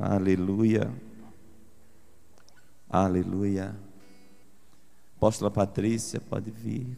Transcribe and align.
Aleluia. 0.00 0.92
Aleluia. 2.88 3.74
Apóstola 5.16 5.50
Patrícia, 5.50 6.20
pode 6.20 6.50
vir. 6.50 6.96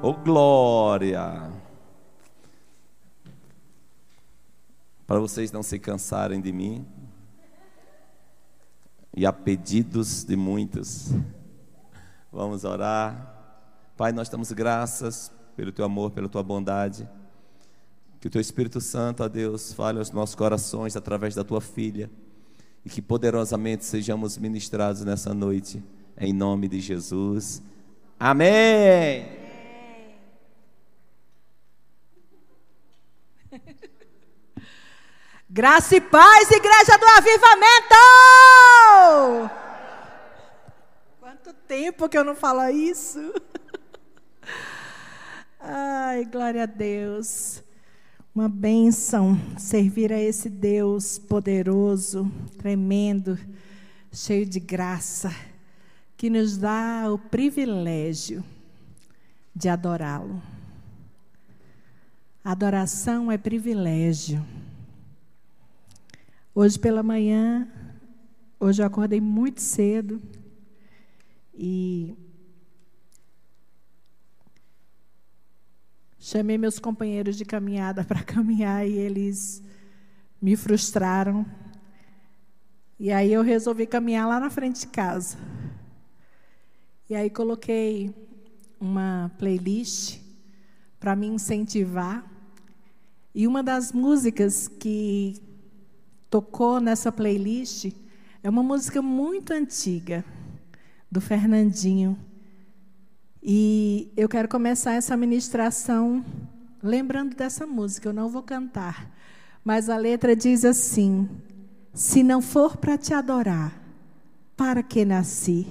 Oh 0.00 0.12
glória! 0.12 1.50
Para 5.06 5.18
vocês 5.18 5.50
não 5.50 5.62
se 5.62 5.78
cansarem 5.78 6.40
de 6.40 6.52
mim, 6.52 6.86
e 9.16 9.24
a 9.24 9.32
pedidos 9.32 10.24
de 10.24 10.36
muitos, 10.36 11.10
vamos 12.34 12.64
orar. 12.64 13.32
Pai, 13.96 14.10
nós 14.12 14.28
damos 14.28 14.50
graças 14.50 15.30
pelo 15.56 15.70
teu 15.70 15.84
amor, 15.84 16.10
pela 16.10 16.28
tua 16.28 16.42
bondade. 16.42 17.08
Que 18.20 18.26
o 18.26 18.30
teu 18.30 18.40
Espírito 18.40 18.80
Santo, 18.80 19.22
ó 19.22 19.28
Deus, 19.28 19.72
fale 19.72 19.98
aos 19.98 20.10
nossos 20.10 20.34
corações 20.34 20.96
através 20.96 21.34
da 21.34 21.44
tua 21.44 21.60
filha 21.60 22.10
e 22.84 22.90
que 22.90 23.00
poderosamente 23.00 23.84
sejamos 23.84 24.36
ministrados 24.36 25.04
nessa 25.04 25.32
noite, 25.32 25.80
em 26.18 26.32
nome 26.32 26.66
de 26.68 26.80
Jesus. 26.80 27.62
Amém. 28.18 29.44
Graça 35.48 35.94
e 35.94 36.00
paz, 36.00 36.50
igreja 36.50 36.98
do 36.98 37.06
avivamento! 37.16 37.94
Quanto 41.44 41.58
tempo 41.68 42.08
que 42.08 42.16
eu 42.16 42.24
não 42.24 42.34
falo 42.34 42.66
isso? 42.70 43.20
Ai, 45.60 46.24
glória 46.24 46.62
a 46.62 46.66
Deus. 46.66 47.62
Uma 48.34 48.48
bênção 48.48 49.38
servir 49.58 50.10
a 50.10 50.18
esse 50.18 50.48
Deus 50.48 51.18
poderoso, 51.18 52.32
tremendo, 52.56 53.38
cheio 54.10 54.46
de 54.46 54.58
graça, 54.58 55.30
que 56.16 56.30
nos 56.30 56.56
dá 56.56 57.12
o 57.12 57.18
privilégio 57.18 58.42
de 59.54 59.68
adorá-lo. 59.68 60.40
Adoração 62.42 63.30
é 63.30 63.36
privilégio. 63.36 64.42
Hoje 66.54 66.78
pela 66.78 67.02
manhã, 67.02 67.68
hoje 68.58 68.80
eu 68.80 68.86
acordei 68.86 69.20
muito 69.20 69.60
cedo 69.60 70.22
e 71.56 72.16
chamei 76.18 76.58
meus 76.58 76.78
companheiros 76.78 77.36
de 77.36 77.44
caminhada 77.44 78.04
para 78.04 78.22
caminhar 78.24 78.86
e 78.86 78.92
eles 78.92 79.62
me 80.40 80.56
frustraram. 80.56 81.46
E 82.98 83.12
aí 83.12 83.32
eu 83.32 83.42
resolvi 83.42 83.86
caminhar 83.86 84.26
lá 84.26 84.40
na 84.40 84.50
frente 84.50 84.80
de 84.80 84.86
casa. 84.88 85.36
E 87.08 87.14
aí 87.14 87.28
coloquei 87.28 88.14
uma 88.80 89.30
playlist 89.38 90.20
para 90.98 91.14
me 91.14 91.26
incentivar. 91.26 92.24
E 93.34 93.46
uma 93.46 93.62
das 93.62 93.92
músicas 93.92 94.68
que 94.68 95.40
tocou 96.30 96.80
nessa 96.80 97.12
playlist 97.12 97.92
é 98.42 98.48
uma 98.48 98.62
música 98.62 99.02
muito 99.02 99.52
antiga, 99.52 100.24
do 101.14 101.20
Fernandinho. 101.20 102.18
E 103.40 104.12
eu 104.16 104.28
quero 104.28 104.48
começar 104.48 104.94
essa 104.94 105.16
ministração 105.16 106.24
lembrando 106.82 107.36
dessa 107.36 107.64
música. 107.64 108.08
Eu 108.08 108.12
não 108.12 108.28
vou 108.28 108.42
cantar, 108.42 109.08
mas 109.64 109.88
a 109.88 109.96
letra 109.96 110.34
diz 110.34 110.64
assim: 110.64 111.28
Se 111.92 112.24
não 112.24 112.42
for 112.42 112.76
para 112.76 112.98
te 112.98 113.14
adorar, 113.14 113.80
para 114.56 114.82
que 114.82 115.04
nasci? 115.04 115.68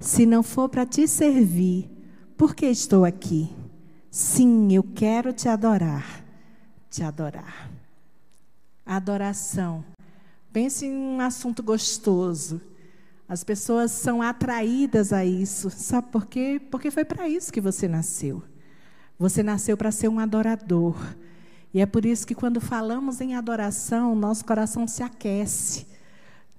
Se 0.00 0.26
não 0.26 0.42
for 0.42 0.68
para 0.68 0.84
te 0.84 1.06
servir, 1.06 1.88
por 2.36 2.52
que 2.52 2.66
estou 2.66 3.04
aqui? 3.04 3.48
Sim, 4.10 4.72
eu 4.72 4.82
quero 4.82 5.32
te 5.32 5.48
adorar, 5.48 6.24
te 6.90 7.04
adorar 7.04 7.70
adoração. 8.84 9.84
Pense 10.52 10.84
em 10.84 10.92
um 10.92 11.20
assunto 11.20 11.62
gostoso. 11.62 12.60
As 13.28 13.42
pessoas 13.42 13.90
são 13.90 14.20
atraídas 14.20 15.12
a 15.12 15.24
isso. 15.24 15.70
Sabe 15.70 16.08
por 16.10 16.26
quê? 16.26 16.60
Porque 16.70 16.90
foi 16.90 17.04
para 17.04 17.28
isso 17.28 17.52
que 17.52 17.60
você 17.60 17.88
nasceu. 17.88 18.42
Você 19.18 19.42
nasceu 19.42 19.76
para 19.76 19.90
ser 19.90 20.08
um 20.08 20.18
adorador. 20.18 20.96
E 21.72 21.80
é 21.80 21.86
por 21.86 22.04
isso 22.04 22.26
que 22.26 22.34
quando 22.34 22.60
falamos 22.60 23.20
em 23.20 23.34
adoração, 23.34 24.14
nosso 24.14 24.44
coração 24.44 24.86
se 24.86 25.02
aquece. 25.02 25.86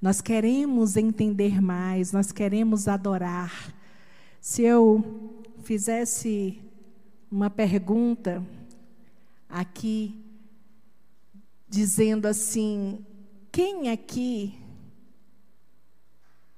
Nós 0.02 0.22
queremos 0.22 0.98
entender 0.98 1.62
mais, 1.62 2.12
nós 2.12 2.32
queremos 2.32 2.88
adorar. 2.88 3.74
Se 4.42 4.62
eu 4.64 5.44
fizesse 5.64 6.62
uma 7.32 7.50
pergunta 7.50 8.46
aqui 9.50 10.24
dizendo 11.68 12.28
assim: 12.28 13.06
quem 13.52 13.90
aqui 13.90 14.65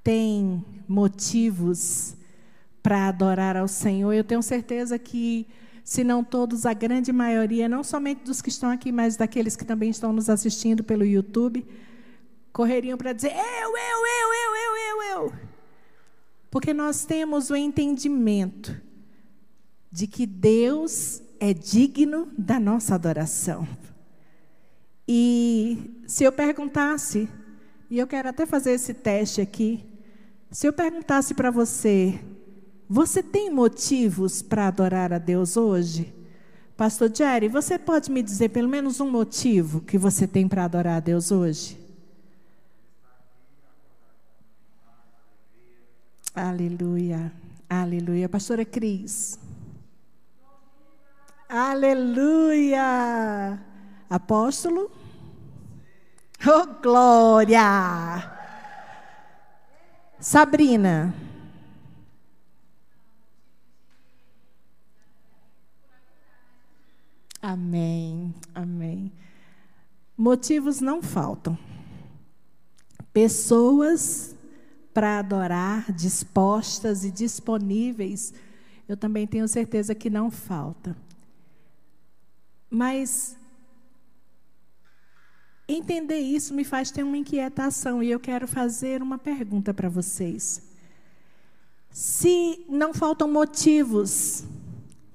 tem 0.07 0.63
motivos 0.87 2.15
para 2.81 3.09
adorar 3.09 3.57
ao 3.57 3.67
Senhor? 3.67 4.13
Eu 4.13 4.23
tenho 4.23 4.41
certeza 4.41 4.97
que, 4.97 5.45
se 5.83 6.01
não 6.01 6.23
todos, 6.23 6.65
a 6.65 6.71
grande 6.71 7.11
maioria, 7.11 7.67
não 7.67 7.83
somente 7.83 8.23
dos 8.23 8.41
que 8.41 8.47
estão 8.47 8.69
aqui, 8.69 8.89
mas 8.89 9.17
daqueles 9.17 9.57
que 9.57 9.65
também 9.65 9.89
estão 9.89 10.13
nos 10.13 10.29
assistindo 10.29 10.81
pelo 10.81 11.03
YouTube, 11.03 11.67
correriam 12.53 12.97
para 12.97 13.11
dizer: 13.11 13.33
eu, 13.33 13.37
eu, 13.37 14.05
eu, 14.07 14.33
eu, 14.33 14.55
eu, 14.55 14.77
eu, 14.77 15.03
eu. 15.11 15.33
Porque 16.49 16.73
nós 16.73 17.03
temos 17.03 17.49
o 17.49 17.55
entendimento 17.57 18.81
de 19.91 20.07
que 20.07 20.25
Deus 20.25 21.21
é 21.37 21.53
digno 21.53 22.29
da 22.37 22.61
nossa 22.61 22.95
adoração. 22.95 23.67
E 25.05 25.99
se 26.07 26.23
eu 26.23 26.31
perguntasse, 26.31 27.27
e 27.89 27.99
eu 27.99 28.07
quero 28.07 28.29
até 28.29 28.45
fazer 28.45 28.71
esse 28.71 28.93
teste 28.93 29.41
aqui, 29.41 29.96
se 30.51 30.67
eu 30.67 30.73
perguntasse 30.73 31.33
para 31.33 31.51
você, 31.51 32.19
você 32.89 33.21
tem 33.21 33.49
motivos 33.49 34.41
para 34.41 34.67
adorar 34.67 35.11
a 35.11 35.17
Deus 35.17 35.57
hoje? 35.57 36.13
Pastor 36.77 37.13
Jerry, 37.13 37.47
você 37.47 37.77
pode 37.77 38.11
me 38.11 38.21
dizer 38.21 38.49
pelo 38.49 38.69
menos 38.69 38.99
um 38.99 39.09
motivo 39.09 39.81
que 39.81 39.97
você 39.97 40.27
tem 40.27 40.47
para 40.47 40.65
adorar 40.65 40.97
a 40.97 40.99
Deus 40.99 41.31
hoje? 41.31 41.77
Aleluia, 46.35 47.31
aleluia. 47.67 48.29
Pastora 48.29 48.63
Cris. 48.63 49.39
Aleluia. 51.49 52.83
Apóstolo? 54.09 54.91
Oh, 56.45 56.67
glória! 56.81 58.36
Sabrina. 60.27 61.15
Amém, 67.41 68.35
amém. 68.53 69.09
Motivos 70.17 70.81
não 70.81 71.01
faltam. 71.01 71.57
Pessoas 73.13 74.35
para 74.93 75.19
adorar, 75.19 75.93
dispostas 75.93 77.05
e 77.05 77.09
disponíveis, 77.09 78.33
eu 78.85 78.97
também 78.97 79.25
tenho 79.25 79.47
certeza 79.47 79.95
que 79.95 80.09
não 80.09 80.29
falta. 80.29 80.93
Mas 82.69 83.37
Entender 85.69 86.19
isso 86.19 86.53
me 86.53 86.63
faz 86.63 86.91
ter 86.91 87.03
uma 87.03 87.17
inquietação 87.17 88.01
e 88.01 88.09
eu 88.09 88.19
quero 88.21 88.47
fazer 88.47 89.01
uma 89.01 89.17
pergunta 89.17 89.73
para 89.73 89.89
vocês. 89.89 90.61
Se 91.91 92.63
não 92.69 92.93
faltam 92.93 93.29
motivos 93.29 94.45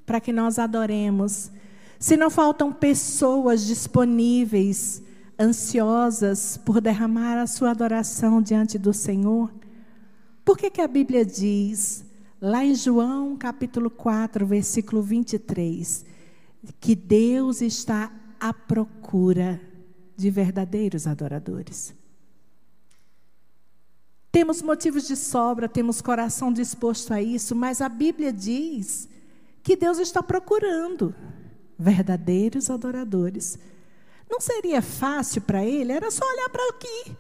para 0.05 0.21
que 0.21 0.31
nós 0.31 0.59
adoremos, 0.59 1.51
se 1.99 2.19
não 2.19 2.29
faltam 2.29 2.71
pessoas 2.71 3.65
disponíveis, 3.65 5.03
ansiosas 5.39 6.59
por 6.59 6.83
derramar 6.83 7.41
a 7.41 7.47
sua 7.47 7.71
adoração 7.71 8.43
diante 8.43 8.79
do 8.79 8.93
Senhor, 8.93 9.51
por 10.45 10.59
que, 10.59 10.69
que 10.69 10.83
a 10.83 10.89
Bíblia 10.89 11.25
diz, 11.25 12.05
lá 12.39 12.63
em 12.63 12.75
João 12.75 13.37
capítulo 13.37 13.89
4, 13.89 14.45
versículo 14.45 15.01
23, 15.01 16.05
que 16.79 16.95
Deus 16.95 17.63
está 17.63 18.13
à 18.39 18.53
procura 18.53 19.72
de 20.23 20.31
verdadeiros 20.31 21.09
adoradores. 21.09 21.93
Temos 24.31 24.63
motivos 24.63 25.07
de 25.09 25.17
sobra, 25.17 25.69
temos 25.69 26.01
coração 26.01 26.53
disposto 26.53 27.13
a 27.13 27.21
isso, 27.21 27.57
mas 27.57 27.81
a 27.81 27.89
Bíblia 27.89 28.33
diz 28.33 29.09
que 29.65 29.77
Deus 29.77 29.99
está 29.99 30.23
procurando 30.23 31.13
verdadeiros 31.77 32.71
adoradores. 32.71 33.59
Não 34.31 34.41
seria 34.41 34.81
fácil 34.81 35.43
para 35.43 35.65
ele? 35.65 35.93
Era 35.93 36.11
só 36.11 36.25
olhar 36.25 36.49
para 36.49 36.69
aqui. 36.71 37.17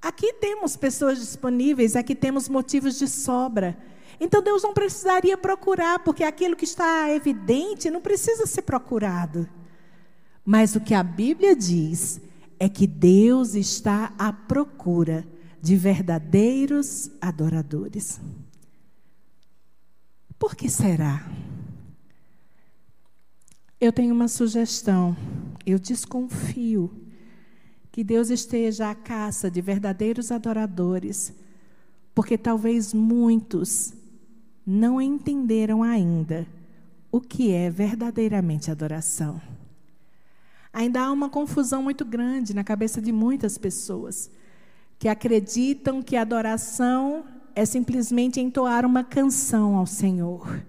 Aqui 0.00 0.32
temos 0.34 0.76
pessoas 0.76 1.18
disponíveis, 1.18 1.96
aqui 1.96 2.14
temos 2.14 2.48
motivos 2.48 2.96
de 2.96 3.08
sobra. 3.08 3.76
Então 4.20 4.40
Deus 4.40 4.62
não 4.62 4.72
precisaria 4.72 5.36
procurar, 5.36 5.98
porque 5.98 6.22
aquilo 6.22 6.54
que 6.54 6.64
está 6.64 7.10
evidente 7.10 7.90
não 7.90 8.00
precisa 8.00 8.46
ser 8.46 8.62
procurado. 8.62 9.48
Mas 10.44 10.74
o 10.74 10.80
que 10.80 10.94
a 10.94 11.02
Bíblia 11.02 11.54
diz 11.54 12.20
é 12.58 12.68
que 12.68 12.86
Deus 12.86 13.54
está 13.54 14.12
à 14.18 14.32
procura 14.32 15.26
de 15.60 15.76
verdadeiros 15.76 17.10
adoradores. 17.20 18.20
Por 20.38 20.56
que 20.56 20.68
será? 20.68 21.24
Eu 23.80 23.92
tenho 23.92 24.14
uma 24.14 24.28
sugestão. 24.28 25.16
Eu 25.64 25.78
desconfio 25.78 26.90
que 27.92 28.02
Deus 28.02 28.30
esteja 28.30 28.90
à 28.90 28.94
caça 28.94 29.50
de 29.50 29.60
verdadeiros 29.60 30.32
adoradores, 30.32 31.32
porque 32.14 32.38
talvez 32.38 32.92
muitos 32.94 33.92
não 34.66 35.00
entenderam 35.00 35.82
ainda 35.82 36.46
o 37.10 37.20
que 37.20 37.52
é 37.52 37.68
verdadeiramente 37.70 38.70
adoração. 38.70 39.40
Ainda 40.72 41.02
há 41.02 41.12
uma 41.12 41.28
confusão 41.28 41.82
muito 41.82 42.04
grande 42.04 42.54
na 42.54 42.64
cabeça 42.64 43.00
de 43.00 43.12
muitas 43.12 43.58
pessoas 43.58 44.30
que 44.98 45.08
acreditam 45.08 46.00
que 46.00 46.16
adoração 46.16 47.24
é 47.54 47.64
simplesmente 47.66 48.40
entoar 48.40 48.86
uma 48.86 49.04
canção 49.04 49.76
ao 49.76 49.84
Senhor, 49.84 50.64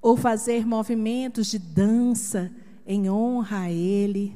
ou 0.00 0.16
fazer 0.16 0.66
movimentos 0.66 1.48
de 1.48 1.58
dança 1.58 2.50
em 2.84 3.08
honra 3.08 3.60
a 3.60 3.70
Ele, 3.70 4.34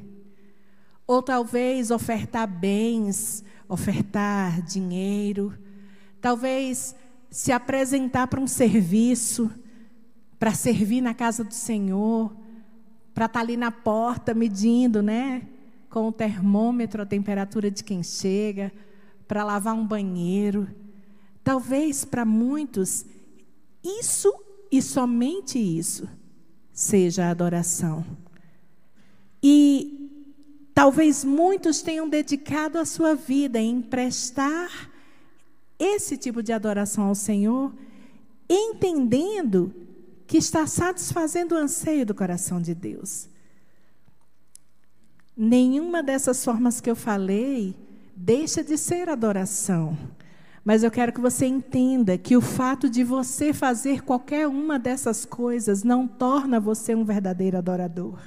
ou 1.05 1.21
talvez 1.21 1.91
ofertar 1.91 2.47
bens, 2.47 3.43
ofertar 3.67 4.61
dinheiro, 4.61 5.53
talvez 6.21 6.95
se 7.29 7.51
apresentar 7.51 8.27
para 8.27 8.39
um 8.39 8.47
serviço, 8.47 9.51
para 10.39 10.53
servir 10.53 11.01
na 11.01 11.13
casa 11.13 11.43
do 11.43 11.53
Senhor, 11.53 12.35
para 13.17 13.25
estar 13.25 13.39
ali 13.39 13.57
na 13.57 13.71
porta 13.71 14.31
medindo, 14.31 15.01
né? 15.01 15.41
Com 15.89 16.09
o 16.09 16.11
termômetro 16.11 17.01
a 17.01 17.05
temperatura 17.05 17.71
de 17.71 17.83
quem 17.83 18.03
chega, 18.03 18.71
para 19.27 19.43
lavar 19.43 19.73
um 19.73 19.87
banheiro. 19.87 20.67
Talvez 21.43 22.05
para 22.05 22.23
muitos, 22.23 23.07
isso 23.83 24.31
e 24.71 24.83
somente 24.83 25.57
isso 25.57 26.07
seja 26.71 27.25
a 27.25 27.31
adoração. 27.31 28.05
E 29.41 30.11
talvez 30.75 31.25
muitos 31.25 31.81
tenham 31.81 32.07
dedicado 32.07 32.77
a 32.77 32.85
sua 32.85 33.15
vida 33.15 33.59
em 33.59 33.81
prestar 33.81 34.91
esse 35.79 36.17
tipo 36.17 36.43
de 36.43 36.53
adoração 36.53 37.05
ao 37.05 37.15
Senhor, 37.15 37.73
entendendo 38.47 39.73
que 40.27 40.37
está 40.37 40.67
satisfazendo 40.67 41.55
o 41.55 41.57
anseio 41.57 42.05
do 42.05 42.13
coração 42.13 42.61
de 42.61 42.75
Deus. 42.75 43.29
Nenhuma 45.35 46.03
dessas 46.03 46.43
formas 46.43 46.81
que 46.81 46.89
eu 46.89 46.95
falei 46.95 47.73
deixa 48.15 48.63
de 48.63 48.77
ser 48.77 49.07
adoração. 49.07 49.97
Mas 50.65 50.83
eu 50.83 50.91
quero 50.91 51.13
que 51.13 51.21
você 51.21 51.45
entenda 51.45 52.17
que 52.17 52.35
o 52.35 52.41
fato 52.41 52.89
de 52.89 53.01
você 53.01 53.53
fazer 53.53 54.03
qualquer 54.03 54.47
uma 54.47 54.77
dessas 54.77 55.23
coisas 55.23 55.81
não 55.81 56.05
torna 56.05 56.59
você 56.59 56.93
um 56.93 57.05
verdadeiro 57.05 57.57
adorador. 57.57 58.19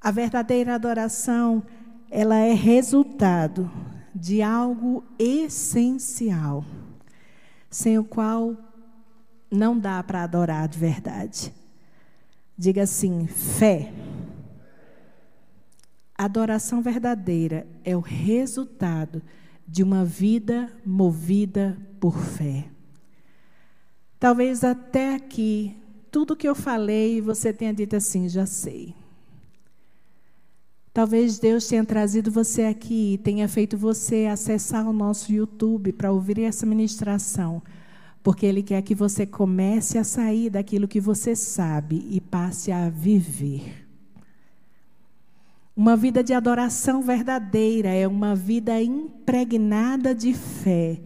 A 0.00 0.10
verdadeira 0.10 0.74
adoração, 0.74 1.62
ela 2.10 2.34
é 2.34 2.52
resultado 2.52 3.70
de 4.12 4.42
algo 4.42 5.04
essencial, 5.18 6.64
sem 7.70 7.96
o 7.96 8.02
qual 8.02 8.56
não 9.52 9.78
dá 9.78 10.02
para 10.02 10.22
adorar 10.22 10.66
de 10.66 10.78
verdade. 10.78 11.52
Diga 12.56 12.82
assim: 12.82 13.26
fé. 13.26 13.92
Adoração 16.16 16.80
verdadeira 16.80 17.66
é 17.84 17.96
o 17.96 18.00
resultado 18.00 19.22
de 19.68 19.82
uma 19.82 20.04
vida 20.04 20.72
movida 20.84 21.76
por 22.00 22.18
fé. 22.18 22.64
Talvez 24.18 24.62
até 24.62 25.14
aqui, 25.14 25.76
tudo 26.10 26.36
que 26.36 26.48
eu 26.48 26.54
falei, 26.54 27.20
você 27.20 27.52
tenha 27.52 27.74
dito 27.74 27.96
assim: 27.96 28.28
já 28.28 28.46
sei. 28.46 28.94
Talvez 30.92 31.38
Deus 31.38 31.66
tenha 31.66 31.84
trazido 31.84 32.30
você 32.30 32.64
aqui 32.64 33.14
e 33.14 33.18
tenha 33.18 33.48
feito 33.48 33.78
você 33.78 34.26
acessar 34.26 34.86
o 34.86 34.92
nosso 34.92 35.32
YouTube 35.32 35.92
para 35.92 36.12
ouvir 36.12 36.40
essa 36.40 36.66
ministração, 36.66 37.62
porque 38.22 38.46
Ele 38.46 38.62
quer 38.62 38.82
que 38.82 38.94
você 38.94 39.26
comece 39.26 39.98
a 39.98 40.04
sair 40.04 40.48
daquilo 40.48 40.88
que 40.88 41.00
você 41.00 41.34
sabe 41.34 42.06
e 42.10 42.20
passe 42.20 42.70
a 42.70 42.88
viver. 42.88 43.86
Uma 45.74 45.96
vida 45.96 46.22
de 46.22 46.34
adoração 46.34 47.02
verdadeira 47.02 47.88
é 47.88 48.06
uma 48.06 48.34
vida 48.34 48.80
impregnada 48.80 50.14
de 50.14 50.34
fé. 50.34 51.00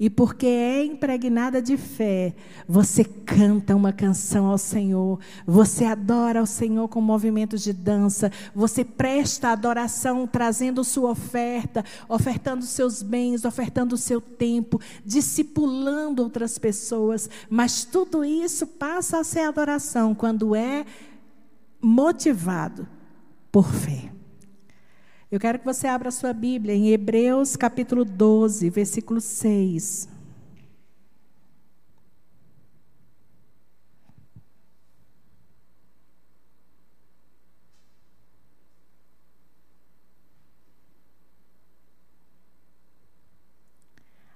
E 0.00 0.08
porque 0.08 0.46
é 0.46 0.82
impregnada 0.82 1.60
de 1.60 1.76
fé, 1.76 2.34
você 2.66 3.04
canta 3.04 3.76
uma 3.76 3.92
canção 3.92 4.46
ao 4.46 4.56
Senhor, 4.56 5.20
você 5.46 5.84
adora 5.84 6.40
ao 6.40 6.46
Senhor 6.46 6.88
com 6.88 7.02
movimentos 7.02 7.62
de 7.62 7.74
dança, 7.74 8.32
você 8.54 8.82
presta 8.82 9.50
adoração 9.50 10.26
trazendo 10.26 10.82
sua 10.84 11.10
oferta, 11.10 11.84
ofertando 12.08 12.64
seus 12.64 13.02
bens, 13.02 13.44
ofertando 13.44 13.94
seu 13.98 14.22
tempo, 14.22 14.80
discipulando 15.04 16.22
outras 16.22 16.58
pessoas. 16.58 17.28
Mas 17.50 17.84
tudo 17.84 18.24
isso 18.24 18.66
passa 18.66 19.18
a 19.20 19.24
ser 19.24 19.40
adoração 19.40 20.14
quando 20.14 20.56
é 20.56 20.86
motivado 21.78 22.88
por 23.52 23.70
fé. 23.70 24.10
Eu 25.30 25.38
quero 25.38 25.60
que 25.60 25.64
você 25.64 25.86
abra 25.86 26.08
a 26.08 26.12
sua 26.12 26.32
Bíblia 26.32 26.74
em 26.74 26.88
Hebreus 26.88 27.54
capítulo 27.54 28.04
12, 28.04 28.68
versículo 28.68 29.20
6. 29.20 30.08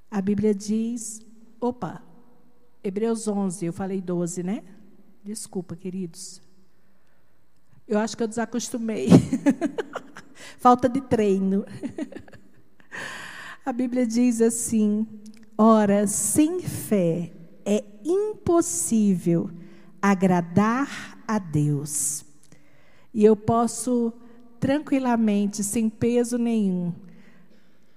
A 0.08 0.20
Bíblia 0.20 0.54
diz, 0.54 1.26
opa, 1.60 2.00
Hebreus 2.84 3.26
11, 3.26 3.66
eu 3.66 3.72
falei 3.72 4.00
12, 4.00 4.44
né? 4.44 4.62
Desculpa, 5.24 5.74
queridos. 5.74 6.40
Eu 7.88 7.98
acho 7.98 8.16
que 8.16 8.22
eu 8.22 8.28
desacostumei. 8.28 9.08
Falta 10.64 10.88
de 10.88 11.02
treino. 11.02 11.66
A 13.66 13.70
Bíblia 13.70 14.06
diz 14.06 14.40
assim: 14.40 15.06
ora, 15.58 16.06
sem 16.06 16.62
fé 16.62 17.30
é 17.66 17.84
impossível 18.02 19.50
agradar 20.00 21.18
a 21.28 21.38
Deus. 21.38 22.24
E 23.12 23.22
eu 23.22 23.36
posso 23.36 24.10
tranquilamente, 24.58 25.62
sem 25.62 25.90
peso 25.90 26.38
nenhum, 26.38 26.94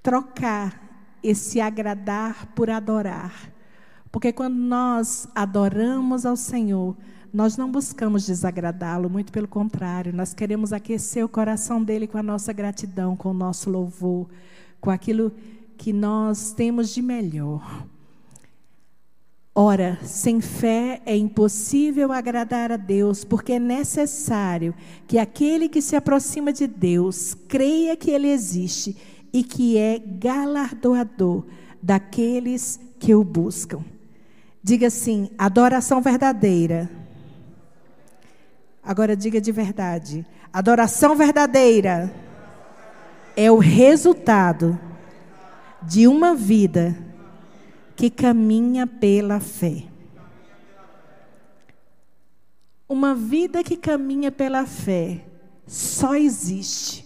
trocar 0.03 1.17
esse 1.23 1.61
agradar 1.61 2.47
por 2.47 2.69
adorar. 2.69 3.49
Porque 4.11 4.33
quando 4.33 4.57
nós 4.57 5.25
adoramos 5.33 6.25
ao 6.25 6.35
Senhor, 6.35 6.97
nós 7.33 7.57
não 7.57 7.71
buscamos 7.71 8.25
desagradá-lo, 8.25 9.09
muito 9.09 9.31
pelo 9.31 9.47
contrário, 9.47 10.13
nós 10.13 10.33
queremos 10.33 10.73
aquecer 10.73 11.23
o 11.23 11.29
coração 11.29 11.83
dele 11.83 12.07
com 12.07 12.17
a 12.17 12.23
nossa 12.23 12.53
gratidão, 12.53 13.15
com 13.15 13.29
o 13.29 13.33
nosso 13.33 13.69
louvor, 13.69 14.27
com 14.79 14.89
aquilo 14.89 15.31
que 15.77 15.93
nós 15.93 16.51
temos 16.51 16.93
de 16.93 17.01
melhor. 17.01 17.85
Ora, 19.53 19.97
sem 20.03 20.39
fé 20.39 21.01
é 21.03 21.17
impossível 21.17 22.11
agradar 22.11 22.71
a 22.71 22.77
Deus, 22.77 23.23
porque 23.23 23.53
é 23.53 23.59
necessário 23.59 24.73
que 25.07 25.17
aquele 25.17 25.67
que 25.67 25.81
se 25.81 25.95
aproxima 25.95 26.53
de 26.53 26.67
Deus 26.67 27.35
creia 27.47 27.95
que 27.97 28.11
Ele 28.11 28.27
existe 28.27 28.95
e 29.33 29.43
que 29.43 29.77
é 29.77 29.97
galardoador 29.97 31.43
daqueles 31.81 32.79
que 32.99 33.15
o 33.15 33.23
buscam. 33.23 33.83
Diga 34.61 34.87
assim: 34.87 35.29
adoração 35.37 36.01
verdadeira 36.01 36.87
Agora 38.87 39.17
diga 39.17 39.41
de 39.41 39.51
verdade. 39.51 40.25
Adoração 40.53 41.13
verdadeira 41.13 42.09
é 43.35 43.51
o 43.51 43.57
resultado 43.57 44.79
de 45.83 46.07
uma 46.07 46.33
vida 46.33 46.97
que 47.97 48.09
caminha 48.09 48.87
pela 48.87 49.41
fé. 49.41 49.83
Uma 52.87 53.13
vida 53.13 53.61
que 53.61 53.75
caminha 53.75 54.31
pela 54.31 54.65
fé 54.65 55.25
só 55.67 56.15
existe 56.15 57.05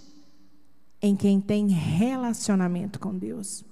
em 1.02 1.16
quem 1.16 1.42
tem 1.42 1.68
relacionamento 1.68 3.00
com 3.00 3.18
Deus. 3.18 3.66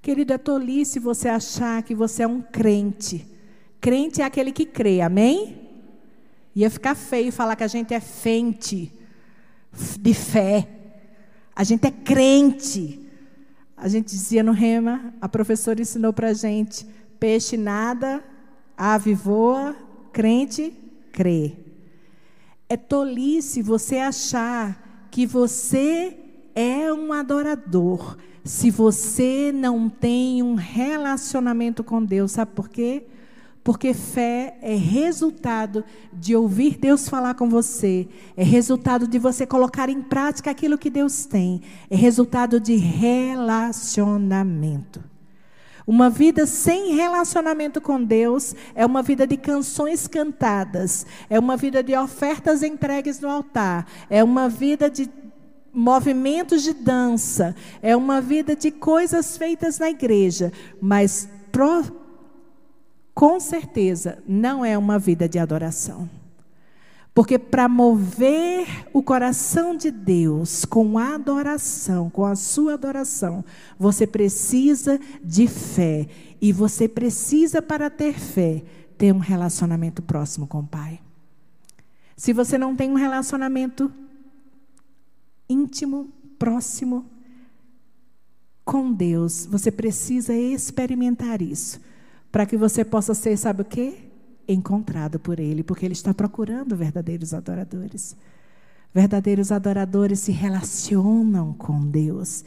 Querido, 0.00 0.32
é 0.32 0.38
tolice 0.38 1.00
você 1.00 1.28
achar 1.28 1.82
que 1.82 1.92
você 1.92 2.22
é 2.22 2.26
um 2.28 2.40
crente. 2.40 3.26
Crente 3.80 4.22
é 4.22 4.24
aquele 4.24 4.52
que 4.52 4.64
crê, 4.64 5.00
amém? 5.00 5.61
Ia 6.54 6.68
ficar 6.68 6.94
feio 6.94 7.32
falar 7.32 7.56
que 7.56 7.64
a 7.64 7.68
gente 7.68 7.94
é 7.94 8.00
fente 8.00 8.92
de 10.00 10.14
fé. 10.14 10.68
A 11.54 11.64
gente 11.64 11.86
é 11.86 11.90
crente. 11.90 13.00
A 13.76 13.88
gente 13.88 14.10
dizia 14.10 14.42
no 14.42 14.52
rema, 14.52 15.12
a 15.20 15.28
professora 15.28 15.80
ensinou 15.80 16.12
para 16.12 16.28
a 16.28 16.34
gente: 16.34 16.86
peixe 17.18 17.56
nada, 17.56 18.22
ave 18.76 19.14
voa, 19.14 19.74
crente 20.12 20.72
crê. 21.12 21.52
É 22.68 22.76
tolice 22.76 23.60
você 23.60 23.98
achar 23.98 25.08
que 25.10 25.26
você 25.26 26.16
é 26.54 26.92
um 26.92 27.12
adorador 27.12 28.16
se 28.44 28.70
você 28.70 29.52
não 29.52 29.88
tem 29.88 30.42
um 30.42 30.54
relacionamento 30.54 31.84
com 31.84 32.02
Deus. 32.02 32.32
Sabe 32.32 32.52
por 32.52 32.68
quê? 32.68 33.06
Porque 33.64 33.94
fé 33.94 34.58
é 34.60 34.74
resultado 34.74 35.84
de 36.12 36.34
ouvir 36.34 36.76
Deus 36.76 37.08
falar 37.08 37.34
com 37.34 37.48
você, 37.48 38.08
é 38.36 38.42
resultado 38.42 39.06
de 39.06 39.20
você 39.20 39.46
colocar 39.46 39.88
em 39.88 40.02
prática 40.02 40.50
aquilo 40.50 40.76
que 40.76 40.90
Deus 40.90 41.26
tem, 41.26 41.62
é 41.88 41.94
resultado 41.94 42.58
de 42.58 42.74
relacionamento. 42.74 45.12
Uma 45.86 46.10
vida 46.10 46.44
sem 46.46 46.94
relacionamento 46.94 47.80
com 47.80 48.02
Deus 48.02 48.54
é 48.74 48.84
uma 48.86 49.02
vida 49.02 49.24
de 49.26 49.36
canções 49.36 50.08
cantadas, 50.08 51.04
é 51.28 51.38
uma 51.38 51.56
vida 51.56 51.82
de 51.82 51.94
ofertas 51.96 52.62
entregues 52.62 53.20
no 53.20 53.28
altar, 53.28 53.86
é 54.08 54.22
uma 54.22 54.48
vida 54.48 54.88
de 54.90 55.10
movimentos 55.72 56.62
de 56.62 56.72
dança, 56.72 57.56
é 57.80 57.96
uma 57.96 58.20
vida 58.20 58.54
de 58.54 58.70
coisas 58.70 59.36
feitas 59.36 59.78
na 59.78 59.90
igreja, 59.90 60.52
mas 60.80 61.28
com 63.14 63.38
certeza 63.38 64.22
não 64.26 64.64
é 64.64 64.76
uma 64.76 64.98
vida 64.98 65.28
de 65.28 65.38
adoração. 65.38 66.08
Porque 67.14 67.38
para 67.38 67.68
mover 67.68 68.66
o 68.92 69.02
coração 69.02 69.76
de 69.76 69.90
Deus 69.90 70.64
com 70.64 70.96
adoração, 70.96 72.08
com 72.08 72.24
a 72.24 72.34
sua 72.34 72.74
adoração, 72.74 73.44
você 73.78 74.06
precisa 74.06 74.98
de 75.22 75.46
fé. 75.46 76.08
E 76.40 76.52
você 76.52 76.88
precisa, 76.88 77.60
para 77.60 77.90
ter 77.90 78.18
fé, 78.18 78.64
ter 78.96 79.12
um 79.12 79.18
relacionamento 79.18 80.00
próximo 80.00 80.46
com 80.46 80.60
o 80.60 80.66
Pai. 80.66 81.00
Se 82.16 82.32
você 82.32 82.56
não 82.56 82.74
tem 82.74 82.90
um 82.90 82.94
relacionamento 82.94 83.92
íntimo, 85.48 86.10
próximo 86.38 87.04
com 88.64 88.92
Deus, 88.92 89.44
você 89.44 89.70
precisa 89.70 90.34
experimentar 90.34 91.42
isso, 91.42 91.80
para 92.32 92.46
que 92.46 92.56
você 92.56 92.82
possa 92.82 93.12
ser, 93.12 93.36
sabe 93.36 93.60
o 93.60 93.64
quê? 93.64 93.94
Encontrado 94.48 95.20
por 95.20 95.38
Ele, 95.38 95.62
porque 95.62 95.84
Ele 95.84 95.92
está 95.92 96.14
procurando 96.14 96.74
verdadeiros 96.74 97.34
adoradores. 97.34 98.16
Verdadeiros 98.92 99.52
adoradores 99.52 100.20
se 100.20 100.32
relacionam 100.32 101.52
com 101.52 101.86
Deus. 101.86 102.42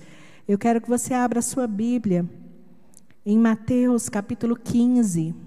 Eu 0.48 0.58
quero 0.58 0.82
que 0.82 0.90
você 0.90 1.14
abra 1.14 1.38
a 1.40 1.44
sua 1.44 1.68
Bíblia 1.68 2.28
em 3.24 3.38
Mateus 3.38 4.10
capítulo 4.10 4.56
15. 4.56 5.45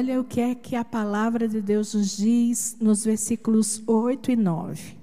Olha 0.00 0.18
o 0.18 0.24
que 0.24 0.40
é 0.40 0.54
que 0.54 0.74
a 0.74 0.82
palavra 0.82 1.46
de 1.46 1.60
Deus 1.60 1.92
nos 1.92 2.16
diz 2.16 2.74
nos 2.80 3.04
versículos 3.04 3.82
8 3.86 4.30
e 4.30 4.36
9. 4.36 4.96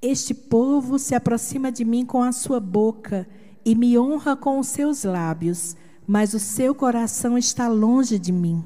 Este 0.00 0.32
povo 0.32 1.00
se 1.00 1.16
aproxima 1.16 1.72
de 1.72 1.84
mim 1.84 2.06
com 2.06 2.22
a 2.22 2.30
sua 2.30 2.60
boca 2.60 3.28
e 3.64 3.74
me 3.74 3.98
honra 3.98 4.36
com 4.36 4.60
os 4.60 4.68
seus 4.68 5.02
lábios, 5.02 5.76
mas 6.06 6.32
o 6.32 6.38
seu 6.38 6.76
coração 6.76 7.36
está 7.36 7.66
longe 7.66 8.20
de 8.20 8.30
mim. 8.30 8.62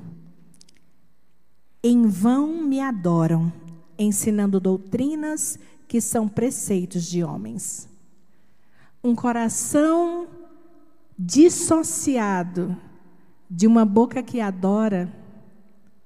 Em 1.82 2.06
vão 2.06 2.62
me 2.62 2.78
adoram, 2.78 3.50
ensinando 3.98 4.60
doutrinas 4.60 5.58
que 5.88 5.98
são 5.98 6.28
preceitos 6.28 7.06
de 7.06 7.24
homens. 7.24 7.88
Um 9.02 9.14
coração 9.14 10.28
dissociado 11.18 12.76
de 13.50 13.66
uma 13.66 13.84
boca 13.84 14.22
que 14.22 14.40
adora 14.40 15.12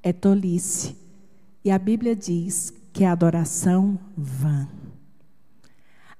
é 0.02 0.12
tolice. 0.12 0.96
E 1.62 1.70
a 1.70 1.78
Bíblia 1.78 2.16
diz 2.16 2.72
que 2.92 3.04
é 3.04 3.06
adoração 3.06 3.98
vã. 4.16 4.66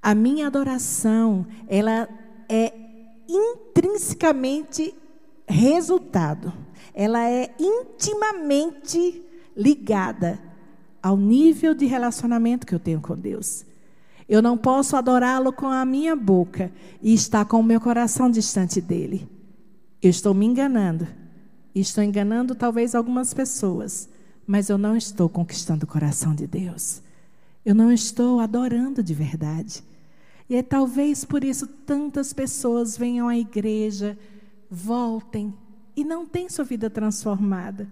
A 0.03 0.15
minha 0.15 0.47
adoração, 0.47 1.47
ela 1.67 2.07
é 2.47 2.75
intrinsecamente 3.27 4.95
resultado. 5.49 6.53
Ela 6.95 7.29
é 7.29 7.55
intimamente 7.59 9.23
ligada 9.57 10.39
ao 11.03 11.17
nível 11.17 11.75
de 11.75 11.87
relacionamento 11.87 12.67
que 12.67 12.75
eu 12.75 12.79
tenho 12.79 13.01
com 13.01 13.17
Deus. 13.17 13.65
Eu 14.29 14.43
não 14.43 14.57
posso 14.57 14.97
adorá-lo 14.97 15.53
com 15.53 15.67
a 15.67 15.85
minha 15.85 16.15
boca 16.17 16.71
e 17.03 17.13
estar 17.15 17.45
com 17.45 17.61
o 17.61 17.65
meu 17.65 17.81
coração 17.81 18.31
distante 18.31 18.81
dele. 18.81 19.34
Eu 20.05 20.11
estou 20.11 20.35
me 20.35 20.45
enganando. 20.45 21.09
Estou 21.75 22.05
enganando 22.05 22.55
talvez 22.55 22.95
algumas 22.95 23.33
pessoas, 23.33 24.07
mas 24.47 24.69
eu 24.69 24.77
não 24.77 24.95
estou 24.95 25.31
conquistando 25.31 25.87
o 25.87 25.89
coração 25.89 26.35
de 26.35 26.47
Deus. 26.47 27.01
Eu 27.65 27.75
não 27.75 27.91
estou 27.91 28.39
adorando 28.39 29.03
de 29.03 29.15
verdade. 29.15 29.83
E 30.47 30.57
é 30.57 30.63
talvez 30.63 31.25
por 31.25 31.43
isso 31.43 31.67
tantas 31.67 32.35
pessoas 32.35 32.99
venham 32.99 33.29
à 33.29 33.39
igreja, 33.39 34.19
voltem 34.71 35.55
e 35.97 36.05
não 36.05 36.27
têm 36.27 36.51
sua 36.51 36.67
vida 36.67 36.91
transformada. 36.91 37.89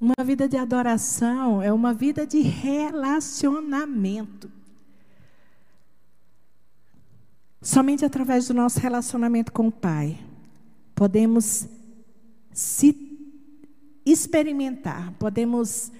Uma 0.00 0.24
vida 0.24 0.48
de 0.48 0.56
adoração 0.56 1.62
é 1.62 1.72
uma 1.72 1.94
vida 1.94 2.26
de 2.26 2.40
relacionamento. 2.40 4.50
Somente 7.62 8.04
através 8.04 8.48
do 8.48 8.54
nosso 8.54 8.80
relacionamento 8.80 9.52
com 9.52 9.68
o 9.68 9.72
Pai 9.72 10.18
podemos 10.98 11.68
se 12.52 12.92
experimentar, 14.04 15.12
podemos 15.12 15.92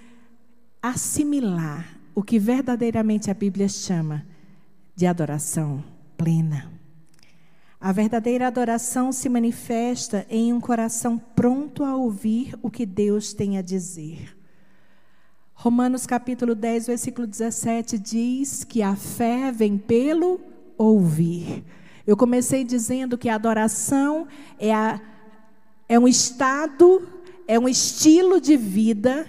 assimilar 0.82 2.00
o 2.16 2.20
que 2.20 2.36
verdadeiramente 2.36 3.30
a 3.30 3.34
Bíblia 3.34 3.68
chama 3.68 4.26
de 4.96 5.06
adoração 5.06 5.84
plena. 6.16 6.68
A 7.80 7.92
verdadeira 7.92 8.48
adoração 8.48 9.12
se 9.12 9.28
manifesta 9.28 10.26
em 10.28 10.52
um 10.52 10.60
coração 10.60 11.16
pronto 11.16 11.84
a 11.84 11.94
ouvir 11.94 12.58
o 12.60 12.68
que 12.68 12.84
Deus 12.84 13.32
tem 13.32 13.56
a 13.56 13.62
dizer. 13.62 14.36
Romanos 15.54 16.06
capítulo 16.06 16.56
10, 16.56 16.88
versículo 16.88 17.24
17 17.24 17.96
diz 17.98 18.64
que 18.64 18.82
a 18.82 18.96
fé 18.96 19.52
vem 19.52 19.78
pelo 19.78 20.40
ouvir. 20.76 21.62
Eu 22.08 22.16
comecei 22.16 22.64
dizendo 22.64 23.18
que 23.18 23.28
a 23.28 23.34
adoração 23.34 24.26
é, 24.58 24.72
a, 24.72 24.98
é 25.86 25.98
um 25.98 26.08
estado, 26.08 27.06
é 27.46 27.58
um 27.58 27.68
estilo 27.68 28.40
de 28.40 28.56
vida 28.56 29.28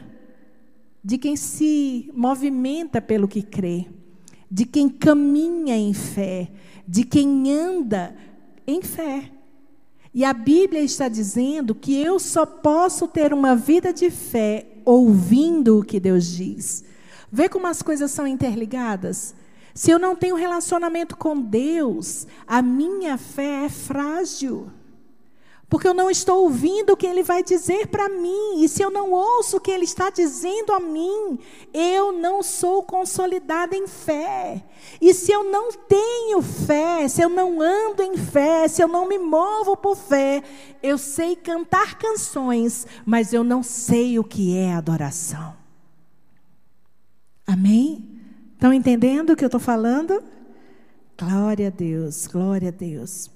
de 1.04 1.18
quem 1.18 1.36
se 1.36 2.10
movimenta 2.14 3.02
pelo 3.02 3.28
que 3.28 3.42
crê, 3.42 3.86
de 4.50 4.64
quem 4.64 4.88
caminha 4.88 5.76
em 5.76 5.94
fé, 5.94 6.50
de 6.88 7.04
quem 7.04 7.54
anda 7.54 8.16
em 8.66 8.82
fé. 8.82 9.30
E 10.14 10.24
a 10.24 10.32
Bíblia 10.32 10.82
está 10.82 11.10
dizendo 11.10 11.76
que 11.76 12.02
eu 12.02 12.18
só 12.18 12.46
posso 12.46 13.10
ter 13.10 13.34
uma 13.34 13.58
vida 13.58 13.92
de 13.92 14.10
fé 14.10 14.66
ouvindo 14.86 15.80
o 15.80 15.84
que 15.84 16.00
Deus 16.00 16.32
diz. 16.32 16.86
Vê 17.30 17.50
como 17.50 17.68
as 17.68 17.82
coisas 17.82 18.10
são 18.10 18.26
interligadas? 18.26 19.36
Se 19.74 19.92
eu 19.92 20.00
não 20.00 20.16
tenho 20.16 20.36
relacionamento 20.36 21.16
com 21.16 21.40
Deus, 21.40 22.28
a 22.46 22.62
minha 22.62 23.18
fé 23.18 23.66
é 23.66 23.70
frágil. 23.70 24.70
porque 25.70 25.88
eu 25.88 25.94
não 25.94 26.10
estou 26.10 26.42
ouvindo 26.46 26.94
o 26.94 26.98
que 26.98 27.06
ele 27.06 27.22
vai 27.22 27.44
dizer 27.44 27.88
para 27.88 28.10
mim. 28.10 28.64
E 28.64 28.68
se 28.68 28.82
eu 28.82 28.90
não 28.90 29.12
ouço 29.12 29.58
o 29.58 29.62
que 29.62 29.70
ele 29.70 29.84
está 29.84 30.10
dizendo 30.10 30.74
a 30.74 30.80
mim, 30.80 31.38
eu 31.72 32.12
não 32.12 32.42
sou 32.42 32.82
consolidada 32.82 33.76
em 33.76 33.86
fé. 33.86 34.66
E 35.00 35.14
se 35.14 35.32
eu 35.32 35.44
não 35.44 35.72
tenho 35.72 36.42
fé, 36.42 37.08
se 37.08 37.22
eu 37.22 37.30
não 37.30 37.62
ando 37.62 38.02
em 38.02 38.18
fé, 38.18 38.68
se 38.68 38.82
eu 38.82 38.88
não 38.88 39.08
me 39.08 39.20
movo 39.20 39.78
por 39.78 39.96
fé, 39.96 40.44
eu 40.82 40.98
sei 40.98 41.36
cantar 41.36 42.00
canções, 42.00 42.88
mas 43.06 43.32
eu 43.32 43.44
não 43.44 43.62
sei 43.62 44.18
o 44.18 44.24
que 44.24 44.58
é 44.58 44.74
adoração. 44.74 45.56
Amém? 47.46 48.09
Estão 48.60 48.74
entendendo 48.74 49.30
o 49.30 49.38
que 49.38 49.46
eu 49.46 49.48
estou 49.48 49.58
falando? 49.62 50.22
Glória 51.18 51.68
a 51.68 51.70
Deus, 51.70 52.28
glória 52.28 52.68
a 52.68 52.72
Deus. 52.72 53.32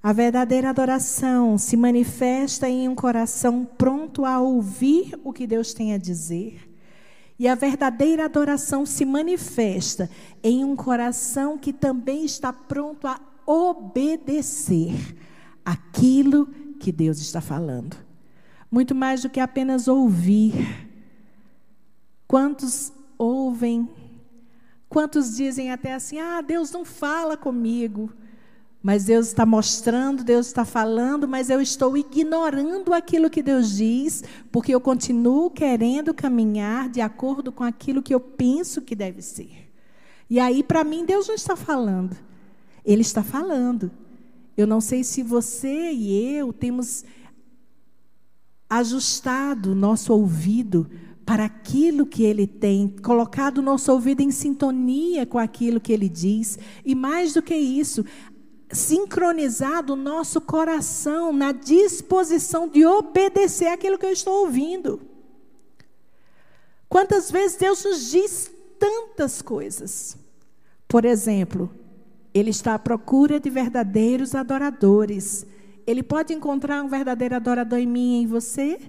A 0.00 0.12
verdadeira 0.12 0.70
adoração 0.70 1.58
se 1.58 1.76
manifesta 1.76 2.68
em 2.68 2.88
um 2.88 2.94
coração 2.94 3.64
pronto 3.64 4.24
a 4.24 4.38
ouvir 4.38 5.18
o 5.24 5.32
que 5.32 5.48
Deus 5.48 5.74
tem 5.74 5.92
a 5.92 5.98
dizer. 5.98 6.72
E 7.40 7.48
a 7.48 7.56
verdadeira 7.56 8.24
adoração 8.24 8.86
se 8.86 9.04
manifesta 9.04 10.08
em 10.44 10.62
um 10.62 10.76
coração 10.76 11.58
que 11.58 11.72
também 11.72 12.24
está 12.24 12.52
pronto 12.52 13.08
a 13.08 13.20
obedecer 13.44 14.94
aquilo 15.64 16.46
que 16.78 16.92
Deus 16.92 17.18
está 17.18 17.40
falando. 17.40 17.96
Muito 18.70 18.94
mais 18.94 19.22
do 19.22 19.28
que 19.28 19.40
apenas 19.40 19.88
ouvir. 19.88 20.54
Quantos 22.28 22.92
ouvem? 23.18 23.88
Quantos 24.92 25.36
dizem 25.36 25.72
até 25.72 25.94
assim: 25.94 26.18
ah, 26.18 26.42
Deus 26.42 26.70
não 26.70 26.84
fala 26.84 27.34
comigo. 27.34 28.12
Mas 28.82 29.04
Deus 29.04 29.28
está 29.28 29.46
mostrando, 29.46 30.24
Deus 30.24 30.48
está 30.48 30.64
falando, 30.64 31.26
mas 31.26 31.48
eu 31.48 31.62
estou 31.62 31.96
ignorando 31.96 32.92
aquilo 32.92 33.30
que 33.30 33.40
Deus 33.40 33.76
diz, 33.76 34.24
porque 34.50 34.74
eu 34.74 34.80
continuo 34.80 35.50
querendo 35.50 36.12
caminhar 36.12 36.88
de 36.88 37.00
acordo 37.00 37.52
com 37.52 37.62
aquilo 37.62 38.02
que 38.02 38.12
eu 38.12 38.18
penso 38.18 38.82
que 38.82 38.96
deve 38.96 39.22
ser. 39.22 39.70
E 40.28 40.40
aí, 40.40 40.64
para 40.64 40.82
mim, 40.82 41.06
Deus 41.06 41.28
não 41.28 41.36
está 41.36 41.54
falando, 41.54 42.16
Ele 42.84 43.02
está 43.02 43.22
falando. 43.22 43.90
Eu 44.56 44.66
não 44.66 44.80
sei 44.80 45.04
se 45.04 45.22
você 45.22 45.92
e 45.92 46.36
eu 46.36 46.52
temos 46.52 47.04
ajustado 48.68 49.76
nosso 49.76 50.12
ouvido 50.12 50.90
para 51.24 51.44
aquilo 51.44 52.04
que 52.04 52.24
ele 52.24 52.46
tem, 52.46 52.88
colocado 52.88 53.58
o 53.58 53.62
nosso 53.62 53.92
ouvido 53.92 54.20
em 54.20 54.30
sintonia 54.30 55.24
com 55.24 55.38
aquilo 55.38 55.80
que 55.80 55.92
ele 55.92 56.08
diz, 56.08 56.58
e 56.84 56.94
mais 56.94 57.32
do 57.32 57.42
que 57.42 57.54
isso, 57.54 58.04
sincronizado 58.72 59.92
o 59.92 59.96
nosso 59.96 60.40
coração 60.40 61.32
na 61.32 61.52
disposição 61.52 62.68
de 62.68 62.84
obedecer 62.84 63.68
aquilo 63.68 63.98
que 63.98 64.06
eu 64.06 64.12
estou 64.12 64.44
ouvindo. 64.44 65.00
Quantas 66.88 67.30
vezes 67.30 67.56
Deus 67.56 67.84
nos 67.84 68.10
diz 68.10 68.50
tantas 68.82 69.40
coisas. 69.40 70.16
Por 70.88 71.04
exemplo, 71.04 71.70
Ele 72.34 72.50
está 72.50 72.74
à 72.74 72.78
procura 72.80 73.38
de 73.38 73.48
verdadeiros 73.48 74.34
adoradores. 74.34 75.46
Ele 75.86 76.02
pode 76.02 76.34
encontrar 76.34 76.82
um 76.82 76.88
verdadeiro 76.88 77.36
adorador 77.36 77.78
em 77.78 77.86
mim 77.86 78.18
e 78.18 78.22
em 78.22 78.26
você? 78.26 78.80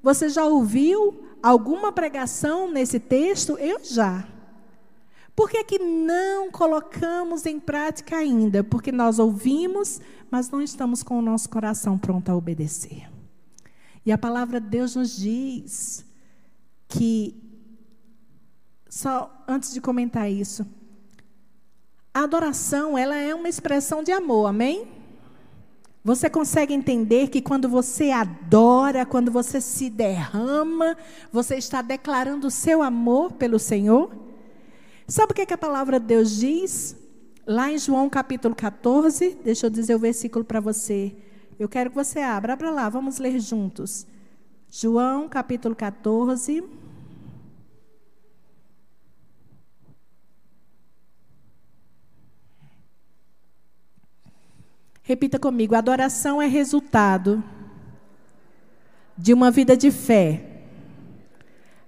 Você 0.00 0.28
já 0.28 0.44
ouviu 0.44 1.23
alguma 1.44 1.92
pregação 1.92 2.70
nesse 2.70 2.98
texto? 2.98 3.58
Eu 3.58 3.84
já. 3.84 4.26
Por 5.36 5.50
que, 5.50 5.62
que 5.64 5.78
não 5.78 6.50
colocamos 6.50 7.44
em 7.44 7.60
prática 7.60 8.16
ainda? 8.16 8.64
Porque 8.64 8.90
nós 8.90 9.18
ouvimos, 9.18 10.00
mas 10.30 10.48
não 10.48 10.62
estamos 10.62 11.02
com 11.02 11.18
o 11.18 11.22
nosso 11.22 11.50
coração 11.50 11.98
pronto 11.98 12.30
a 12.30 12.36
obedecer. 12.36 13.10
E 14.06 14.12
a 14.12 14.16
palavra 14.16 14.58
de 14.58 14.68
Deus 14.68 14.96
nos 14.96 15.16
diz 15.16 16.06
que, 16.88 17.36
só 18.88 19.44
antes 19.46 19.72
de 19.72 19.82
comentar 19.82 20.30
isso, 20.30 20.66
a 22.12 22.22
adoração, 22.22 22.96
ela 22.96 23.16
é 23.16 23.34
uma 23.34 23.48
expressão 23.48 24.02
de 24.02 24.12
amor, 24.12 24.46
amém? 24.46 24.88
Você 26.04 26.28
consegue 26.28 26.74
entender 26.74 27.28
que 27.28 27.40
quando 27.40 27.66
você 27.66 28.10
adora, 28.10 29.06
quando 29.06 29.32
você 29.32 29.58
se 29.58 29.88
derrama, 29.88 30.98
você 31.32 31.56
está 31.56 31.80
declarando 31.80 32.48
o 32.48 32.50
seu 32.50 32.82
amor 32.82 33.32
pelo 33.32 33.58
Senhor? 33.58 34.14
Sabe 35.08 35.32
o 35.32 35.34
que, 35.34 35.40
é 35.40 35.46
que 35.46 35.54
a 35.54 35.58
palavra 35.58 35.98
de 35.98 36.04
Deus 36.04 36.36
diz? 36.36 36.94
Lá 37.46 37.72
em 37.72 37.78
João 37.78 38.10
capítulo 38.10 38.54
14, 38.54 39.38
deixa 39.42 39.64
eu 39.64 39.70
dizer 39.70 39.94
o 39.94 39.98
versículo 39.98 40.44
para 40.44 40.60
você. 40.60 41.16
Eu 41.58 41.70
quero 41.70 41.88
que 41.88 41.96
você 41.96 42.20
abra, 42.20 42.52
abra 42.52 42.70
lá, 42.70 42.86
vamos 42.90 43.18
ler 43.18 43.40
juntos. 43.40 44.06
João 44.68 45.26
capítulo 45.26 45.74
14. 45.74 46.62
Repita 55.04 55.38
comigo: 55.38 55.74
adoração 55.74 56.40
é 56.40 56.46
resultado 56.46 57.44
de 59.16 59.34
uma 59.34 59.50
vida 59.50 59.76
de 59.76 59.90
fé. 59.90 60.62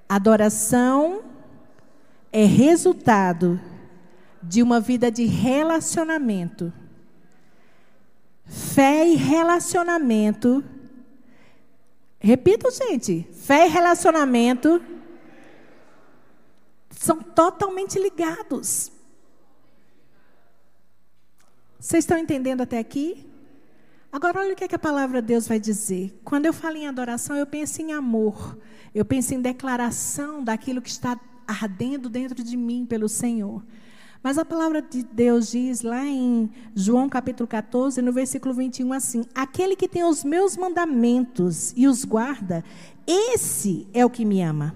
Adoração 0.07 1.24
é 2.31 2.44
resultado 2.44 3.59
de 4.42 4.62
uma 4.62 4.79
vida 4.79 5.11
de 5.11 5.24
relacionamento. 5.24 6.70
Fé 8.44 9.09
e 9.09 9.16
relacionamento. 9.16 10.62
Repito, 12.20 12.70
gente. 12.70 13.26
Fé 13.33 13.66
e 13.66 13.70
relacionamento 13.70 14.81
são 16.90 17.22
totalmente 17.22 17.98
ligados. 17.98 18.92
Vocês 21.87 22.03
estão 22.03 22.18
entendendo 22.18 22.62
até 22.62 22.81
aqui? 22.81 23.25
Agora, 24.11 24.40
olha 24.40 24.55
o 24.55 24.57
que, 24.57 24.64
é 24.64 24.68
que 24.68 24.75
a 24.75 24.79
palavra 24.79 25.22
de 25.22 25.29
Deus 25.29 25.46
vai 25.46 25.61
dizer. 25.61 26.20
Quando 26.25 26.44
eu 26.44 26.53
falo 26.53 26.77
em 26.77 26.88
adoração, 26.88 27.37
eu 27.37 27.46
penso 27.46 27.81
em 27.81 27.92
amor. 27.92 28.59
Eu 28.92 29.05
penso 29.05 29.35
em 29.35 29.40
declaração 29.40 30.42
daquilo 30.42 30.83
que 30.83 30.90
está 30.90 31.16
ardendo 31.46 32.09
dentro 32.09 32.42
de 32.42 32.57
mim 32.57 32.85
pelo 32.85 33.09
Senhor. 33.09 33.64
Mas 34.20 34.37
a 34.37 34.44
palavra 34.44 34.83
de 34.83 35.05
Deus 35.05 35.53
diz 35.53 35.83
lá 35.83 36.05
em 36.05 36.51
João 36.75 37.09
capítulo 37.09 37.46
14, 37.46 38.03
no 38.03 38.12
versículo 38.12 38.53
21, 38.53 38.92
assim: 38.92 39.25
Aquele 39.33 39.77
que 39.77 39.87
tem 39.87 40.03
os 40.03 40.25
meus 40.25 40.57
mandamentos 40.57 41.72
e 41.77 41.87
os 41.87 42.05
guarda, 42.05 42.64
esse 43.07 43.87
é 43.94 44.05
o 44.05 44.11
que 44.11 44.25
me 44.25 44.42
ama. 44.42 44.75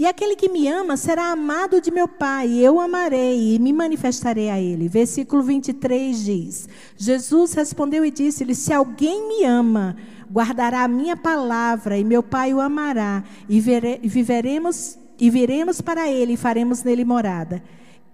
E 0.00 0.06
aquele 0.06 0.34
que 0.34 0.48
me 0.48 0.66
ama 0.66 0.96
será 0.96 1.26
amado 1.26 1.78
de 1.78 1.90
meu 1.90 2.08
Pai, 2.08 2.48
e 2.48 2.64
eu 2.64 2.80
amarei 2.80 3.54
e 3.54 3.58
me 3.58 3.70
manifestarei 3.70 4.48
a 4.48 4.58
ele. 4.58 4.88
Versículo 4.88 5.42
23 5.42 6.24
diz: 6.24 6.66
Jesus 6.96 7.52
respondeu 7.52 8.02
e 8.02 8.10
disse-lhe: 8.10 8.54
Se 8.54 8.72
alguém 8.72 9.28
me 9.28 9.44
ama, 9.44 9.94
guardará 10.32 10.84
a 10.84 10.88
minha 10.88 11.18
palavra, 11.18 11.98
e 11.98 12.02
meu 12.02 12.22
Pai 12.22 12.54
o 12.54 12.62
amará, 12.62 13.22
e, 13.46 13.60
vere, 13.60 14.00
viveremos 14.02 14.96
e 15.18 15.28
viremos 15.28 15.82
para 15.82 16.08
ele 16.08 16.32
e 16.32 16.38
faremos 16.38 16.82
nele 16.82 17.04
morada. 17.04 17.62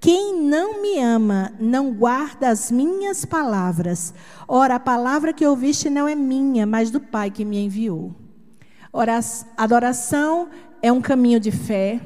Quem 0.00 0.40
não 0.40 0.82
me 0.82 0.98
ama 0.98 1.52
não 1.60 1.92
guarda 1.92 2.48
as 2.48 2.68
minhas 2.68 3.24
palavras. 3.24 4.12
Ora, 4.48 4.74
a 4.74 4.80
palavra 4.80 5.32
que 5.32 5.46
ouviste 5.46 5.88
não 5.88 6.08
é 6.08 6.16
minha, 6.16 6.66
mas 6.66 6.90
do 6.90 6.98
Pai 6.98 7.30
que 7.30 7.44
me 7.44 7.64
enviou. 7.64 8.12
Ora, 8.92 9.20
adoração 9.58 10.48
é 10.86 10.92
um 10.92 11.00
caminho 11.00 11.40
de 11.40 11.50
fé. 11.50 12.00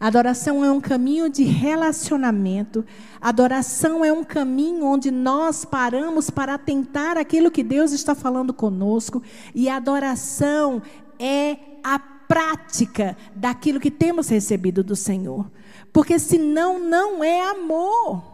Adoração 0.00 0.64
é 0.64 0.72
um 0.72 0.80
caminho 0.80 1.28
de 1.28 1.44
relacionamento. 1.44 2.84
Adoração 3.20 4.04
é 4.04 4.12
um 4.12 4.24
caminho 4.24 4.86
onde 4.86 5.10
nós 5.10 5.64
paramos 5.64 6.30
para 6.30 6.54
atentar 6.54 7.16
aquilo 7.18 7.50
que 7.50 7.62
Deus 7.62 7.92
está 7.92 8.14
falando 8.14 8.52
conosco. 8.54 9.22
E 9.54 9.68
adoração 9.68 10.82
é 11.18 11.56
a 11.84 11.98
prática 11.98 13.16
daquilo 13.36 13.78
que 13.78 13.90
temos 13.90 14.28
recebido 14.28 14.82
do 14.82 14.96
Senhor. 14.96 15.50
Porque 15.92 16.18
senão 16.18 16.78
não 16.78 17.22
é 17.22 17.50
amor. 17.50 18.24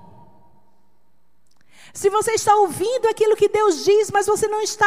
Se 1.92 2.08
você 2.08 2.32
está 2.32 2.54
ouvindo 2.54 3.08
aquilo 3.08 3.34
que 3.34 3.48
Deus 3.48 3.84
diz, 3.84 4.10
mas 4.12 4.26
você 4.26 4.46
não 4.46 4.62
está 4.62 4.86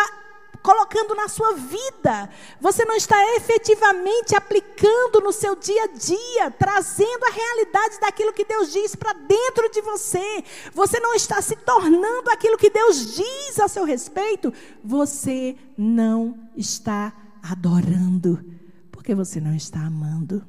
colocando 0.62 1.16
na 1.16 1.28
sua 1.28 1.56
vida, 1.56 2.30
você 2.60 2.86
não 2.86 2.96
está 2.96 3.16
efetivamente 3.36 4.36
aplicando 4.36 5.22
no 5.22 5.32
seu 5.32 5.56
dia 5.56 5.84
a 5.84 5.88
dia, 5.88 6.52
trazendo 6.52 7.26
a 7.26 7.32
realidade 7.32 8.00
daquilo 8.00 8.34
que 8.34 8.46
Deus 8.46 8.72
diz 8.72 8.96
para 8.96 9.14
dentro 9.14 9.70
de 9.72 9.82
você, 9.82 10.44
você 10.74 11.00
não 11.00 11.14
está 11.14 11.42
se 11.42 11.56
tornando 11.56 12.30
aquilo 12.30 12.58
que 12.58 12.70
Deus 12.70 13.16
diz 13.16 13.60
a 13.60 13.68
seu 13.68 13.84
respeito, 13.84 14.54
você 14.84 15.56
não 15.78 16.38
está 16.56 17.14
adorando 17.42 18.44
porque 18.92 19.16
você 19.16 19.42
não 19.42 19.56
está 19.56 19.80
amando. 19.80 20.46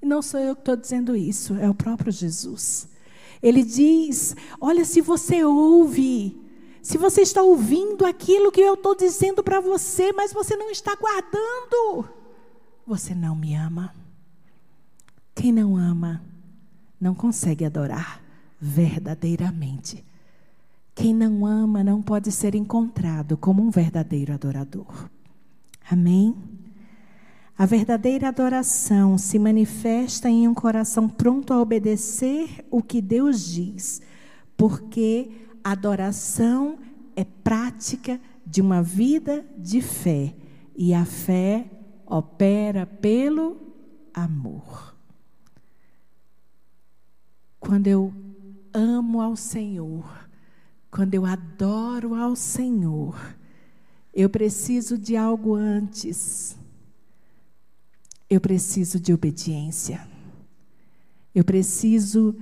E 0.00 0.06
não 0.06 0.22
sou 0.22 0.40
eu 0.40 0.54
que 0.54 0.62
estou 0.62 0.74
dizendo 0.74 1.14
isso, 1.14 1.54
é 1.56 1.68
o 1.68 1.74
próprio 1.74 2.10
Jesus. 2.10 2.88
Ele 3.42 3.62
diz: 3.62 4.34
Olha, 4.58 4.86
se 4.86 5.02
você 5.02 5.44
ouve, 5.44 6.43
Se 6.84 6.98
você 6.98 7.22
está 7.22 7.42
ouvindo 7.42 8.04
aquilo 8.04 8.52
que 8.52 8.60
eu 8.60 8.74
estou 8.74 8.94
dizendo 8.94 9.42
para 9.42 9.58
você, 9.58 10.12
mas 10.12 10.34
você 10.34 10.54
não 10.54 10.70
está 10.70 10.94
guardando, 10.94 12.06
você 12.86 13.14
não 13.14 13.34
me 13.34 13.54
ama. 13.54 13.94
Quem 15.34 15.50
não 15.50 15.78
ama, 15.78 16.22
não 17.00 17.14
consegue 17.14 17.64
adorar 17.64 18.22
verdadeiramente. 18.60 20.04
Quem 20.94 21.14
não 21.14 21.46
ama 21.46 21.82
não 21.82 22.02
pode 22.02 22.30
ser 22.30 22.54
encontrado 22.54 23.38
como 23.38 23.62
um 23.62 23.70
verdadeiro 23.70 24.34
adorador. 24.34 25.08
Amém? 25.90 26.36
A 27.56 27.64
verdadeira 27.64 28.28
adoração 28.28 29.16
se 29.16 29.38
manifesta 29.38 30.28
em 30.28 30.46
um 30.46 30.52
coração 30.52 31.08
pronto 31.08 31.50
a 31.54 31.62
obedecer 31.62 32.62
o 32.70 32.82
que 32.82 33.00
Deus 33.00 33.42
diz, 33.42 34.02
porque 34.54 35.43
adoração 35.64 36.78
é 37.16 37.24
prática 37.24 38.20
de 38.46 38.60
uma 38.60 38.82
vida 38.82 39.44
de 39.56 39.80
fé, 39.80 40.36
e 40.76 40.92
a 40.92 41.04
fé 41.04 41.70
opera 42.06 42.84
pelo 42.86 43.74
amor. 44.12 44.94
Quando 47.58 47.86
eu 47.86 48.12
amo 48.72 49.22
ao 49.22 49.34
Senhor, 49.34 50.28
quando 50.90 51.14
eu 51.14 51.24
adoro 51.24 52.14
ao 52.14 52.36
Senhor, 52.36 53.16
eu 54.12 54.28
preciso 54.28 54.96
de 54.96 55.16
algo 55.16 55.54
antes. 55.54 56.56
Eu 58.30 58.40
preciso 58.40 59.00
de 59.00 59.12
obediência. 59.12 60.06
Eu 61.34 61.44
preciso 61.44 62.36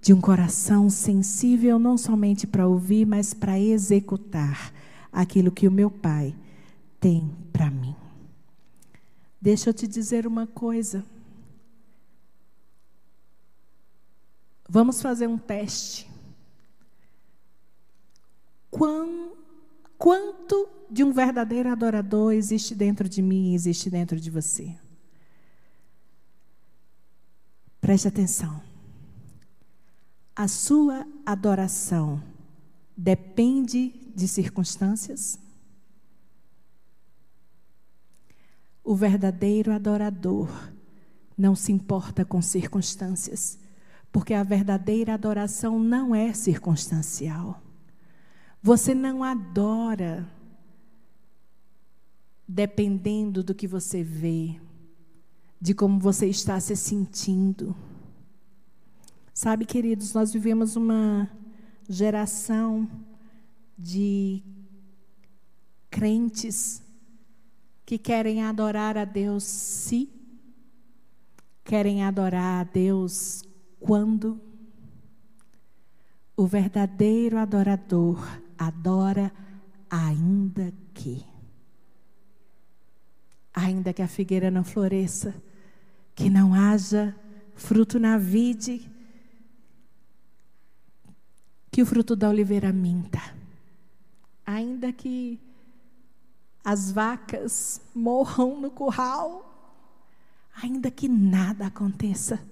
de 0.00 0.14
um 0.14 0.20
coração 0.20 0.88
sensível 0.88 1.78
não 1.78 1.98
somente 1.98 2.46
para 2.46 2.66
ouvir, 2.66 3.06
mas 3.06 3.34
para 3.34 3.58
executar 3.58 4.72
aquilo 5.12 5.50
que 5.50 5.66
o 5.66 5.72
meu 5.72 5.90
Pai 5.90 6.34
tem 7.00 7.30
para 7.52 7.70
mim. 7.70 7.94
Deixa 9.40 9.70
eu 9.70 9.74
te 9.74 9.86
dizer 9.86 10.26
uma 10.26 10.46
coisa. 10.46 11.04
Vamos 14.68 15.00
fazer 15.00 15.26
um 15.26 15.38
teste. 15.38 16.08
Quão, 18.70 19.32
quanto 19.96 20.68
de 20.90 21.02
um 21.02 21.12
verdadeiro 21.12 21.70
adorador 21.70 22.32
existe 22.32 22.74
dentro 22.74 23.08
de 23.08 23.22
mim, 23.22 23.54
existe 23.54 23.88
dentro 23.88 24.20
de 24.20 24.30
você? 24.30 24.76
Preste 27.80 28.08
atenção. 28.08 28.67
A 30.38 30.46
sua 30.46 31.04
adoração 31.26 32.22
depende 32.96 33.92
de 34.14 34.28
circunstâncias? 34.28 35.36
O 38.84 38.94
verdadeiro 38.94 39.72
adorador 39.72 40.48
não 41.36 41.56
se 41.56 41.72
importa 41.72 42.24
com 42.24 42.40
circunstâncias, 42.40 43.58
porque 44.12 44.32
a 44.32 44.44
verdadeira 44.44 45.14
adoração 45.14 45.76
não 45.76 46.14
é 46.14 46.32
circunstancial. 46.32 47.60
Você 48.62 48.94
não 48.94 49.24
adora 49.24 50.24
dependendo 52.46 53.42
do 53.42 53.56
que 53.56 53.66
você 53.66 54.04
vê, 54.04 54.54
de 55.60 55.74
como 55.74 55.98
você 55.98 56.28
está 56.28 56.60
se 56.60 56.76
sentindo. 56.76 57.74
Sabe, 59.40 59.64
queridos, 59.64 60.12
nós 60.14 60.32
vivemos 60.32 60.74
uma 60.74 61.30
geração 61.88 62.90
de 63.78 64.42
crentes 65.88 66.82
que 67.86 67.96
querem 67.96 68.42
adorar 68.42 68.98
a 68.98 69.04
Deus 69.04 69.44
se, 69.44 70.10
querem 71.62 72.02
adorar 72.02 72.62
a 72.62 72.64
Deus 72.64 73.44
quando. 73.78 74.40
O 76.36 76.44
verdadeiro 76.44 77.38
adorador 77.38 78.18
adora 78.58 79.32
ainda 79.88 80.74
que. 80.92 81.24
Ainda 83.54 83.92
que 83.92 84.02
a 84.02 84.08
figueira 84.08 84.50
não 84.50 84.64
floresça, 84.64 85.32
que 86.12 86.28
não 86.28 86.52
haja 86.52 87.14
fruto 87.54 88.00
na 88.00 88.18
vide, 88.18 88.97
que 91.78 91.82
o 91.82 91.86
fruto 91.86 92.16
da 92.16 92.28
oliveira 92.28 92.72
minta. 92.72 93.22
Ainda 94.44 94.92
que 94.92 95.38
as 96.64 96.90
vacas 96.90 97.80
morram 97.94 98.60
no 98.60 98.68
curral, 98.68 99.48
ainda 100.60 100.90
que 100.90 101.08
nada 101.08 101.68
aconteça, 101.68 102.44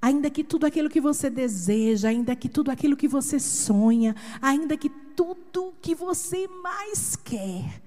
ainda 0.00 0.28
que 0.28 0.42
tudo 0.42 0.66
aquilo 0.66 0.90
que 0.90 1.00
você 1.00 1.30
deseja, 1.30 2.08
ainda 2.08 2.34
que 2.34 2.48
tudo 2.48 2.72
aquilo 2.72 2.96
que 2.96 3.06
você 3.06 3.38
sonha, 3.38 4.12
ainda 4.40 4.76
que 4.76 4.88
tudo 4.88 5.72
que 5.80 5.94
você 5.94 6.48
mais 6.48 7.14
quer 7.14 7.80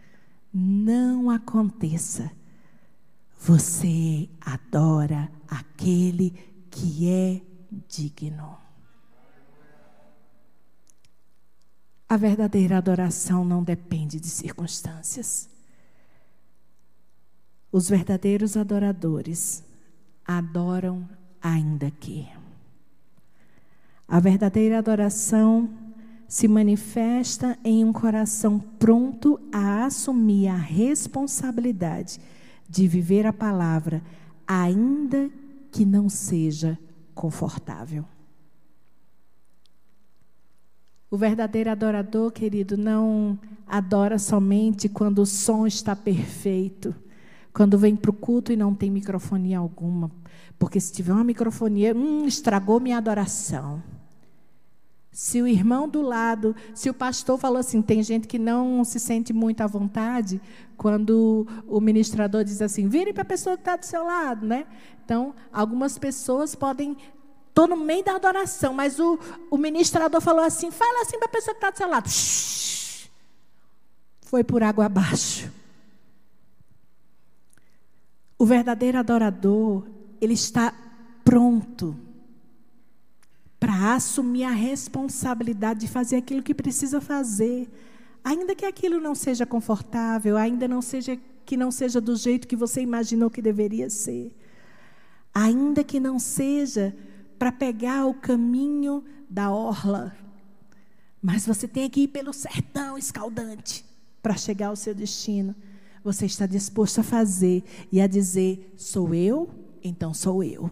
não 0.54 1.30
aconteça, 1.30 2.32
você 3.41 4.30
adora 4.39 5.30
aquele 5.50 6.30
que 6.72 7.10
é 7.10 7.41
digno. 7.89 8.64
A 12.08 12.18
verdadeira 12.18 12.78
adoração 12.78 13.44
não 13.44 13.63
depende 13.63 14.20
de 14.20 14.28
circunstâncias. 14.28 15.50
Os 17.72 17.89
verdadeiros 17.89 18.56
adoradores 18.56 19.63
adoram 20.26 21.10
ainda 21.41 21.89
que. 21.89 22.28
A 24.08 24.20
verdadeira 24.20 24.78
adoração 24.78 25.70
se 26.28 26.48
manifesta 26.48 27.58
em 27.63 27.84
um 27.84 27.91
coração 27.91 28.60
pronto 28.60 29.39
a 29.52 29.86
assumir 29.86 30.48
a 30.48 30.56
responsabilidade 30.56 32.20
de 32.70 32.88
viver 32.88 33.26
a 33.26 33.34
palavra, 33.34 34.02
ainda 34.48 35.30
que 35.72 35.86
não 35.86 36.08
seja 36.08 36.78
confortável. 37.13 38.06
O 41.15 41.17
verdadeiro 41.17 41.71
adorador, 41.71 42.30
querido, 42.30 42.75
não 42.75 43.39
adora 43.65 44.19
somente 44.19 44.89
quando 44.89 45.19
o 45.19 45.25
som 45.25 45.65
está 45.65 45.95
perfeito, 45.95 46.93
quando 47.54 47.78
vem 47.78 47.95
para 47.95 48.12
o 48.12 48.13
culto 48.13 48.51
e 48.51 48.58
não 48.58 48.75
tem 48.75 48.91
microfonia 48.91 49.60
alguma. 49.60 50.12
Porque 50.60 50.78
se 50.78 50.91
tiver 50.91 51.13
uma 51.13 51.23
microfonia, 51.23 51.95
hum, 51.95 52.25
estragou 52.25 52.82
minha 52.82 52.97
adoração. 52.97 53.82
Se 55.10 55.41
o 55.41 55.47
irmão 55.47 55.88
do 55.88 56.01
lado, 56.01 56.54
se 56.73 56.89
o 56.89 56.93
pastor 56.93 57.39
falou 57.39 57.60
assim, 57.60 57.82
tem 57.82 58.04
gente 58.04 58.28
que 58.28 58.38
não 58.38 58.84
se 58.84 58.99
sente 58.99 59.32
muito 59.32 59.62
à 59.62 59.67
vontade 59.67 60.41
quando 60.75 61.47
o 61.65 61.80
ministrador 61.80 62.43
diz 62.43 62.62
assim, 62.62 62.89
vire 62.89 63.13
para 63.13 63.21
a 63.21 63.25
pessoa 63.25 63.56
que 63.56 63.62
está 63.62 63.78
do 63.78 63.86
seu 63.86 64.04
lado, 64.04 64.45
né? 64.45 64.65
Então, 65.06 65.34
algumas 65.54 65.97
pessoas 65.97 66.56
podem 66.56 66.97
Estou 67.56 67.70
no 67.70 67.78
meio 67.78 68.04
da 68.04 68.18
adoração, 68.18 68.74
mas 68.74 69.00
o, 69.00 69.18
o 69.50 69.58
ministrador 69.58 70.20
falou 70.20 70.44
assim: 70.44 70.72
fala 70.72 71.04
assim 71.04 71.18
para 71.18 71.28
a 71.28 71.32
pessoa 71.32 71.54
que 71.54 71.60
está 71.60 71.70
do 71.70 71.78
seu 71.78 71.88
lado. 71.88 72.10
Shhh. 72.10 73.10
Foi 74.24 74.44
por 74.44 74.62
água 74.62 74.88
abaixo. 74.88 75.50
O 78.38 78.46
verdadeiro 78.46 78.98
adorador, 78.98 79.88
ele 80.20 80.34
está 80.34 80.74
pronto 81.24 81.96
para 83.58 83.96
assumir 83.96 84.44
a 84.44 84.52
responsabilidade 84.52 85.80
de 85.80 85.88
fazer 85.88 86.18
aquilo 86.18 86.44
que 86.44 86.54
precisa 86.54 87.00
fazer, 87.00 87.70
ainda 88.22 88.54
que 88.54 88.65
aquilo 88.65 89.00
não 89.00 89.15
seja 89.15 89.46
confortável, 89.46 90.36
ainda 90.36 90.68
não 90.68 90.82
seja 90.82 91.18
que 91.46 91.56
não 91.56 91.72
seja 91.72 92.02
do 92.02 92.18
jeito 92.18 92.50
que 92.50 92.56
você 92.58 92.82
imaginou 92.82 93.30
que 93.30 93.41
deveria 93.41 93.89
ser, 93.89 94.36
ainda 95.34 95.86
que 95.86 96.02
não 96.02 96.20
seja 96.20 96.94
para 97.46 97.52
pegar 97.52 98.08
o 98.08 98.14
caminho 98.16 99.04
da 99.30 99.52
orla. 99.52 100.18
Mas 101.22 101.46
você 101.46 101.68
tem 101.68 101.88
que 101.88 102.02
ir 102.02 102.08
pelo 102.08 102.34
sertão 102.34 102.98
escaldante 102.98 103.86
para 104.20 104.36
chegar 104.36 104.70
ao 104.70 104.76
seu 104.76 104.96
destino. 104.96 105.56
Você 106.04 106.26
está 106.26 106.48
disposto 106.48 107.02
a 107.02 107.04
fazer 107.04 107.64
e 107.92 108.02
a 108.02 108.08
dizer: 108.08 108.74
sou 108.76 109.14
eu, 109.14 109.48
então 109.84 110.12
sou 110.12 110.44
eu. 110.44 110.72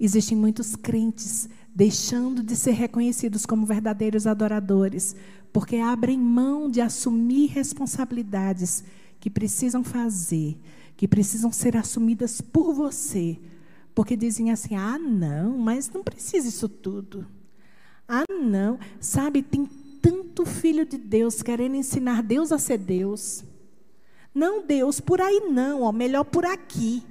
Existem 0.00 0.38
muitos 0.38 0.74
crentes 0.74 1.50
deixando 1.74 2.42
de 2.42 2.56
ser 2.56 2.72
reconhecidos 2.72 3.44
como 3.44 3.66
verdadeiros 3.66 4.26
adoradores, 4.26 5.14
porque 5.52 5.76
abrem 5.76 6.16
mão 6.16 6.70
de 6.70 6.80
assumir 6.80 7.48
responsabilidades 7.48 8.82
que 9.20 9.28
precisam 9.28 9.84
fazer 9.84 10.58
que 10.96 11.06
precisam 11.06 11.52
ser 11.52 11.76
assumidas 11.76 12.40
por 12.40 12.72
você, 12.72 13.38
porque 13.94 14.16
dizem 14.16 14.50
assim: 14.50 14.74
ah, 14.74 14.98
não, 14.98 15.58
mas 15.58 15.90
não 15.90 16.02
precisa 16.02 16.48
isso 16.48 16.68
tudo. 16.68 17.26
Ah, 18.08 18.24
não. 18.30 18.78
Sabe, 19.00 19.42
tem 19.42 19.66
tanto 20.00 20.46
filho 20.46 20.86
de 20.86 20.96
Deus 20.96 21.42
querendo 21.42 21.76
ensinar 21.76 22.22
Deus 22.22 22.52
a 22.52 22.58
ser 22.58 22.78
Deus. 22.78 23.44
Não, 24.34 24.64
Deus, 24.64 25.00
por 25.00 25.20
aí 25.20 25.48
não, 25.50 25.82
ó, 25.82 25.92
melhor 25.92 26.24
por 26.24 26.44
aqui. 26.44 27.02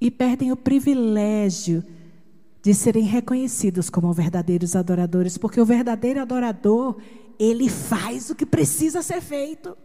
E 0.00 0.10
perdem 0.10 0.50
o 0.52 0.56
privilégio 0.56 1.84
de 2.62 2.72
serem 2.74 3.04
reconhecidos 3.04 3.90
como 3.90 4.12
verdadeiros 4.12 4.76
adoradores, 4.76 5.36
porque 5.36 5.60
o 5.60 5.66
verdadeiro 5.66 6.20
adorador, 6.20 7.00
ele 7.38 7.68
faz 7.68 8.30
o 8.30 8.34
que 8.34 8.46
precisa 8.46 9.02
ser 9.02 9.20
feito. 9.20 9.76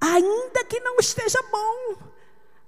Ainda 0.00 0.64
que 0.64 0.80
não 0.80 0.96
esteja 0.98 1.42
bom, 1.50 1.96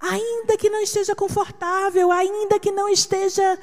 ainda 0.01 0.57
que 0.57 0.69
não 0.69 0.81
esteja 0.81 1.15
confortável, 1.15 2.11
ainda 2.11 2.59
que 2.59 2.73
não 2.73 2.89
esteja 2.89 3.59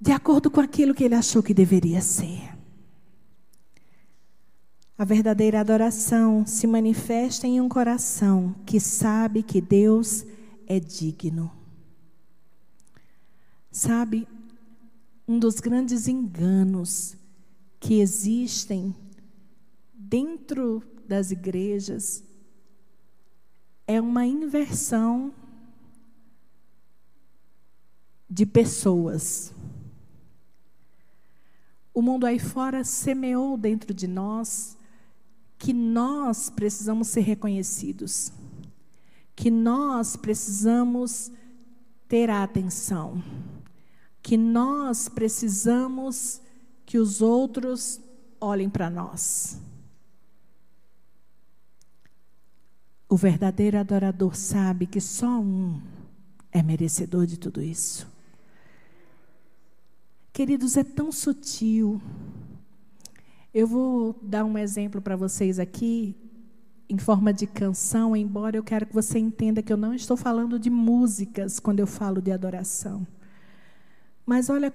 de 0.00 0.12
acordo 0.12 0.50
com 0.50 0.60
aquilo 0.60 0.94
que 0.94 1.04
ele 1.04 1.14
achou 1.14 1.42
que 1.42 1.54
deveria 1.54 2.00
ser. 2.00 2.54
A 4.98 5.04
verdadeira 5.04 5.60
adoração 5.60 6.46
se 6.46 6.66
manifesta 6.66 7.46
em 7.46 7.60
um 7.60 7.68
coração 7.68 8.54
que 8.64 8.80
sabe 8.80 9.42
que 9.42 9.60
Deus 9.60 10.24
é 10.66 10.80
digno. 10.80 11.52
Sabe, 13.70 14.26
um 15.28 15.38
dos 15.38 15.60
grandes 15.60 16.08
enganos 16.08 17.14
que 17.78 18.00
existem 18.00 18.94
dentro 19.92 20.82
das 21.06 21.30
igrejas 21.30 22.24
é 23.86 24.00
uma 24.00 24.26
inversão 24.26 25.32
de 28.28 28.44
pessoas. 28.44 29.52
O 31.94 32.02
mundo 32.02 32.26
aí 32.26 32.38
fora 32.38 32.84
semeou 32.84 33.56
dentro 33.56 33.94
de 33.94 34.06
nós 34.06 34.76
que 35.58 35.72
nós 35.72 36.50
precisamos 36.50 37.08
ser 37.08 37.20
reconhecidos, 37.20 38.32
que 39.34 39.50
nós 39.50 40.16
precisamos 40.16 41.30
ter 42.08 42.28
a 42.28 42.42
atenção, 42.42 43.22
que 44.22 44.36
nós 44.36 45.08
precisamos 45.08 46.40
que 46.84 46.98
os 46.98 47.22
outros 47.22 48.00
olhem 48.40 48.68
para 48.68 48.90
nós. 48.90 49.58
O 53.08 53.16
verdadeiro 53.16 53.78
adorador 53.78 54.34
sabe 54.34 54.86
que 54.86 55.00
só 55.00 55.38
um 55.38 55.80
é 56.50 56.62
merecedor 56.62 57.26
de 57.26 57.38
tudo 57.38 57.62
isso. 57.62 58.08
Queridos, 60.32 60.76
é 60.76 60.82
tão 60.82 61.12
sutil. 61.12 62.00
Eu 63.54 63.66
vou 63.66 64.18
dar 64.20 64.44
um 64.44 64.58
exemplo 64.58 65.00
para 65.00 65.16
vocês 65.16 65.58
aqui, 65.58 66.16
em 66.88 66.98
forma 66.98 67.32
de 67.32 67.46
canção, 67.46 68.16
embora 68.16 68.56
eu 68.56 68.64
quero 68.64 68.86
que 68.86 68.94
você 68.94 69.18
entenda 69.18 69.62
que 69.62 69.72
eu 69.72 69.76
não 69.76 69.94
estou 69.94 70.16
falando 70.16 70.58
de 70.58 70.68
músicas 70.68 71.58
quando 71.58 71.80
eu 71.80 71.86
falo 71.86 72.20
de 72.20 72.32
adoração. 72.32 73.06
Mas 74.26 74.50
olha, 74.50 74.72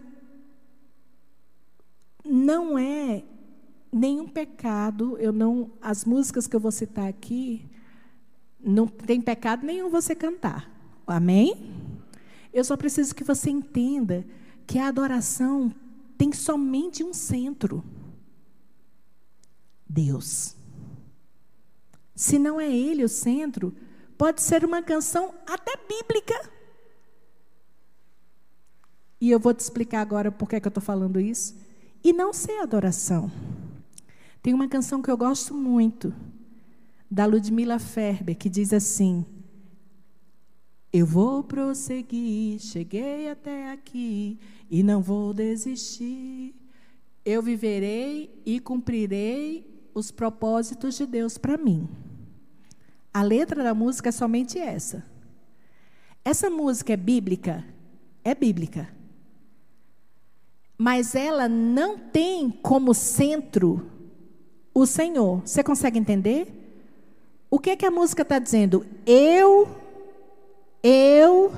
não 2.25 2.77
é 2.77 3.23
nenhum 3.91 4.27
pecado, 4.27 5.17
eu 5.17 5.33
não, 5.33 5.71
as 5.81 6.05
músicas 6.05 6.47
que 6.47 6.55
eu 6.55 6.59
vou 6.59 6.71
citar 6.71 7.07
aqui, 7.07 7.69
não 8.63 8.87
tem 8.87 9.21
pecado 9.21 9.65
nenhum 9.65 9.89
você 9.89 10.15
cantar. 10.15 10.69
Amém? 11.05 11.73
Eu 12.53 12.63
só 12.63 12.77
preciso 12.77 13.15
que 13.15 13.23
você 13.23 13.49
entenda 13.49 14.25
que 14.67 14.77
a 14.77 14.87
adoração 14.87 15.73
tem 16.17 16.31
somente 16.31 17.03
um 17.03 17.13
centro: 17.13 17.83
Deus. 19.87 20.55
Se 22.15 22.37
não 22.37 22.59
é 22.59 22.69
Ele 22.71 23.03
o 23.03 23.09
centro, 23.09 23.73
pode 24.17 24.41
ser 24.41 24.63
uma 24.63 24.81
canção 24.81 25.33
até 25.47 25.75
bíblica. 25.75 26.49
E 29.19 29.29
eu 29.29 29.39
vou 29.39 29.53
te 29.53 29.59
explicar 29.59 30.01
agora 30.01 30.31
por 30.31 30.49
que, 30.49 30.55
é 30.55 30.61
eu 30.63 30.67
estou 30.67 30.81
falando 30.81 31.19
isso. 31.19 31.55
E 32.03 32.11
não 32.11 32.33
ser 32.33 32.59
adoração. 32.59 33.31
Tem 34.41 34.53
uma 34.53 34.67
canção 34.67 35.01
que 35.01 35.11
eu 35.11 35.17
gosto 35.17 35.53
muito, 35.53 36.13
da 37.11 37.25
Ludmila 37.25 37.77
Ferber, 37.77 38.37
que 38.37 38.49
diz 38.49 38.71
assim: 38.71 39.25
Eu 40.93 41.05
vou 41.05 41.43
prosseguir, 41.43 42.57
cheguei 42.59 43.29
até 43.29 43.69
aqui, 43.69 44.39
e 44.69 44.81
não 44.81 45.01
vou 45.01 45.33
desistir. 45.33 46.55
Eu 47.25 47.43
viverei 47.43 48.41
e 48.45 48.61
cumprirei 48.61 49.89
os 49.93 50.09
propósitos 50.09 50.95
de 50.95 51.05
Deus 51.05 51.37
para 51.37 51.57
mim. 51.57 51.89
A 53.13 53.21
letra 53.21 53.61
da 53.61 53.73
música 53.73 54.07
é 54.07 54.11
somente 54.13 54.57
essa. 54.57 55.05
Essa 56.23 56.49
música 56.49 56.93
é 56.93 56.97
bíblica? 56.97 57.65
É 58.23 58.33
bíblica. 58.33 58.87
Mas 60.77 61.13
ela 61.13 61.49
não 61.49 61.97
tem 61.97 62.49
como 62.49 62.93
centro 62.93 63.85
o 64.73 64.85
Senhor. 64.85 65.41
Você 65.41 65.61
consegue 65.61 65.99
entender? 65.99 66.60
O 67.53 67.59
que 67.59 67.71
é 67.71 67.75
que 67.75 67.85
a 67.85 67.91
música 67.91 68.21
está 68.21 68.39
dizendo? 68.39 68.85
Eu, 69.05 69.67
eu, 70.81 71.51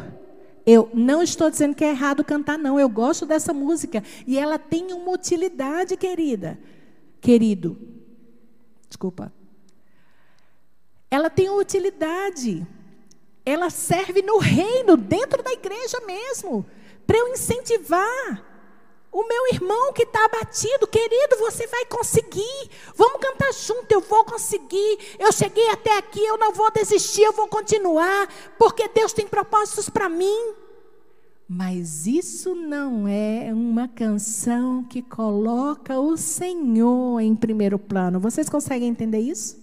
eu 0.66 0.90
não 0.92 1.22
estou 1.22 1.52
dizendo 1.52 1.76
que 1.76 1.86
é 1.86 1.92
errado 1.92 2.24
cantar, 2.24 2.58
não. 2.58 2.80
Eu 2.80 2.90
gosto 2.90 3.28
dessa 3.28 3.54
música. 3.54 4.04
E 4.26 4.40
ela 4.40 4.58
tem 4.58 4.92
uma 4.92 5.12
utilidade, 5.12 5.96
querida. 5.96 6.58
Querido. 7.22 7.78
Desculpa. 8.90 9.32
Ela 11.12 11.30
tem 11.30 11.48
uma 11.48 11.62
utilidade. 11.62 12.66
Ela 13.46 13.70
serve 13.70 14.24
no 14.24 14.40
reino, 14.40 14.98
dentro 14.98 15.44
da 15.44 15.52
igreja 15.52 16.00
mesmo. 16.08 16.66
Para 17.06 17.20
eu 17.20 17.28
incentivar 17.28 18.53
o 19.14 19.28
meu 19.28 19.54
irmão 19.54 19.94
que 19.94 20.02
está 20.02 20.26
abatido, 20.26 20.88
querido, 20.88 21.38
você 21.38 21.68
vai 21.68 21.86
conseguir. 21.86 22.70
Vamos 22.96 23.22
cantar 23.22 23.54
junto, 23.54 23.92
eu 23.92 24.02
vou 24.02 24.26
conseguir. 24.26 24.98
Eu 25.20 25.32
cheguei 25.32 25.70
até 25.70 25.96
aqui, 25.98 26.20
eu 26.20 26.36
não 26.36 26.52
vou 26.52 26.72
desistir, 26.72 27.22
eu 27.22 27.32
vou 27.32 27.48
continuar, 27.48 28.28
porque 28.58 28.88
Deus 28.88 29.14
tem 29.14 29.28
propósitos 29.28 29.88
para 29.88 30.10
mim. 30.10 30.56
Mas 31.48 32.08
isso 32.08 32.56
não 32.56 33.08
é 33.08 33.52
uma 33.54 33.88
canção 33.88 34.84
que 34.84 35.04
coloca 35.04 36.00
o 36.00 36.18
Senhor 36.18 37.20
em 37.20 37.36
primeiro 37.36 37.78
plano. 37.78 38.20
Vocês 38.20 38.50
conseguem 38.50 38.90
entender 38.90 39.20
isso? 39.20 39.62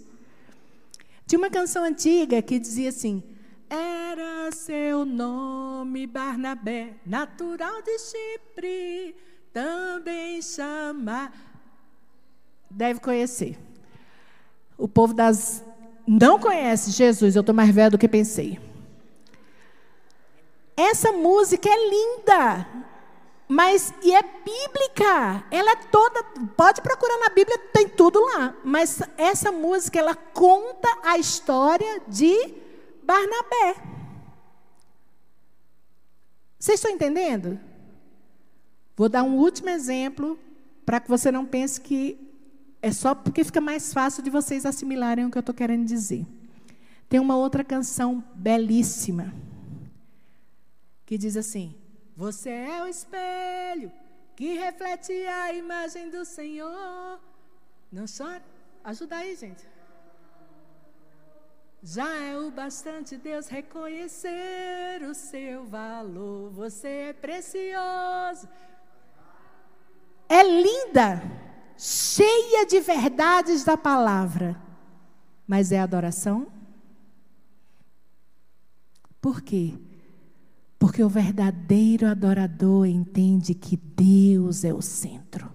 Tinha 1.26 1.40
uma 1.40 1.50
canção 1.50 1.82
antiga 1.82 2.40
que 2.40 2.60
dizia 2.60 2.90
assim: 2.90 3.20
Era 3.68 4.52
seu 4.52 5.04
nome 5.04 6.06
Barnabé, 6.06 6.94
natural 7.04 7.82
de 7.82 7.98
Chipre 7.98 9.29
também 9.52 10.40
chama. 10.40 11.32
Deve 12.70 13.00
conhecer. 13.00 13.58
O 14.78 14.88
povo 14.88 15.12
das. 15.12 15.64
Não 16.06 16.38
conhece 16.38 16.90
Jesus, 16.90 17.36
eu 17.36 17.40
estou 17.40 17.54
mais 17.54 17.70
velho 17.70 17.92
do 17.92 17.98
que 17.98 18.08
pensei. 18.08 18.58
Essa 20.76 21.12
música 21.12 21.68
é 21.68 21.90
linda, 21.90 22.66
mas 23.46 23.92
e 24.02 24.14
é 24.14 24.22
bíblica. 24.22 25.44
Ela 25.50 25.72
é 25.72 25.76
toda, 25.76 26.22
pode 26.56 26.80
procurar 26.80 27.18
na 27.18 27.28
Bíblia, 27.28 27.58
tem 27.72 27.88
tudo 27.88 28.18
lá. 28.20 28.54
Mas 28.64 29.02
essa 29.18 29.52
música 29.52 29.98
ela 29.98 30.14
conta 30.14 30.88
a 31.02 31.18
história 31.18 32.00
de 32.08 32.54
Barnabé. 33.02 33.76
Vocês 36.58 36.78
estão 36.78 36.90
entendendo? 36.90 37.60
Vou 39.00 39.08
dar 39.08 39.22
um 39.22 39.38
último 39.38 39.70
exemplo 39.70 40.38
para 40.84 41.00
que 41.00 41.08
você 41.08 41.32
não 41.32 41.46
pense 41.46 41.80
que 41.80 42.20
é 42.82 42.92
só 42.92 43.14
porque 43.14 43.42
fica 43.42 43.58
mais 43.58 43.94
fácil 43.94 44.22
de 44.22 44.28
vocês 44.28 44.66
assimilarem 44.66 45.24
o 45.24 45.30
que 45.30 45.38
eu 45.38 45.40
estou 45.40 45.54
querendo 45.54 45.86
dizer. 45.86 46.26
Tem 47.08 47.18
uma 47.18 47.34
outra 47.34 47.64
canção 47.64 48.22
belíssima 48.34 49.32
que 51.06 51.16
diz 51.16 51.34
assim: 51.34 51.74
Você 52.14 52.50
é 52.50 52.82
o 52.82 52.86
espelho 52.86 53.90
que 54.36 54.58
reflete 54.58 55.12
a 55.12 55.54
imagem 55.54 56.10
do 56.10 56.22
Senhor. 56.26 57.18
Não 57.90 58.06
chore. 58.06 58.42
Ajuda 58.84 59.16
aí, 59.16 59.34
gente. 59.34 59.66
Já 61.82 62.18
é 62.18 62.36
o 62.36 62.50
bastante 62.50 63.16
Deus 63.16 63.48
reconhecer 63.48 65.02
o 65.08 65.14
seu 65.14 65.64
valor. 65.64 66.50
Você 66.50 66.88
é 66.88 67.12
precioso 67.14 68.46
é 70.30 70.44
linda, 70.44 71.20
cheia 71.76 72.64
de 72.64 72.78
verdades 72.78 73.64
da 73.64 73.76
palavra, 73.76 74.56
mas 75.44 75.72
é 75.72 75.80
adoração? 75.80 76.46
Por 79.20 79.42
quê? 79.42 79.74
Porque 80.78 81.02
o 81.02 81.08
verdadeiro 81.08 82.06
adorador 82.06 82.86
entende 82.86 83.54
que 83.54 83.76
Deus 83.76 84.62
é 84.62 84.72
o 84.72 84.80
centro. 84.80 85.52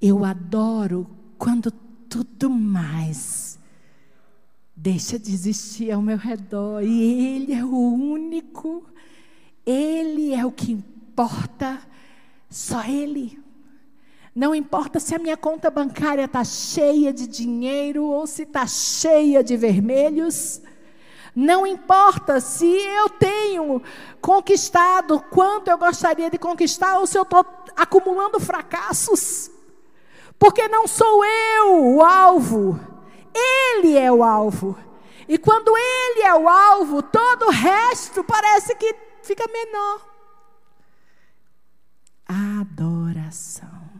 Eu 0.00 0.24
adoro 0.24 1.06
quando 1.36 1.70
tudo 1.70 2.48
mais 2.48 3.58
deixa 4.74 5.18
de 5.18 5.30
existir 5.34 5.90
ao 5.90 6.00
meu 6.00 6.16
redor 6.16 6.82
e 6.82 7.36
Ele 7.36 7.52
é 7.52 7.62
o 7.62 7.76
único, 7.76 8.86
Ele 9.66 10.32
é 10.32 10.46
o 10.46 10.50
que 10.50 10.72
importa, 10.72 11.78
só 12.50 12.82
Ele. 12.84 13.40
Não 14.34 14.54
importa 14.54 15.00
se 15.00 15.14
a 15.14 15.18
minha 15.18 15.36
conta 15.36 15.70
bancária 15.70 16.24
está 16.24 16.44
cheia 16.44 17.12
de 17.12 17.26
dinheiro 17.26 18.04
ou 18.04 18.26
se 18.26 18.42
está 18.42 18.66
cheia 18.66 19.42
de 19.42 19.56
vermelhos. 19.56 20.60
Não 21.34 21.66
importa 21.66 22.40
se 22.40 22.66
eu 22.66 23.08
tenho 23.10 23.82
conquistado 24.20 25.20
quanto 25.30 25.68
eu 25.68 25.78
gostaria 25.78 26.28
de 26.28 26.38
conquistar 26.38 26.98
ou 26.98 27.06
se 27.06 27.16
eu 27.16 27.22
estou 27.22 27.44
acumulando 27.76 28.40
fracassos. 28.40 29.50
Porque 30.38 30.68
não 30.68 30.86
sou 30.86 31.24
eu 31.24 31.96
o 31.96 32.02
alvo, 32.02 32.80
ele 33.34 33.96
é 33.96 34.10
o 34.10 34.24
alvo. 34.24 34.76
E 35.28 35.38
quando 35.38 35.72
ele 35.76 36.22
é 36.22 36.34
o 36.34 36.48
alvo, 36.48 37.02
todo 37.02 37.46
o 37.46 37.50
resto 37.50 38.24
parece 38.24 38.74
que 38.74 38.94
fica 39.22 39.44
menor. 39.52 40.09
Adoração. 42.60 43.90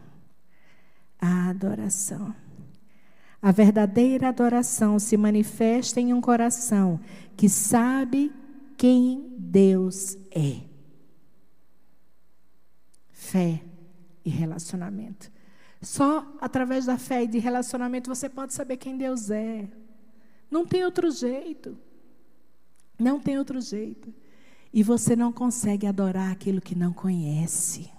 adoração. 1.18 2.34
A 3.40 3.50
verdadeira 3.50 4.28
adoração 4.28 4.98
se 4.98 5.16
manifesta 5.16 5.98
em 5.98 6.12
um 6.12 6.20
coração 6.20 7.00
que 7.38 7.48
sabe 7.48 8.30
quem 8.76 9.34
Deus 9.38 10.18
é. 10.30 10.60
Fé 13.08 13.62
e 14.22 14.28
relacionamento. 14.28 15.32
Só 15.80 16.36
através 16.38 16.84
da 16.84 16.98
fé 16.98 17.24
e 17.24 17.28
de 17.28 17.38
relacionamento 17.38 18.14
você 18.14 18.28
pode 18.28 18.52
saber 18.52 18.76
quem 18.76 18.98
Deus 18.98 19.30
é. 19.30 19.70
Não 20.50 20.66
tem 20.66 20.84
outro 20.84 21.10
jeito. 21.10 21.78
Não 22.98 23.18
tem 23.18 23.38
outro 23.38 23.58
jeito. 23.58 24.12
E 24.70 24.82
você 24.82 25.16
não 25.16 25.32
consegue 25.32 25.86
adorar 25.86 26.30
aquilo 26.30 26.60
que 26.60 26.74
não 26.74 26.92
conhece. 26.92 27.90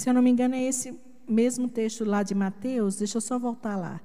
Se 0.00 0.08
eu 0.08 0.14
não 0.14 0.22
me 0.22 0.30
engano, 0.30 0.54
é 0.54 0.62
esse 0.62 0.98
mesmo 1.28 1.68
texto 1.68 2.06
lá 2.06 2.22
de 2.22 2.34
Mateus, 2.34 2.96
deixa 2.96 3.18
eu 3.18 3.20
só 3.20 3.38
voltar 3.38 3.76
lá. 3.76 4.00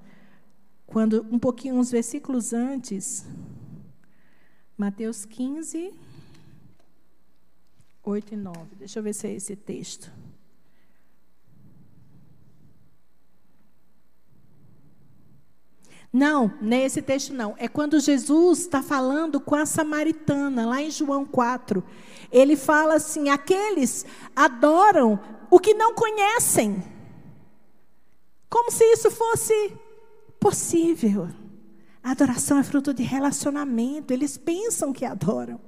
Quando 0.86 1.26
um 1.32 1.40
pouquinho, 1.40 1.76
uns 1.76 1.90
versículos 1.90 2.52
antes, 2.52 3.26
Mateus 4.78 5.24
15, 5.24 5.94
8 8.04 8.34
e 8.34 8.36
9. 8.36 8.76
Deixa 8.78 9.00
eu 9.00 9.04
ver 9.04 9.14
se 9.14 9.26
é 9.26 9.36
esse 9.36 9.56
texto. 9.56 10.12
Não, 16.12 16.54
nesse 16.62 17.02
texto 17.02 17.34
não. 17.34 17.56
É 17.58 17.70
quando 17.70 18.02
Jesus 18.02 18.60
está 18.60 18.84
falando 18.84 19.40
com 19.40 19.56
a 19.56 19.66
samaritana, 19.66 20.66
lá 20.66 20.82
em 20.82 20.92
João 20.92 21.26
4. 21.26 21.82
Ele 22.36 22.58
fala 22.58 22.96
assim: 22.96 23.30
aqueles 23.30 24.06
adoram 24.36 25.18
o 25.50 25.58
que 25.58 25.74
não 25.74 25.96
conhecem. 25.96 26.84
Como 28.50 28.70
se 28.70 28.84
isso 28.84 29.10
fosse 29.10 29.54
possível. 30.38 31.30
A 32.04 32.12
adoração 32.12 32.58
é 32.60 32.64
fruto 32.64 32.94
de 32.94 33.04
relacionamento. 33.04 34.12
Eles 34.12 34.36
pensam 34.36 34.92
que 34.92 35.06
adoram. 35.06 35.62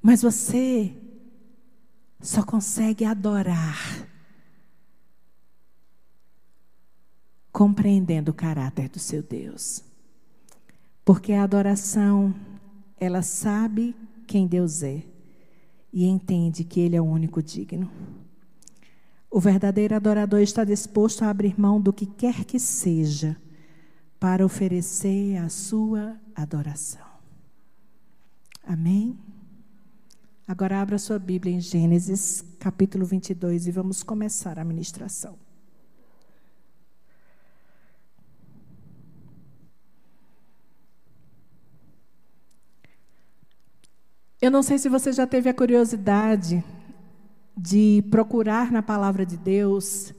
Mas 0.00 0.22
você 0.22 0.96
só 2.20 2.44
consegue 2.44 3.04
adorar 3.04 4.08
compreendendo 7.50 8.30
o 8.30 8.34
caráter 8.34 8.88
do 8.88 9.00
seu 9.00 9.24
Deus. 9.24 9.82
Porque 11.04 11.32
a 11.32 11.42
adoração, 11.42 12.32
ela 12.96 13.22
sabe 13.22 13.94
quem 14.26 14.46
Deus 14.46 14.82
é 14.82 15.02
e 15.92 16.04
entende 16.04 16.64
que 16.64 16.80
Ele 16.80 16.96
é 16.96 17.00
o 17.00 17.04
único 17.04 17.42
digno. 17.42 17.90
O 19.30 19.40
verdadeiro 19.40 19.94
adorador 19.94 20.40
está 20.40 20.64
disposto 20.64 21.22
a 21.22 21.30
abrir 21.30 21.58
mão 21.58 21.80
do 21.80 21.92
que 21.92 22.06
quer 22.06 22.44
que 22.44 22.58
seja 22.58 23.36
para 24.18 24.44
oferecer 24.44 25.36
a 25.36 25.48
sua 25.48 26.18
adoração. 26.34 27.06
Amém? 28.62 29.18
Agora 30.46 30.80
abra 30.80 30.98
sua 30.98 31.18
Bíblia 31.18 31.54
em 31.54 31.60
Gênesis 31.60 32.44
capítulo 32.58 33.04
22 33.04 33.66
e 33.66 33.70
vamos 33.70 34.02
começar 34.02 34.58
a 34.58 34.64
ministração. 34.64 35.45
Eu 44.46 44.50
não 44.52 44.62
sei 44.62 44.78
se 44.78 44.88
você 44.88 45.12
já 45.12 45.26
teve 45.26 45.48
a 45.48 45.52
curiosidade 45.52 46.62
de 47.56 48.04
procurar 48.12 48.70
na 48.70 48.80
palavra 48.80 49.26
de 49.26 49.36
Deus, 49.36 50.14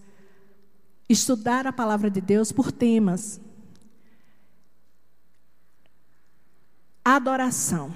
estudar 1.07 1.65
a 1.65 1.71
palavra 1.71 2.09
de 2.09 2.19
Deus 2.19 2.51
por 2.51 2.69
temas. 2.69 3.39
Adoração. 7.05 7.93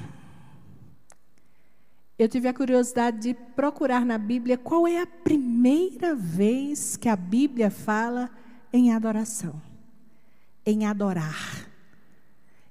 Eu 2.18 2.30
tive 2.30 2.48
a 2.48 2.54
curiosidade 2.54 3.20
de 3.20 3.34
procurar 3.34 4.06
na 4.06 4.18
Bíblia 4.18 4.58
qual 4.58 4.88
é 4.88 5.02
a 5.02 5.06
primeira 5.06 6.16
vez 6.16 6.96
que 6.96 7.10
a 7.10 7.16
Bíblia 7.18 7.70
fala 7.70 8.30
em 8.72 8.94
adoração, 8.94 9.62
em 10.66 10.86
adorar. 10.86 11.68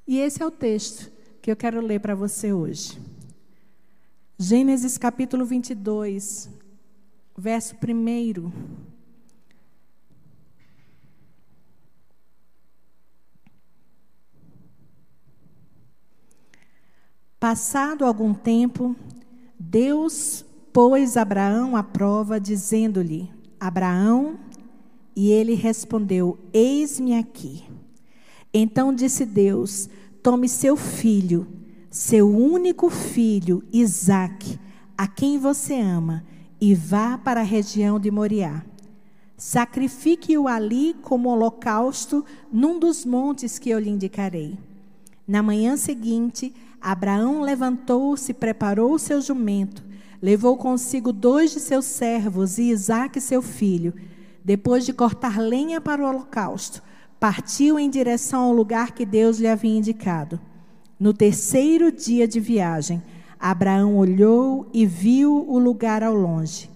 E 0.08 0.18
esse 0.18 0.42
é 0.42 0.46
o 0.46 0.50
texto 0.50 1.12
que 1.42 1.50
eu 1.50 1.56
quero 1.56 1.82
ler 1.82 2.00
para 2.00 2.14
você 2.14 2.54
hoje. 2.54 3.09
Gênesis 4.42 4.96
capítulo 4.96 5.44
22, 5.44 6.48
verso 7.36 7.74
1. 7.74 8.50
Passado 17.38 18.06
algum 18.06 18.32
tempo, 18.32 18.96
Deus 19.58 20.42
pôs 20.72 21.18
Abraão 21.18 21.76
à 21.76 21.82
prova, 21.82 22.40
dizendo-lhe: 22.40 23.30
Abraão, 23.60 24.40
e 25.14 25.30
ele 25.30 25.52
respondeu: 25.52 26.38
Eis-me 26.50 27.14
aqui. 27.14 27.68
Então 28.54 28.94
disse 28.94 29.26
Deus: 29.26 29.90
Tome 30.22 30.48
seu 30.48 30.78
filho 30.78 31.59
seu 31.90 32.32
único 32.32 32.88
filho, 32.88 33.64
Isaque, 33.72 34.60
a 34.96 35.08
quem 35.08 35.38
você 35.38 35.74
ama, 35.74 36.24
e 36.60 36.72
vá 36.72 37.18
para 37.18 37.40
a 37.40 37.44
região 37.44 37.98
de 37.98 38.12
Moriá. 38.12 38.62
Sacrifique-o 39.36 40.46
ali 40.46 40.94
como 41.02 41.30
holocausto 41.30 42.24
num 42.52 42.78
dos 42.78 43.04
montes 43.04 43.58
que 43.58 43.70
eu 43.70 43.78
lhe 43.80 43.90
indicarei. 43.90 44.56
Na 45.26 45.42
manhã 45.42 45.76
seguinte, 45.76 46.54
Abraão 46.80 47.40
levantou-se, 47.40 48.32
preparou 48.32 48.94
o 48.94 48.98
seu 48.98 49.20
jumento, 49.20 49.82
levou 50.22 50.56
consigo 50.56 51.12
dois 51.12 51.50
de 51.50 51.58
seus 51.58 51.86
servos 51.86 52.56
e 52.58 52.70
Isaque, 52.70 53.20
seu 53.20 53.42
filho. 53.42 53.92
Depois 54.44 54.86
de 54.86 54.92
cortar 54.92 55.40
lenha 55.40 55.80
para 55.80 56.04
o 56.04 56.06
holocausto, 56.06 56.82
partiu 57.18 57.80
em 57.80 57.90
direção 57.90 58.42
ao 58.42 58.52
lugar 58.52 58.92
que 58.92 59.04
Deus 59.04 59.38
lhe 59.40 59.48
havia 59.48 59.76
indicado. 59.76 60.38
No 61.00 61.14
terceiro 61.14 61.90
dia 61.90 62.28
de 62.28 62.38
viagem, 62.38 63.02
Abraão 63.38 63.96
olhou 63.96 64.68
e 64.70 64.84
viu 64.84 65.48
o 65.48 65.58
lugar 65.58 66.02
ao 66.02 66.14
longe. 66.14 66.70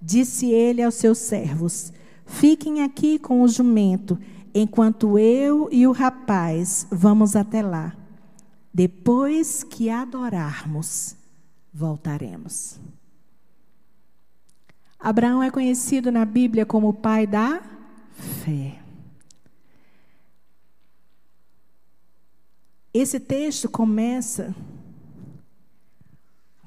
Disse 0.00 0.48
ele 0.48 0.80
aos 0.80 0.94
seus 0.94 1.18
servos: 1.18 1.92
Fiquem 2.24 2.84
aqui 2.84 3.18
com 3.18 3.42
o 3.42 3.48
jumento, 3.48 4.16
enquanto 4.54 5.18
eu 5.18 5.68
e 5.72 5.88
o 5.88 5.92
rapaz 5.92 6.86
vamos 6.88 7.34
até 7.34 7.62
lá. 7.62 7.96
Depois 8.72 9.64
que 9.64 9.90
adorarmos, 9.90 11.16
voltaremos. 11.72 12.78
Abraão 15.00 15.42
é 15.42 15.50
conhecido 15.50 16.12
na 16.12 16.24
Bíblia 16.24 16.64
como 16.64 16.90
o 16.90 16.94
pai 16.94 17.26
da 17.26 17.60
fé. 18.12 18.83
Esse 22.94 23.18
texto 23.18 23.68
começa 23.68 24.54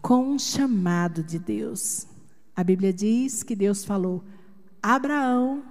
com 0.01 0.31
um 0.31 0.37
chamado 0.37 1.23
de 1.23 1.39
Deus. 1.39 2.05
A 2.53 2.65
Bíblia 2.65 2.91
diz 2.91 3.43
que 3.43 3.55
Deus 3.55 3.85
falou: 3.85 4.25
Abraão, 4.83 5.63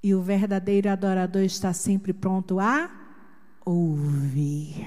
e 0.00 0.14
o 0.14 0.22
verdadeiro 0.22 0.88
adorador 0.88 1.42
está 1.42 1.72
sempre 1.72 2.12
pronto 2.12 2.60
a 2.60 2.88
ouvir. 3.64 4.86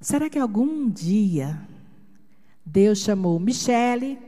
Será 0.00 0.30
que 0.30 0.38
algum 0.38 0.88
dia 0.88 1.60
Deus 2.64 3.00
chamou 3.00 3.40
Michele 3.40 4.27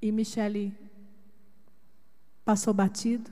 e 0.00 0.12
Michele 0.12 0.72
passou 2.44 2.72
batido? 2.72 3.30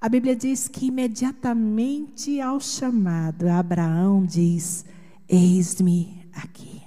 A 0.00 0.08
Bíblia 0.08 0.34
diz 0.34 0.66
que 0.68 0.86
imediatamente 0.86 2.40
ao 2.40 2.60
chamado, 2.60 3.48
Abraão 3.48 4.24
diz: 4.24 4.84
Eis-me 5.28 6.28
aqui. 6.32 6.82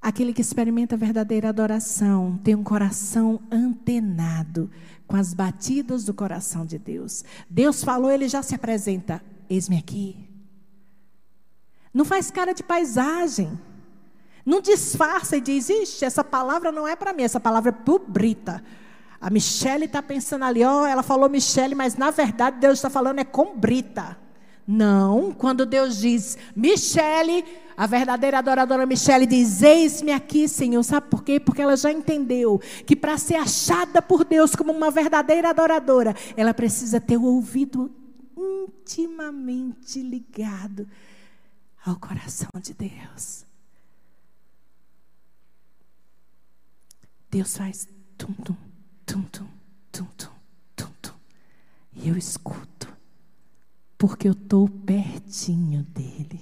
Aquele 0.00 0.32
que 0.32 0.40
experimenta 0.40 0.96
verdadeira 0.96 1.48
adoração 1.48 2.38
tem 2.44 2.54
um 2.54 2.62
coração 2.62 3.40
antenado 3.50 4.70
com 5.06 5.16
as 5.16 5.34
batidas 5.34 6.04
do 6.04 6.14
coração 6.14 6.64
de 6.64 6.78
Deus. 6.78 7.24
Deus 7.48 7.82
falou, 7.82 8.10
ele 8.10 8.28
já 8.28 8.42
se 8.42 8.54
apresenta: 8.54 9.22
Eis-me 9.48 9.78
aqui. 9.78 10.28
Não 11.92 12.04
faz 12.04 12.30
cara 12.30 12.52
de 12.52 12.62
paisagem. 12.62 13.58
Não 14.48 14.62
disfarça 14.62 15.36
e 15.36 15.42
diz: 15.42 15.68
Ixi, 15.68 16.06
essa 16.06 16.24
palavra 16.24 16.72
não 16.72 16.88
é 16.88 16.96
para 16.96 17.12
mim, 17.12 17.22
essa 17.22 17.38
palavra 17.38 17.68
é 17.68 17.72
para 17.72 17.98
Brita. 17.98 18.64
A 19.20 19.28
Michele 19.28 19.84
está 19.84 20.02
pensando 20.02 20.42
ali, 20.42 20.64
ó, 20.64 20.84
oh, 20.84 20.86
ela 20.86 21.02
falou 21.02 21.28
Michele, 21.28 21.74
mas 21.74 21.96
na 21.96 22.10
verdade 22.10 22.58
Deus 22.58 22.78
está 22.78 22.88
falando 22.88 23.18
é 23.18 23.24
com 23.24 23.54
Brita. 23.54 24.16
Não, 24.66 25.32
quando 25.32 25.66
Deus 25.66 25.98
diz, 25.98 26.38
Michele, 26.56 27.44
a 27.76 27.86
verdadeira 27.86 28.38
adoradora 28.38 28.86
Michele 28.86 29.26
diz: 29.26 29.60
Eis-me 29.60 30.12
aqui, 30.12 30.48
Senhor. 30.48 30.82
Sabe 30.82 31.08
por 31.10 31.22
quê? 31.22 31.38
Porque 31.38 31.60
ela 31.60 31.76
já 31.76 31.92
entendeu 31.92 32.58
que 32.86 32.96
para 32.96 33.18
ser 33.18 33.34
achada 33.36 34.00
por 34.00 34.24
Deus 34.24 34.56
como 34.56 34.72
uma 34.72 34.90
verdadeira 34.90 35.50
adoradora, 35.50 36.16
ela 36.38 36.54
precisa 36.54 36.98
ter 36.98 37.18
o 37.18 37.24
ouvido 37.24 37.90
intimamente 38.34 40.00
ligado 40.00 40.88
ao 41.84 41.96
coração 41.96 42.48
de 42.62 42.72
Deus. 42.72 43.46
Deus 47.30 47.56
faz 47.56 47.88
tum, 48.16 48.32
tum, 48.32 48.56
tum, 49.04 49.22
tum, 49.22 49.48
tum, 49.92 50.06
tum, 50.16 50.30
tum, 50.76 50.90
tum. 51.02 51.14
E 51.94 52.08
eu 52.08 52.16
escuto 52.16 52.88
porque 53.98 54.28
eu 54.28 54.32
estou 54.32 54.68
pertinho 54.68 55.82
dele. 55.82 56.40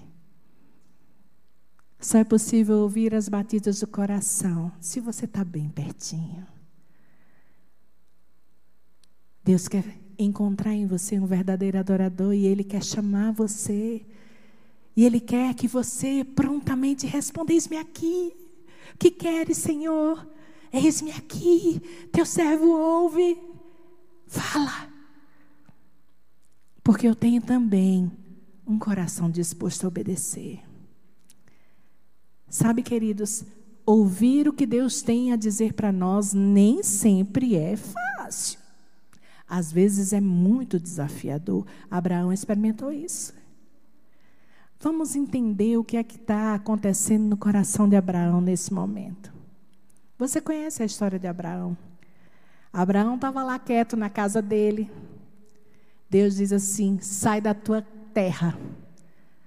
Só 1.98 2.18
é 2.18 2.24
possível 2.24 2.76
ouvir 2.76 3.14
as 3.14 3.28
batidas 3.28 3.80
do 3.80 3.86
coração 3.86 4.70
se 4.78 5.00
você 5.00 5.24
está 5.24 5.42
bem 5.42 5.68
pertinho. 5.68 6.46
Deus 9.42 9.66
quer 9.66 9.84
encontrar 10.18 10.74
em 10.74 10.86
você 10.86 11.18
um 11.18 11.26
verdadeiro 11.26 11.78
adorador 11.78 12.34
e 12.34 12.46
Ele 12.46 12.62
quer 12.62 12.84
chamar 12.84 13.32
você. 13.32 14.04
E 14.94 15.04
Ele 15.04 15.18
quer 15.18 15.54
que 15.54 15.66
você 15.66 16.24
prontamente 16.24 17.06
responda: 17.06 17.52
Eis-me 17.52 17.78
aqui. 17.78 18.36
O 18.94 18.98
que 18.98 19.10
queres, 19.10 19.56
Senhor? 19.56 20.26
Eis-me 20.72 21.12
aqui. 21.12 21.80
Teu 22.12 22.26
servo 22.26 22.68
ouve. 22.68 23.38
Fala 24.26 24.96
porque 26.86 27.08
eu 27.08 27.16
tenho 27.16 27.42
também 27.42 28.12
um 28.64 28.78
coração 28.78 29.28
disposto 29.28 29.82
a 29.82 29.88
obedecer. 29.88 30.60
Sabe, 32.48 32.80
queridos, 32.80 33.44
ouvir 33.84 34.46
o 34.46 34.52
que 34.52 34.64
Deus 34.64 35.02
tem 35.02 35.32
a 35.32 35.36
dizer 35.36 35.72
para 35.72 35.90
nós 35.90 36.32
nem 36.32 36.84
sempre 36.84 37.56
é 37.56 37.76
fácil. 37.76 38.60
Às 39.48 39.72
vezes 39.72 40.12
é 40.12 40.20
muito 40.20 40.78
desafiador. 40.78 41.66
Abraão 41.90 42.32
experimentou 42.32 42.92
isso. 42.92 43.34
Vamos 44.78 45.16
entender 45.16 45.76
o 45.76 45.82
que 45.82 45.96
é 45.96 46.04
que 46.04 46.14
está 46.14 46.54
acontecendo 46.54 47.24
no 47.24 47.36
coração 47.36 47.88
de 47.88 47.96
Abraão 47.96 48.40
nesse 48.40 48.72
momento. 48.72 49.34
Você 50.18 50.40
conhece 50.40 50.82
a 50.82 50.86
história 50.86 51.18
de 51.18 51.26
Abraão? 51.26 51.76
Abraão 52.72 53.14
estava 53.16 53.42
lá 53.42 53.58
quieto 53.58 53.96
na 53.96 54.10
casa 54.10 54.42
dele, 54.42 54.90
Deus 56.08 56.36
diz 56.36 56.52
assim: 56.52 56.98
sai 57.00 57.40
da 57.40 57.54
tua 57.54 57.82
terra, 58.12 58.58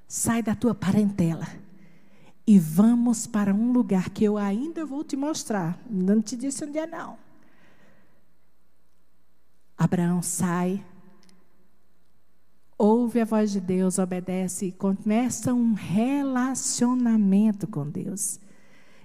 sai 0.08 0.42
da 0.42 0.56
tua 0.56 0.76
parentela 0.76 1.48
e 2.46 2.58
vamos 2.58 3.28
para 3.28 3.54
um 3.54 3.72
lugar 3.72 4.10
que 4.10 4.24
eu 4.24 4.36
ainda 4.36 4.84
vou 4.84 5.04
te 5.04 5.16
mostrar. 5.16 5.80
Não 5.88 6.20
te 6.20 6.36
disse 6.36 6.66
onde 6.66 6.80
é, 6.80 6.88
não. 6.88 7.16
Abraão 9.78 10.22
sai, 10.22 10.84
ouve 12.76 13.22
a 13.22 13.26
voz 13.26 13.52
de 13.52 13.62
Deus, 13.62 14.00
obedece 14.00 14.66
e 14.66 14.72
começa 14.72 15.54
um 15.54 15.74
relacionamento 15.74 17.68
com 17.68 17.88
Deus. 17.88 18.40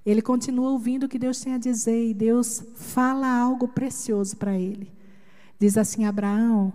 Ele 0.04 0.20
continua 0.20 0.70
ouvindo 0.70 1.04
o 1.04 1.08
que 1.08 1.18
Deus 1.18 1.40
tem 1.40 1.54
a 1.54 1.58
dizer 1.58 2.10
e 2.10 2.14
Deus 2.14 2.62
fala 2.74 3.26
algo 3.26 3.68
precioso 3.68 4.36
para 4.36 4.58
ele. 4.58 4.92
Diz 5.58 5.78
assim: 5.78 6.04
Abraão, 6.04 6.72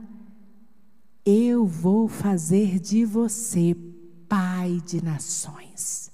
eu 1.26 1.66
vou 1.66 2.08
fazer 2.08 2.80
de 2.80 3.06
você 3.06 3.76
pai 4.28 4.82
de 4.86 5.04
nações. 5.04 6.12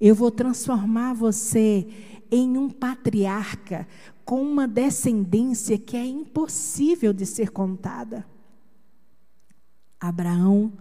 Eu 0.00 0.14
vou 0.14 0.30
transformar 0.30 1.14
você 1.14 1.86
em 2.30 2.56
um 2.56 2.68
patriarca 2.68 3.86
com 4.24 4.42
uma 4.42 4.66
descendência 4.66 5.78
que 5.78 5.96
é 5.96 6.04
impossível 6.04 7.12
de 7.12 7.24
ser 7.24 7.50
contada. 7.50 8.26
Abraão 10.00 10.72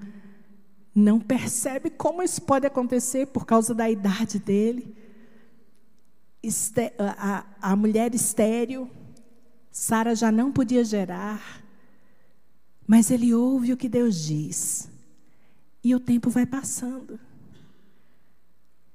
não 0.93 1.19
percebe 1.19 1.89
como 1.89 2.23
isso 2.23 2.41
pode 2.41 2.65
acontecer 2.65 3.27
por 3.27 3.45
causa 3.45 3.73
da 3.73 3.89
idade 3.89 4.39
dele. 4.39 4.95
A, 7.61 7.75
mulher 7.75 8.13
estéril, 8.13 8.89
Sara 9.71 10.15
já 10.15 10.31
não 10.31 10.51
podia 10.51 10.83
gerar. 10.83 11.63
Mas 12.87 13.09
ele 13.09 13.33
ouve 13.33 13.73
o 13.73 13.77
que 13.77 13.89
Deus 13.89 14.23
diz. 14.23 14.89
E 15.83 15.95
o 15.95 15.99
tempo 15.99 16.29
vai 16.29 16.45
passando. 16.45 17.19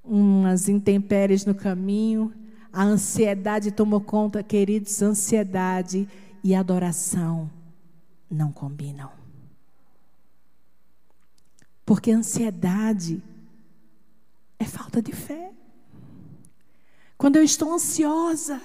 Umas 0.02 0.68
intempéries 0.68 1.44
no 1.44 1.54
caminho, 1.54 2.32
a 2.72 2.82
ansiedade 2.82 3.70
tomou 3.72 4.00
conta, 4.00 4.42
queridos, 4.42 5.02
ansiedade 5.02 6.08
e 6.42 6.54
adoração 6.54 7.50
não 8.30 8.52
combinam. 8.52 9.10
Porque 11.84 12.12
ansiedade 12.12 13.20
é 14.58 14.64
falta 14.64 15.02
de 15.02 15.12
fé. 15.12 15.52
Quando 17.20 17.36
eu 17.36 17.42
estou 17.42 17.74
ansiosa, 17.74 18.62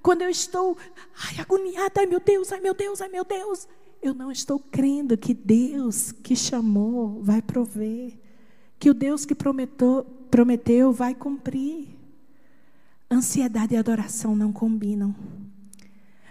quando 0.00 0.22
eu 0.22 0.30
estou 0.30 0.78
ai, 1.26 1.40
agoniada, 1.42 2.00
ai 2.00 2.06
meu 2.06 2.18
Deus, 2.18 2.50
ai 2.50 2.58
meu 2.58 2.72
Deus, 2.72 3.02
ai 3.02 3.08
meu 3.10 3.22
Deus, 3.22 3.68
eu 4.00 4.14
não 4.14 4.32
estou 4.32 4.58
crendo 4.58 5.14
que 5.14 5.34
Deus 5.34 6.10
que 6.10 6.34
chamou 6.34 7.20
vai 7.22 7.42
prover, 7.42 8.18
que 8.78 8.88
o 8.88 8.94
Deus 8.94 9.26
que 9.26 9.34
prometeu, 9.34 10.06
prometeu 10.30 10.90
vai 10.90 11.14
cumprir. 11.14 11.88
Ansiedade 13.10 13.74
e 13.74 13.76
adoração 13.76 14.34
não 14.34 14.54
combinam. 14.54 15.14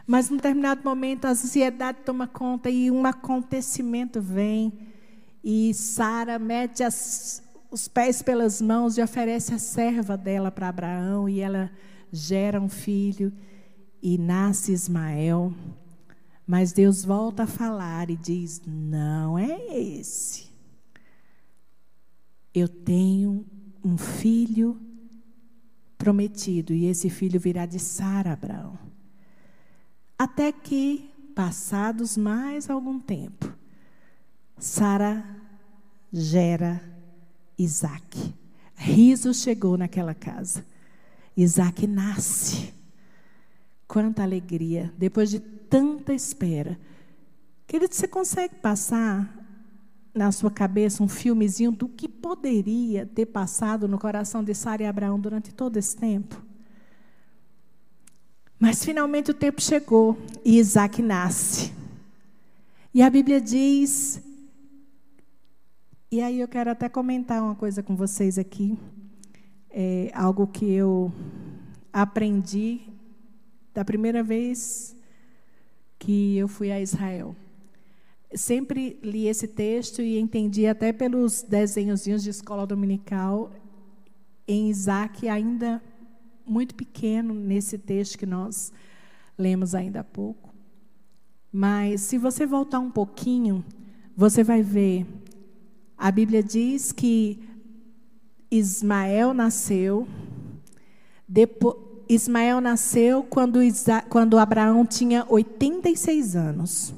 Mas 0.07 0.31
num 0.31 0.37
determinado 0.37 0.81
momento 0.83 1.25
a 1.25 1.29
ansiedade 1.29 1.99
toma 2.03 2.25
conta 2.25 2.71
e 2.71 2.89
um 2.89 3.05
acontecimento 3.05 4.19
vem 4.19 4.73
e 5.43 5.75
Sara 5.75 6.39
mete 6.39 6.83
as, 6.83 7.43
os 7.69 7.87
pés 7.87 8.21
pelas 8.21 8.61
mãos 8.61 8.97
e 8.97 9.01
oferece 9.01 9.53
a 9.53 9.59
serva 9.59 10.17
dela 10.17 10.51
para 10.51 10.69
Abraão 10.69 11.27
e 11.27 11.39
ela 11.39 11.71
gera 12.11 12.61
um 12.61 12.69
filho 12.69 13.33
e 14.01 14.17
nasce 14.17 14.71
Ismael. 14.71 15.53
Mas 16.45 16.71
Deus 16.71 17.03
volta 17.03 17.43
a 17.43 17.47
falar 17.47 18.09
e 18.09 18.15
diz: 18.15 18.61
não 18.65 19.37
é 19.37 19.77
esse. 19.77 20.47
Eu 22.53 22.67
tenho 22.67 23.45
um 23.83 23.97
filho 23.97 24.79
prometido 25.97 26.73
e 26.73 26.85
esse 26.85 27.09
filho 27.09 27.39
virá 27.39 27.65
de 27.65 27.79
Sara, 27.79 28.33
Abraão. 28.33 28.79
Até 30.17 30.51
que, 30.51 31.11
passados 31.35 32.17
mais 32.17 32.69
algum 32.69 32.99
tempo, 32.99 33.53
Sara 34.57 35.23
gera 36.11 36.81
Isaac. 37.57 38.33
Riso 38.75 39.33
chegou 39.33 39.77
naquela 39.77 40.13
casa. 40.13 40.65
Isaac 41.35 41.87
nasce. 41.87 42.73
Quanta 43.87 44.23
alegria. 44.23 44.93
Depois 44.97 45.29
de 45.29 45.39
tanta 45.39 46.13
espera. 46.13 46.79
Querido, 47.65 47.93
você 47.93 48.07
consegue 48.07 48.55
passar 48.55 49.33
na 50.13 50.31
sua 50.31 50.49
cabeça 50.49 51.03
um 51.03 51.07
filmezinho 51.07 51.71
do 51.71 51.87
que 51.87 52.07
poderia 52.07 53.05
ter 53.05 53.27
passado 53.27 53.87
no 53.87 53.99
coração 53.99 54.43
de 54.43 54.53
Sara 54.53 54.83
e 54.83 54.85
Abraão 54.85 55.19
durante 55.19 55.53
todo 55.53 55.77
esse 55.77 55.95
tempo? 55.95 56.41
Mas 58.59 58.83
finalmente 58.83 59.31
o 59.31 59.33
tempo 59.33 59.61
chegou 59.61 60.17
e 60.43 60.57
Isaac 60.57 61.01
nasce. 61.01 61.71
E 62.93 63.01
a 63.01 63.09
Bíblia 63.09 63.39
diz. 63.39 64.26
E 66.09 66.21
aí 66.21 66.39
eu 66.39 66.47
quero 66.47 66.71
até 66.71 66.87
comentar 66.87 67.43
uma 67.43 67.53
coisa 67.53 67.83
com 67.83 67.93
vocês 67.93 68.39
aqui. 68.39 68.77
É 69.69 70.09
algo 70.13 70.47
que 70.47 70.71
eu 70.71 71.11
aprendi 71.91 72.79
da 73.73 73.83
primeira 73.83 74.23
vez 74.23 74.95
que 75.99 76.37
eu 76.37 76.47
fui 76.47 76.71
a 76.71 76.79
Israel. 76.79 77.35
Sempre 78.33 78.97
li 79.03 79.27
esse 79.27 79.49
texto 79.49 80.01
e 80.01 80.17
entendi 80.17 80.65
até 80.65 80.93
pelos 80.93 81.41
desenhozinhos 81.41 82.23
de 82.23 82.29
escola 82.29 82.65
dominical 82.65 83.51
em 84.47 84.69
Isaac 84.69 85.27
ainda 85.27 85.83
muito 86.45 86.73
pequeno 86.73 87.33
nesse 87.33 87.77
texto 87.77 88.17
que 88.17 88.25
nós 88.25 88.71
lemos 89.37 89.75
ainda 89.75 89.99
há 89.99 90.05
pouco. 90.05 90.53
Mas 91.51 91.99
se 91.99 92.17
você 92.17 92.45
voltar 92.45 92.79
um 92.79 92.89
pouquinho, 92.89 93.61
você 94.15 94.41
vai 94.41 94.61
ver. 94.61 95.05
A 95.97 96.11
Bíblia 96.11 96.43
diz 96.43 96.91
que 96.91 97.39
Ismael 98.51 99.33
nasceu. 99.33 100.07
Depois, 101.27 101.75
Ismael 102.09 102.61
nasceu 102.61 103.23
quando, 103.23 103.61
Isa, 103.61 104.01
quando 104.03 104.37
Abraão 104.37 104.85
tinha 104.85 105.25
86 105.27 106.35
anos. 106.35 106.93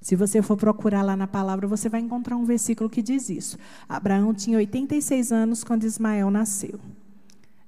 Se 0.00 0.14
você 0.14 0.42
for 0.42 0.56
procurar 0.56 1.02
lá 1.02 1.16
na 1.16 1.26
palavra, 1.26 1.66
você 1.66 1.88
vai 1.88 2.00
encontrar 2.00 2.36
um 2.36 2.44
versículo 2.44 2.90
que 2.90 3.02
diz 3.02 3.30
isso. 3.30 3.58
Abraão 3.88 4.34
tinha 4.34 4.58
86 4.58 5.32
anos 5.32 5.64
quando 5.64 5.84
Ismael 5.84 6.30
nasceu. 6.30 6.78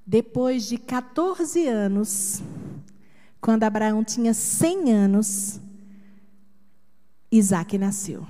Depois 0.06 0.64
de 0.64 0.78
14 0.78 1.66
anos, 1.66 2.42
quando 3.40 3.64
Abraão 3.64 4.04
tinha 4.04 4.34
100 4.34 4.92
anos, 4.92 5.60
Isaac 7.30 7.76
nasceu. 7.76 8.26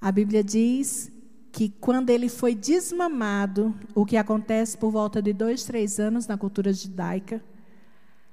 A 0.00 0.10
Bíblia 0.10 0.42
diz 0.42 1.12
que 1.52 1.68
quando 1.68 2.10
ele 2.10 2.28
foi 2.28 2.54
desmamado, 2.54 3.74
o 3.94 4.06
que 4.06 4.16
acontece 4.16 4.78
por 4.78 4.90
volta 4.90 5.20
de 5.20 5.32
dois, 5.32 5.64
três 5.64 6.00
anos 6.00 6.26
na 6.26 6.38
cultura 6.38 6.72
judaica, 6.72 7.42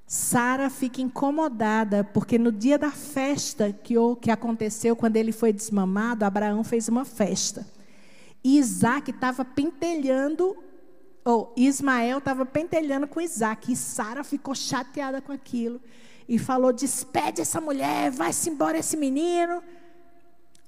Sara 0.05 0.69
fica 0.69 1.01
incomodada, 1.01 2.03
porque 2.03 2.37
no 2.37 2.51
dia 2.51 2.77
da 2.77 2.91
festa 2.91 3.73
que, 3.73 3.97
o, 3.97 4.15
que 4.15 4.31
aconteceu, 4.31 4.95
quando 4.95 5.17
ele 5.17 5.33
foi 5.33 5.51
desmamado, 5.51 6.23
Abraão 6.23 6.63
fez 6.63 6.87
uma 6.87 7.03
festa. 7.03 7.67
E 8.41 8.57
Isaac 8.57 9.11
estava 9.11 9.43
pentelhando 9.43 10.55
ou 11.25 11.53
Ismael 11.57 12.19
estava 12.19 12.45
pentelhando 12.45 13.05
com 13.05 13.19
Isaac, 13.19 13.69
e 13.69 13.75
Sara 13.75 14.23
ficou 14.23 14.55
chateada 14.55 15.21
com 15.21 15.33
aquilo. 15.33 15.81
E 16.25 16.39
falou: 16.39 16.71
despede 16.71 17.41
essa 17.41 17.59
mulher, 17.59 18.09
vai-se 18.11 18.49
embora 18.49 18.77
esse 18.77 18.95
menino. 18.95 19.61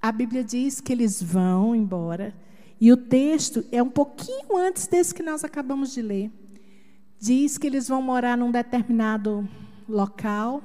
A 0.01 0.11
Bíblia 0.11 0.43
diz 0.43 0.79
que 0.79 0.93
eles 0.93 1.21
vão 1.21 1.75
embora. 1.75 2.33
E 2.79 2.91
o 2.91 2.97
texto 2.97 3.65
é 3.71 3.83
um 3.83 3.89
pouquinho 3.89 4.55
antes 4.55 4.87
desse 4.87 5.13
que 5.13 5.21
nós 5.21 5.43
acabamos 5.43 5.93
de 5.93 6.01
ler. 6.01 6.31
Diz 7.19 7.57
que 7.57 7.67
eles 7.67 7.89
vão 7.89 8.01
morar 8.01 8.37
num 8.37 8.51
determinado 8.51 9.47
local. 9.87 10.63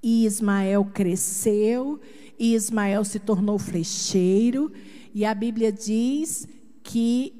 E 0.00 0.24
Ismael 0.24 0.84
cresceu, 0.94 2.00
e 2.38 2.54
Ismael 2.54 3.04
se 3.04 3.18
tornou 3.18 3.58
flecheiro. 3.58 4.72
E 5.12 5.24
a 5.24 5.34
Bíblia 5.34 5.72
diz 5.72 6.46
que 6.84 7.34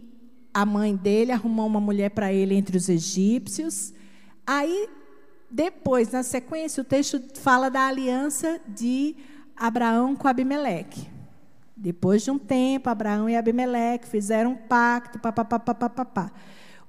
a 0.53 0.67
mãe 0.67 0.97
dele 0.97 1.31
arrumou 1.31 1.67
uma 1.67 1.81
mulher 1.81 2.11
para 2.11 2.33
ele 2.33 2.55
entre 2.55 2.77
os 2.77 2.89
egípcios. 2.89 3.93
Aí, 4.45 4.89
depois, 5.49 6.11
na 6.11 6.25
sequência, 6.25 6.81
o 6.81 6.85
texto 6.85 7.23
fala 7.35 7.69
da 7.69 7.87
aliança 7.87 8.61
de 8.67 9.15
Abraão 9.57 10.15
com 10.15 10.29
Abimeleque. 10.29 11.09
Depois 11.77 12.23
de 12.23 12.31
um 12.31 12.39
tempo, 12.39 12.89
Abraão 12.89 13.29
e 13.29 13.37
Abimeleque 13.37 14.09
fizeram 14.09 14.53
um 14.53 14.57
pacto. 14.57 15.21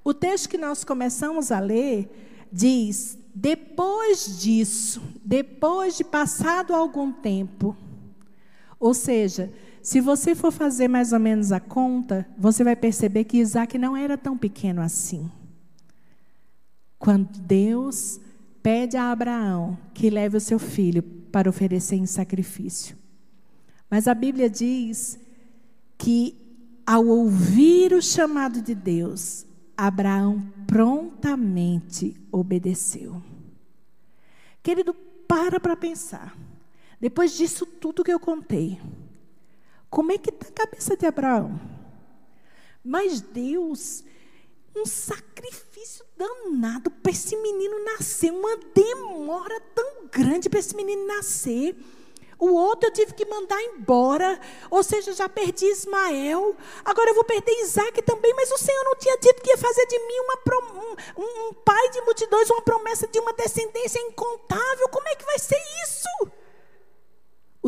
O 0.03 0.13
texto 0.13 0.49
que 0.49 0.57
nós 0.57 0.83
começamos 0.83 1.51
a 1.51 1.59
ler 1.59 2.47
diz: 2.51 3.17
depois 3.33 4.39
disso, 4.39 5.01
depois 5.23 5.97
de 5.97 6.03
passado 6.03 6.73
algum 6.73 7.11
tempo, 7.11 7.75
ou 8.79 8.93
seja, 8.93 9.51
se 9.81 9.99
você 9.99 10.35
for 10.35 10.51
fazer 10.51 10.87
mais 10.87 11.13
ou 11.13 11.19
menos 11.19 11.51
a 11.51 11.59
conta, 11.59 12.27
você 12.37 12.63
vai 12.63 12.75
perceber 12.75 13.23
que 13.23 13.37
Isaac 13.37 13.77
não 13.77 13.95
era 13.95 14.17
tão 14.17 14.37
pequeno 14.37 14.81
assim. 14.81 15.29
Quando 16.99 17.39
Deus 17.39 18.19
pede 18.63 18.97
a 18.97 19.11
Abraão 19.11 19.77
que 19.93 20.09
leve 20.09 20.37
o 20.37 20.41
seu 20.41 20.59
filho 20.59 21.03
para 21.37 21.51
oferecer 21.51 21.97
em 21.97 22.07
sacrifício. 22.07 22.97
Mas 23.91 24.07
a 24.07 24.15
Bíblia 24.15 24.49
diz 24.49 25.19
que, 25.95 26.35
ao 26.83 27.05
ouvir 27.05 27.93
o 27.93 28.01
chamado 28.01 28.59
de 28.59 28.73
Deus, 28.73 29.45
Abraão 29.77 30.51
prontamente 30.65 32.19
obedeceu. 32.31 33.21
Querido, 34.63 34.95
para 35.27 35.59
para 35.59 35.75
pensar. 35.75 36.35
Depois 36.99 37.37
disso 37.37 37.67
tudo 37.67 38.03
que 38.03 38.11
eu 38.11 38.19
contei, 38.19 38.81
como 39.91 40.11
é 40.11 40.17
que 40.17 40.31
está 40.31 40.47
a 40.47 40.65
cabeça 40.65 40.97
de 40.97 41.05
Abraão? 41.05 41.61
Mas 42.83 43.21
Deus, 43.21 44.03
um 44.75 44.87
sacrifício 44.87 45.66
danado 46.17 46.89
para 46.89 47.11
esse 47.11 47.35
menino 47.37 47.83
nascer, 47.85 48.31
uma 48.31 48.57
demora 48.73 49.59
tão 49.75 50.07
grande 50.11 50.49
para 50.49 50.59
esse 50.59 50.75
menino 50.75 51.05
nascer. 51.05 51.75
O 52.39 52.51
outro 52.53 52.89
eu 52.89 52.93
tive 52.93 53.13
que 53.13 53.25
mandar 53.25 53.59
embora, 53.63 54.39
ou 54.69 54.83
seja, 54.83 55.11
já 55.11 55.27
perdi 55.27 55.65
Ismael, 55.65 56.55
agora 56.85 57.09
eu 57.09 57.15
vou 57.15 57.23
perder 57.23 57.51
Isaac 57.61 57.99
também, 58.03 58.31
mas 58.35 58.51
o 58.51 58.57
Senhor 58.59 58.83
não 58.83 58.95
tinha 58.95 59.17
dito 59.17 59.41
que 59.41 59.49
ia 59.49 59.57
fazer 59.57 59.85
de 59.87 59.97
mim 59.97 60.19
uma, 60.19 61.17
um, 61.17 61.49
um 61.49 61.53
pai 61.53 61.89
de 61.89 62.01
multidões, 62.01 62.49
uma 62.51 62.61
promessa 62.61 63.07
de 63.07 63.19
uma 63.19 63.33
descendência 63.33 63.99
incontável. 64.01 64.87
Como 64.89 65.07
é 65.07 65.15
que 65.15 65.25
vai 65.25 65.39
ser 65.39 65.59
isso? 65.83 66.07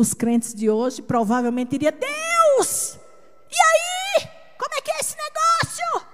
os 0.00 0.14
crentes 0.14 0.54
de 0.54 0.70
hoje 0.70 1.02
provavelmente 1.02 1.74
iriam: 1.74 1.92
Deus, 1.92 2.98
e 3.50 3.56
aí? 3.56 4.28
Como 4.58 4.74
é 4.74 4.80
que 4.80 4.90
é 4.90 5.00
esse 5.00 5.16
negócio? 5.16 6.09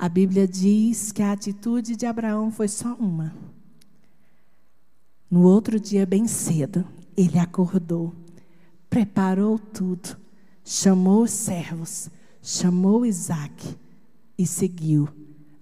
A 0.00 0.08
Bíblia 0.08 0.48
diz 0.48 1.12
que 1.12 1.20
a 1.22 1.30
atitude 1.30 1.94
de 1.94 2.06
Abraão 2.06 2.50
foi 2.50 2.68
só 2.68 2.94
uma. 2.94 3.34
No 5.30 5.42
outro 5.42 5.78
dia, 5.78 6.06
bem 6.06 6.26
cedo, 6.26 6.86
ele 7.14 7.38
acordou, 7.38 8.14
preparou 8.88 9.58
tudo, 9.58 10.16
chamou 10.64 11.24
os 11.24 11.32
servos, 11.32 12.08
chamou 12.40 13.04
Isaac 13.04 13.76
e 14.38 14.46
seguiu 14.46 15.06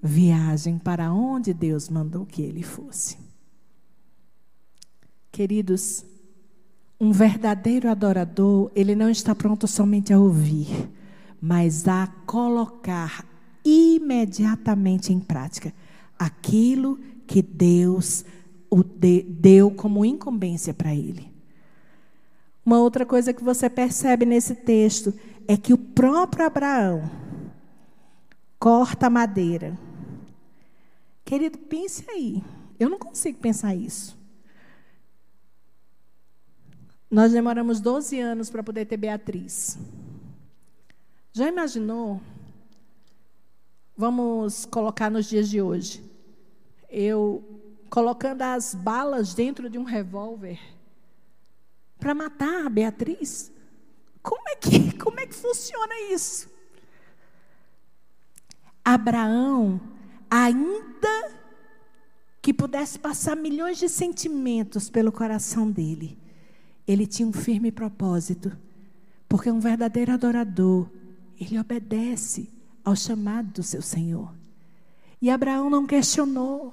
viagem 0.01 0.79
para 0.79 1.13
onde 1.13 1.53
Deus 1.53 1.89
mandou 1.89 2.25
que 2.25 2.41
ele 2.41 2.63
fosse. 2.63 3.19
Queridos, 5.33 6.05
um 7.01 7.11
verdadeiro 7.11 7.91
adorador, 7.91 8.71
ele 8.73 8.95
não 8.95 9.11
está 9.11 9.35
pronto 9.35 9.67
somente 9.67 10.13
a 10.13 10.21
ouvir, 10.21 10.89
mas 11.41 11.89
a 11.89 12.07
colocar 12.25 13.28
imediatamente 14.09 15.13
em 15.13 15.21
prática 15.21 15.73
aquilo 16.19 16.99
que 17.27 17.43
Deus 17.43 18.25
o 18.71 18.83
deu 18.83 19.71
como 19.71 20.05
incumbência 20.05 20.73
para 20.73 20.95
ele. 20.95 21.31
Uma 22.65 22.81
outra 22.81 23.07
coisa 23.07 23.33
que 23.33 23.45
você 23.45 23.69
percebe 23.71 24.27
nesse 24.27 24.55
texto 24.55 25.15
é 25.47 25.57
que 25.57 25.73
o 25.73 25.79
próprio 25.79 26.47
Abraão 26.47 27.11
corta 28.59 29.07
a 29.07 29.11
madeira. 29.11 29.79
Querido, 31.25 31.59
pense 31.59 32.05
aí. 32.11 32.43
Eu 32.79 32.91
não 32.91 32.99
consigo 32.99 33.39
pensar 33.39 33.75
isso. 33.75 34.19
Nós 37.11 37.33
demoramos 37.33 37.81
12 37.81 38.21
anos 38.21 38.51
para 38.51 38.63
poder 38.63 38.85
ter 38.85 38.99
Beatriz. 38.99 39.79
Já 41.33 41.49
imaginou? 41.49 42.21
Vamos 43.99 44.65
colocar 44.65 45.11
nos 45.11 45.27
dias 45.27 45.49
de 45.49 45.61
hoje. 45.61 46.05
Eu 46.89 47.43
colocando 47.91 48.43
as 48.43 48.73
balas 48.73 49.35
dentro 49.35 49.69
de 49.69 49.77
um 49.77 49.83
revólver 49.83 50.61
para 51.99 52.15
matar 52.15 52.65
a 52.65 52.69
Beatriz. 52.69 53.51
Como 54.23 54.49
é 54.51 54.55
que, 54.55 54.97
como 55.03 55.19
é 55.19 55.27
que 55.27 55.35
funciona 55.35 56.13
isso? 56.13 56.49
Abraão, 58.85 59.81
ainda 60.31 61.33
que 62.41 62.55
pudesse 62.55 63.01
passar 63.01 63.35
milhões 63.35 63.79
de 63.79 63.89
sentimentos 63.89 64.89
pelo 64.89 65.11
coração 65.11 65.69
dele, 65.69 66.17
ele 66.87 67.05
tinha 67.05 67.27
um 67.27 67.33
firme 67.33 67.73
propósito, 67.73 68.57
porque 69.29 69.51
um 69.51 69.59
verdadeiro 69.59 70.13
adorador, 70.13 70.89
ele 71.41 71.59
obedece 71.59 72.57
ao 72.89 72.97
chamado 72.97 73.53
do 73.53 73.63
seu 73.63 73.83
Senhor. 73.83 74.33
E 75.21 75.31
Abraão 75.31 75.69
não 75.69 75.87
questionou. 75.87 76.73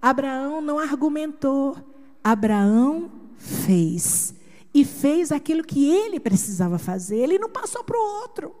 Abraão 0.00 0.60
não 0.60 0.78
argumentou, 0.78 1.76
Abraão 2.24 3.10
fez. 3.36 4.34
E 4.72 4.84
fez 4.84 5.30
aquilo 5.30 5.62
que 5.62 5.90
ele 5.90 6.18
precisava 6.18 6.78
fazer, 6.78 7.16
ele 7.16 7.38
não 7.38 7.50
passou 7.50 7.84
para 7.84 7.98
o 7.98 8.20
outro. 8.22 8.54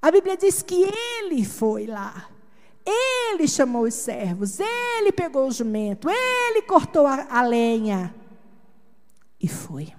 A 0.00 0.10
Bíblia 0.10 0.36
diz 0.36 0.62
que 0.62 0.74
ele 0.74 1.44
foi 1.44 1.86
lá. 1.86 2.30
Ele 2.86 3.48
chamou 3.48 3.82
os 3.82 3.94
servos, 3.94 4.58
ele 4.60 5.12
pegou 5.12 5.48
o 5.48 5.50
jumento, 5.50 6.08
ele 6.08 6.62
cortou 6.62 7.06
a, 7.06 7.26
a 7.30 7.42
lenha. 7.42 8.14
E 9.40 9.48
foi. 9.48 9.92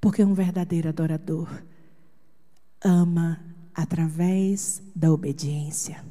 Porque 0.00 0.22
um 0.24 0.34
verdadeiro 0.34 0.88
adorador 0.88 1.48
ama 2.82 3.53
através 3.74 4.82
da 4.94 5.12
obediência. 5.12 6.04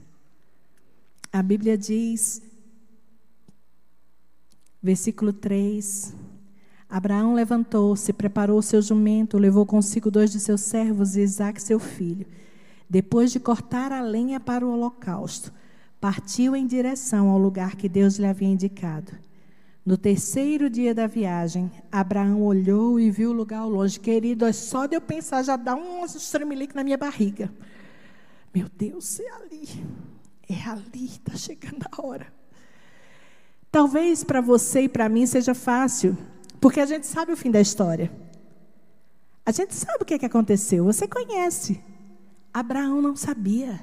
A 1.31 1.41
Bíblia 1.41 1.77
diz, 1.77 2.41
versículo 4.81 5.31
3: 5.31 6.13
Abraão 6.89 7.33
levantou-se, 7.33 8.11
preparou 8.13 8.61
seu 8.61 8.81
jumento, 8.81 9.37
levou 9.37 9.65
consigo 9.65 10.11
dois 10.11 10.31
de 10.31 10.39
seus 10.39 10.61
servos 10.61 11.15
e 11.15 11.21
Isaac, 11.21 11.61
seu 11.61 11.79
filho. 11.79 12.27
Depois 12.89 13.31
de 13.31 13.39
cortar 13.39 13.91
a 13.91 14.01
lenha 14.01 14.39
para 14.39 14.65
o 14.65 14.71
holocausto, 14.71 15.51
partiu 15.99 16.55
em 16.55 16.67
direção 16.67 17.29
ao 17.29 17.39
lugar 17.39 17.75
que 17.75 17.89
Deus 17.89 18.17
lhe 18.17 18.27
havia 18.27 18.47
indicado. 18.47 19.11
No 19.85 19.97
terceiro 19.97 20.69
dia 20.69 20.95
da 20.95 21.07
viagem, 21.07 21.69
Abraão 21.91 22.41
olhou 22.41 22.97
e 22.97 23.11
viu 23.11 23.31
o 23.31 23.33
lugar 23.33 23.59
ao 23.59 23.69
longe. 23.69 23.99
Querido, 23.99 24.45
é 24.45 24.53
só 24.53 24.85
de 24.85 24.95
eu 24.95 25.01
pensar, 25.01 25.43
já 25.43 25.57
dá 25.57 25.75
um 25.75 26.05
estremelique 26.05 26.75
na 26.75 26.85
minha 26.85 26.97
barriga. 26.97 27.53
Meu 28.55 28.69
Deus, 28.69 29.19
é 29.19 29.29
ali. 29.29 29.67
É 30.49 30.69
ali, 30.69 31.05
está 31.05 31.35
chegando 31.35 31.85
a 31.91 32.01
hora. 32.01 32.27
Talvez 33.69 34.23
para 34.23 34.39
você 34.39 34.83
e 34.83 34.89
para 34.89 35.09
mim 35.09 35.25
seja 35.25 35.53
fácil, 35.53 36.17
porque 36.61 36.79
a 36.79 36.85
gente 36.85 37.05
sabe 37.05 37.33
o 37.33 37.37
fim 37.37 37.51
da 37.51 37.59
história. 37.59 38.09
A 39.45 39.51
gente 39.51 39.73
sabe 39.73 40.03
o 40.03 40.05
que, 40.05 40.13
é 40.13 40.19
que 40.19 40.25
aconteceu, 40.25 40.85
você 40.85 41.07
conhece. 41.07 41.83
Abraão 42.53 43.01
não 43.01 43.15
sabia, 43.15 43.81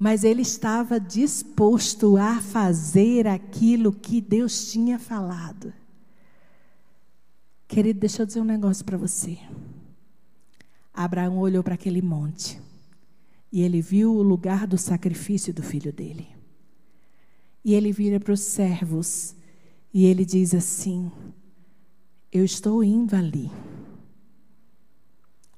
mas 0.00 0.24
ele 0.24 0.40
estava 0.40 0.98
disposto 0.98 2.16
a 2.16 2.40
fazer 2.40 3.26
aquilo 3.26 3.92
que 3.92 4.18
Deus 4.18 4.72
tinha 4.72 4.98
falado. 4.98 5.74
Querido, 7.68 8.00
deixa 8.00 8.22
eu 8.22 8.26
dizer 8.26 8.40
um 8.40 8.44
negócio 8.44 8.82
para 8.82 8.96
você. 8.96 9.38
Abraão 10.94 11.36
olhou 11.38 11.62
para 11.62 11.74
aquele 11.74 12.00
monte 12.00 12.58
e 13.52 13.60
ele 13.60 13.82
viu 13.82 14.14
o 14.14 14.22
lugar 14.22 14.66
do 14.66 14.78
sacrifício 14.78 15.52
do 15.52 15.62
filho 15.62 15.92
dele. 15.92 16.28
E 17.62 17.74
ele 17.74 17.92
vira 17.92 18.18
para 18.18 18.32
os 18.32 18.40
servos 18.40 19.36
e 19.92 20.06
ele 20.06 20.24
diz 20.24 20.54
assim: 20.54 21.12
Eu 22.32 22.42
estou 22.42 22.82
indo 22.82 23.14
ali. 23.14 23.52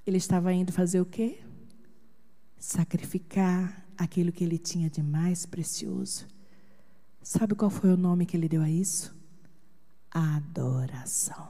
Ele 0.04 0.16
estava 0.16 0.52
indo 0.52 0.72
fazer 0.72 1.00
o 1.00 1.06
quê? 1.06 1.38
sacrificar 2.62 3.81
aquilo 4.02 4.32
que 4.32 4.42
ele 4.44 4.58
tinha 4.58 4.90
de 4.90 5.02
mais 5.02 5.46
precioso. 5.46 6.26
Sabe 7.22 7.54
qual 7.54 7.70
foi 7.70 7.92
o 7.92 7.96
nome 7.96 8.26
que 8.26 8.36
ele 8.36 8.48
deu 8.48 8.62
a 8.62 8.68
isso? 8.68 9.14
Adoração. 10.10 11.48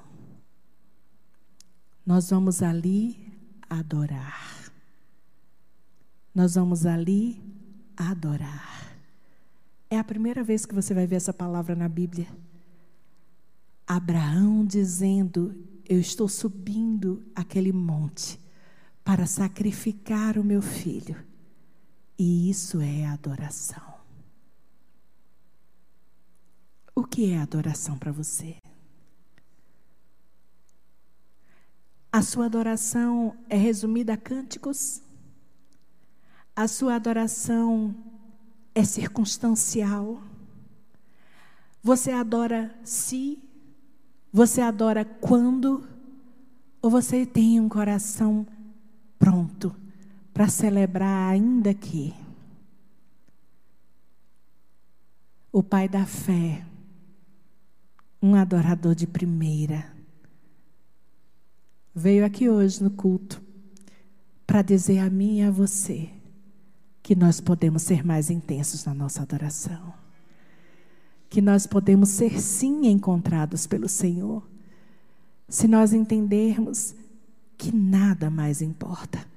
Nós 2.04 2.30
vamos 2.30 2.62
ali 2.62 3.32
adorar. 3.68 4.70
Nós 6.34 6.54
vamos 6.54 6.84
ali 6.84 7.42
adorar. 7.96 8.96
É 9.88 9.98
a 9.98 10.04
primeira 10.04 10.42
vez 10.42 10.66
que 10.66 10.74
você 10.74 10.92
vai 10.92 11.06
ver 11.06 11.16
essa 11.16 11.32
palavra 11.32 11.74
na 11.74 11.88
Bíblia. 11.88 12.26
Abraão 13.86 14.64
dizendo: 14.64 15.54
Eu 15.88 15.98
estou 15.98 16.28
subindo 16.28 17.22
aquele 17.34 17.72
monte 17.72 18.38
para 19.04 19.26
sacrificar 19.26 20.38
o 20.38 20.44
meu 20.44 20.62
filho. 20.62 21.31
E 22.18 22.50
isso 22.50 22.80
é 22.80 23.06
adoração. 23.06 23.82
O 26.94 27.04
que 27.04 27.32
é 27.32 27.38
adoração 27.38 27.98
para 27.98 28.12
você? 28.12 28.56
A 32.12 32.20
sua 32.20 32.46
adoração 32.46 33.34
é 33.48 33.56
resumida 33.56 34.12
a 34.12 34.16
cânticos? 34.18 35.02
A 36.54 36.68
sua 36.68 36.96
adoração 36.96 37.94
é 38.74 38.84
circunstancial? 38.84 40.22
Você 41.82 42.12
adora 42.12 42.78
se? 42.84 43.42
Você 44.30 44.60
adora 44.60 45.04
quando? 45.04 45.88
Ou 46.82 46.90
você 46.90 47.24
tem 47.24 47.58
um 47.58 47.68
coração 47.68 48.46
pronto 49.18 49.81
para 50.32 50.48
celebrar 50.48 51.32
ainda 51.32 51.74
que 51.74 52.14
o 55.52 55.62
pai 55.62 55.88
da 55.88 56.06
fé, 56.06 56.64
um 58.22 58.34
adorador 58.34 58.94
de 58.94 59.06
primeira, 59.06 59.92
veio 61.94 62.24
aqui 62.24 62.48
hoje 62.48 62.82
no 62.82 62.90
culto 62.90 63.42
para 64.46 64.62
dizer 64.62 64.98
a 64.98 65.10
mim 65.10 65.40
e 65.40 65.42
a 65.42 65.50
você 65.50 66.10
que 67.02 67.14
nós 67.14 67.40
podemos 67.40 67.82
ser 67.82 68.04
mais 68.04 68.30
intensos 68.30 68.84
na 68.84 68.94
nossa 68.94 69.22
adoração. 69.22 69.92
Que 71.28 71.42
nós 71.42 71.66
podemos 71.66 72.10
ser 72.10 72.40
sim 72.40 72.86
encontrados 72.86 73.66
pelo 73.66 73.88
Senhor. 73.88 74.46
Se 75.48 75.66
nós 75.66 75.92
entendermos 75.92 76.94
que 77.58 77.74
nada 77.74 78.30
mais 78.30 78.62
importa. 78.62 79.31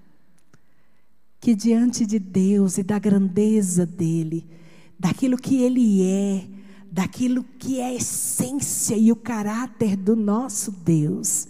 Que 1.46 1.54
diante 1.54 2.08
de 2.08 2.18
Deus 2.18 2.80
e 2.80 2.82
da 2.82 2.98
grandeza 2.98 3.86
dEle, 3.86 4.50
daquilo 4.98 5.38
que 5.38 5.62
Ele 5.62 6.02
é, 6.02 6.48
daquilo 6.91 7.43
que 7.43 7.80
é 7.80 7.86
a 7.86 7.93
essência 7.93 8.98
e 8.98 9.12
o 9.12 9.16
caráter 9.16 9.96
do 9.96 10.16
nosso 10.16 10.72
Deus, 10.72 11.48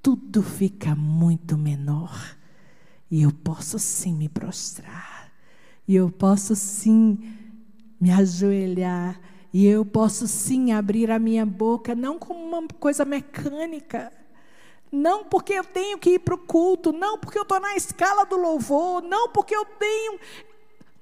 tudo 0.00 0.42
fica 0.42 0.96
muito 0.96 1.58
menor. 1.58 2.18
E 3.10 3.20
eu 3.20 3.30
posso 3.30 3.78
sim 3.78 4.14
me 4.14 4.26
prostrar, 4.26 5.30
e 5.86 5.94
eu 5.94 6.10
posso 6.10 6.56
sim 6.56 7.18
me 8.00 8.10
ajoelhar, 8.10 9.20
e 9.52 9.66
eu 9.66 9.84
posso 9.84 10.26
sim 10.26 10.72
abrir 10.72 11.10
a 11.10 11.18
minha 11.18 11.44
boca, 11.44 11.94
não 11.94 12.18
como 12.18 12.40
uma 12.42 12.66
coisa 12.80 13.04
mecânica, 13.04 14.10
não 14.94 15.24
porque 15.24 15.52
eu 15.52 15.64
tenho 15.64 15.98
que 15.98 16.10
ir 16.10 16.18
para 16.20 16.34
o 16.34 16.38
culto, 16.38 16.92
não 16.92 17.18
porque 17.18 17.36
eu 17.36 17.42
estou 17.42 17.58
na 17.58 17.74
escala 17.74 18.24
do 18.24 18.36
louvor, 18.36 19.02
não 19.02 19.28
porque 19.28 19.54
eu 19.54 19.64
tenho. 19.64 20.18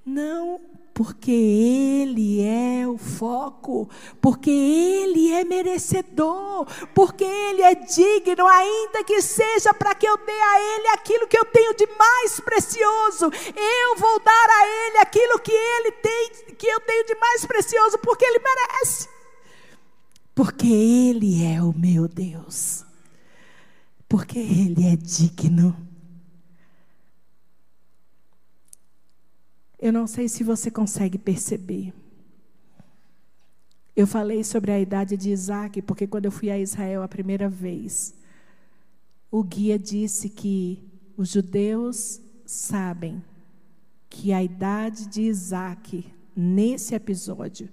Não, 0.04 0.60
porque 0.94 1.30
Ele 1.30 2.42
é 2.42 2.88
o 2.88 2.96
foco, 2.96 3.88
porque 4.20 4.50
Ele 4.50 5.32
é 5.32 5.44
merecedor, 5.44 6.66
porque 6.94 7.22
Ele 7.22 7.62
é 7.62 7.74
digno, 7.74 8.46
ainda 8.46 9.04
que 9.04 9.20
seja 9.20 9.72
para 9.74 9.94
que 9.94 10.08
eu 10.08 10.16
dê 10.16 10.32
a 10.32 10.60
Ele 10.60 10.88
aquilo 10.88 11.28
que 11.28 11.38
eu 11.38 11.44
tenho 11.44 11.74
de 11.76 11.86
mais 11.98 12.40
precioso, 12.40 13.26
eu 13.26 13.96
vou 13.96 14.18
dar 14.20 14.46
a 14.50 14.66
Ele 14.66 14.98
aquilo 14.98 15.38
que 15.38 15.52
Ele 15.52 15.92
tem, 15.92 16.30
que 16.56 16.66
eu 16.66 16.80
tenho 16.80 17.06
de 17.06 17.14
mais 17.16 17.44
precioso, 17.44 17.98
porque 17.98 18.24
Ele 18.24 18.40
merece, 18.40 19.08
porque 20.34 20.66
Ele 20.66 21.44
é 21.44 21.62
o 21.62 21.72
meu 21.72 22.08
Deus 22.08 22.81
porque 24.12 24.38
Ele 24.38 24.86
é 24.86 24.94
digno. 24.94 25.74
Eu 29.78 29.90
não 29.90 30.06
sei 30.06 30.28
se 30.28 30.44
você 30.44 30.70
consegue 30.70 31.16
perceber. 31.16 31.94
Eu 33.96 34.06
falei 34.06 34.44
sobre 34.44 34.70
a 34.70 34.78
idade 34.78 35.16
de 35.16 35.30
Isaac, 35.30 35.80
porque 35.80 36.06
quando 36.06 36.26
eu 36.26 36.30
fui 36.30 36.50
a 36.50 36.58
Israel 36.58 37.02
a 37.02 37.08
primeira 37.08 37.48
vez, 37.48 38.14
o 39.30 39.42
guia 39.42 39.78
disse 39.78 40.28
que 40.28 40.86
os 41.16 41.30
judeus 41.30 42.20
sabem 42.44 43.24
que 44.10 44.30
a 44.30 44.42
idade 44.42 45.06
de 45.06 45.22
Isaac, 45.22 46.04
nesse 46.36 46.94
episódio, 46.94 47.66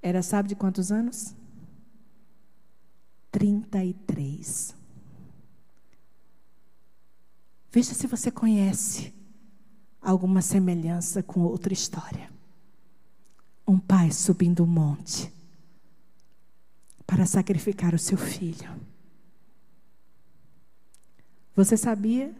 era, 0.00 0.22
sabe 0.22 0.48
de 0.48 0.54
quantos 0.54 0.90
anos? 0.90 1.34
33. 3.30 4.79
Veja 7.70 7.94
se 7.94 8.06
você 8.06 8.30
conhece 8.30 9.14
alguma 10.00 10.42
semelhança 10.42 11.22
com 11.22 11.40
outra 11.40 11.72
história. 11.72 12.30
Um 13.66 13.78
pai 13.78 14.10
subindo 14.10 14.64
um 14.64 14.66
monte 14.66 15.32
para 17.06 17.26
sacrificar 17.26 17.94
o 17.94 17.98
seu 17.98 18.18
filho. 18.18 18.70
Você 21.54 21.76
sabia 21.76 22.34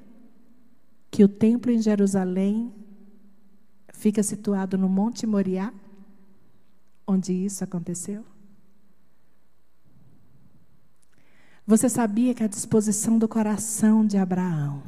que 1.10 1.22
o 1.22 1.28
templo 1.28 1.70
em 1.70 1.80
Jerusalém 1.80 2.72
fica 3.92 4.22
situado 4.22 4.78
no 4.78 4.88
Monte 4.88 5.26
Moriá? 5.26 5.72
onde 7.10 7.32
isso 7.32 7.64
aconteceu? 7.64 8.24
Você 11.66 11.88
sabia 11.88 12.34
que 12.34 12.42
a 12.42 12.48
disposição 12.48 13.18
do 13.18 13.28
coração 13.28 14.06
de 14.06 14.16
Abraão 14.16 14.82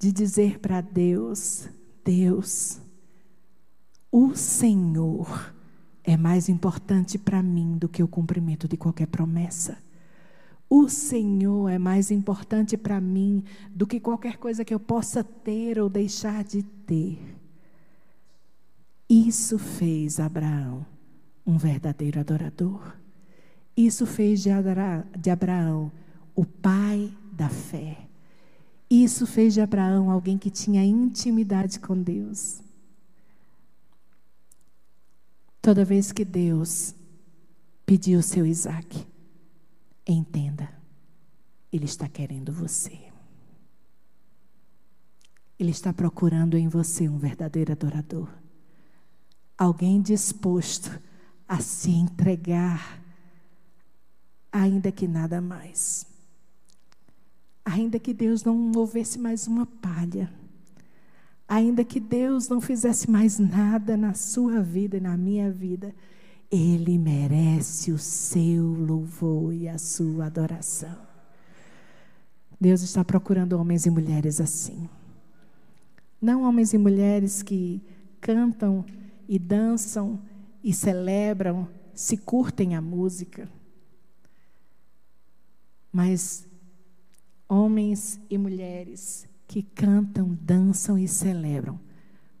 de 0.00 0.10
dizer 0.10 0.58
para 0.58 0.80
Deus: 0.80 1.68
Deus, 2.04 2.80
o 4.10 4.34
Senhor 4.34 5.54
é 6.02 6.16
mais 6.16 6.48
importante 6.48 7.16
para 7.18 7.40
mim 7.42 7.76
do 7.78 7.88
que 7.88 8.02
o 8.02 8.08
cumprimento 8.08 8.66
de 8.66 8.76
qualquer 8.76 9.06
promessa. 9.06 9.78
O 10.68 10.88
Senhor 10.88 11.68
é 11.68 11.78
mais 11.78 12.10
importante 12.10 12.76
para 12.76 13.00
mim 13.00 13.44
do 13.70 13.86
que 13.86 14.00
qualquer 14.00 14.38
coisa 14.38 14.64
que 14.64 14.72
eu 14.72 14.80
possa 14.80 15.22
ter 15.22 15.78
ou 15.78 15.88
deixar 15.88 16.42
de 16.42 16.62
ter. 16.62 17.18
Isso 19.08 19.58
fez 19.58 20.18
Abraão 20.18 20.86
um 21.46 21.58
verdadeiro 21.58 22.20
adorador. 22.20 22.96
Isso 23.76 24.06
fez 24.06 24.40
de 24.42 25.30
Abraão 25.30 25.90
o 26.34 26.44
pai 26.44 27.12
da 27.32 27.48
fé. 27.48 28.09
Isso 28.90 29.24
fez 29.24 29.54
de 29.54 29.60
Abraão 29.60 30.10
alguém 30.10 30.36
que 30.36 30.50
tinha 30.50 30.84
intimidade 30.84 31.78
com 31.78 32.02
Deus. 32.02 32.60
Toda 35.62 35.84
vez 35.84 36.10
que 36.10 36.24
Deus 36.24 36.92
pediu 37.86 38.20
seu 38.20 38.44
Isaac, 38.44 39.06
entenda, 40.04 40.68
Ele 41.72 41.84
está 41.84 42.08
querendo 42.08 42.52
você. 42.52 42.98
Ele 45.56 45.70
está 45.70 45.92
procurando 45.92 46.56
em 46.56 46.66
você 46.66 47.08
um 47.08 47.18
verdadeiro 47.18 47.70
adorador. 47.70 48.28
Alguém 49.56 50.02
disposto 50.02 50.90
a 51.46 51.60
se 51.60 51.90
entregar, 51.90 53.00
ainda 54.50 54.90
que 54.90 55.06
nada 55.06 55.40
mais. 55.40 56.09
Ainda 57.64 57.98
que 57.98 58.12
Deus 58.12 58.44
não 58.44 58.56
movesse 58.56 59.18
mais 59.18 59.46
uma 59.46 59.66
palha 59.66 60.30
ainda 61.50 61.82
que 61.82 61.98
Deus 61.98 62.48
não 62.48 62.60
fizesse 62.60 63.10
mais 63.10 63.40
nada 63.40 63.96
na 63.96 64.14
sua 64.14 64.62
vida 64.62 64.98
e 64.98 65.00
na 65.00 65.16
minha 65.16 65.50
vida, 65.50 65.92
Ele 66.48 66.96
merece 66.96 67.90
o 67.90 67.98
seu 67.98 68.64
louvor 68.72 69.52
e 69.52 69.68
a 69.68 69.76
sua 69.76 70.26
adoração. 70.26 70.96
Deus 72.60 72.82
está 72.82 73.04
procurando 73.04 73.54
homens 73.54 73.84
e 73.84 73.90
mulheres 73.90 74.40
assim. 74.40 74.88
Não 76.22 76.42
homens 76.42 76.72
e 76.72 76.78
mulheres 76.78 77.42
que 77.42 77.82
cantam 78.20 78.84
e 79.28 79.36
dançam 79.36 80.20
e 80.62 80.72
celebram, 80.72 81.66
se 81.92 82.16
curtem 82.16 82.76
a 82.76 82.80
música, 82.80 83.50
mas 85.92 86.46
homens 87.50 88.20
e 88.30 88.38
mulheres 88.38 89.28
que 89.48 89.60
cantam, 89.60 90.38
dançam 90.40 90.96
e 90.96 91.08
celebram, 91.08 91.80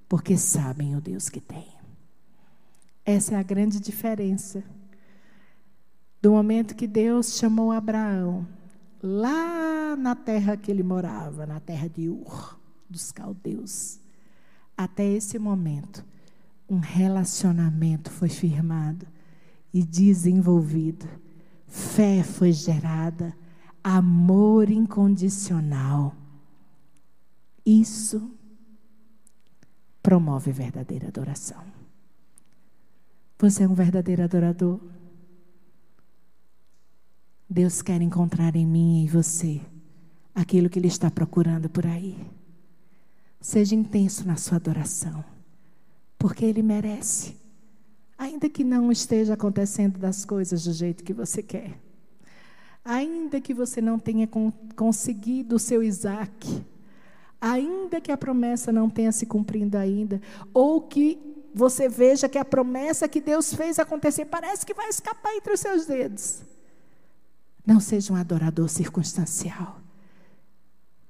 porque 0.08 0.38
sabem 0.38 0.94
o 0.94 1.00
Deus 1.00 1.28
que 1.28 1.40
tem. 1.40 1.66
Essa 3.04 3.34
é 3.34 3.36
a 3.36 3.42
grande 3.42 3.80
diferença. 3.80 4.62
Do 6.22 6.30
momento 6.30 6.76
que 6.76 6.86
Deus 6.86 7.36
chamou 7.36 7.72
Abraão, 7.72 8.46
lá 9.02 9.96
na 9.96 10.14
terra 10.14 10.56
que 10.56 10.70
ele 10.70 10.84
morava, 10.84 11.44
na 11.44 11.58
terra 11.58 11.88
de 11.88 12.08
Ur, 12.08 12.60
dos 12.88 13.10
caldeus, 13.10 13.98
até 14.76 15.04
esse 15.04 15.40
momento, 15.40 16.04
um 16.68 16.78
relacionamento 16.78 18.12
foi 18.12 18.28
firmado 18.28 19.08
e 19.74 19.82
desenvolvido, 19.82 21.08
fé 21.66 22.22
foi 22.22 22.52
gerada, 22.52 23.34
amor 23.82 24.70
incondicional. 24.70 26.14
Isso 27.64 28.30
promove 30.02 30.52
verdadeira 30.52 31.08
adoração. 31.08 31.62
Você 33.38 33.62
é 33.62 33.68
um 33.68 33.74
verdadeiro 33.74 34.22
adorador? 34.22 34.80
Deus 37.48 37.82
quer 37.82 38.00
encontrar 38.00 38.54
em 38.54 38.66
mim 38.66 39.00
e 39.00 39.04
em 39.04 39.06
você 39.06 39.60
aquilo 40.34 40.68
que 40.68 40.78
Ele 40.78 40.88
está 40.88 41.10
procurando 41.10 41.68
por 41.68 41.86
aí. 41.86 42.16
Seja 43.40 43.74
intenso 43.74 44.26
na 44.26 44.36
sua 44.36 44.56
adoração, 44.56 45.24
porque 46.18 46.44
Ele 46.44 46.62
merece. 46.62 47.36
Ainda 48.16 48.48
que 48.48 48.62
não 48.62 48.92
esteja 48.92 49.34
acontecendo 49.34 49.98
das 49.98 50.24
coisas 50.24 50.64
do 50.64 50.72
jeito 50.72 51.02
que 51.02 51.14
você 51.14 51.42
quer. 51.42 51.80
Ainda 52.84 53.40
que 53.40 53.52
você 53.52 53.80
não 53.80 53.98
tenha 53.98 54.28
conseguido 54.74 55.56
o 55.56 55.58
seu 55.58 55.82
Isaac 55.82 56.64
ainda 57.40 58.00
que 58.00 58.12
a 58.12 58.16
promessa 58.16 58.70
não 58.70 58.90
tenha 58.90 59.10
se 59.10 59.24
cumprido 59.24 59.78
ainda, 59.78 60.20
ou 60.52 60.82
que 60.82 61.18
você 61.54 61.88
veja 61.88 62.28
que 62.28 62.38
a 62.38 62.44
promessa 62.44 63.08
que 63.08 63.20
Deus 63.20 63.54
fez 63.54 63.78
acontecer 63.78 64.26
parece 64.26 64.66
que 64.66 64.74
vai 64.74 64.88
escapar 64.88 65.34
entre 65.34 65.54
os 65.54 65.60
seus 65.60 65.86
dedos. 65.86 66.42
Não 67.66 67.80
seja 67.80 68.12
um 68.12 68.16
adorador 68.16 68.68
circunstancial. 68.68 69.80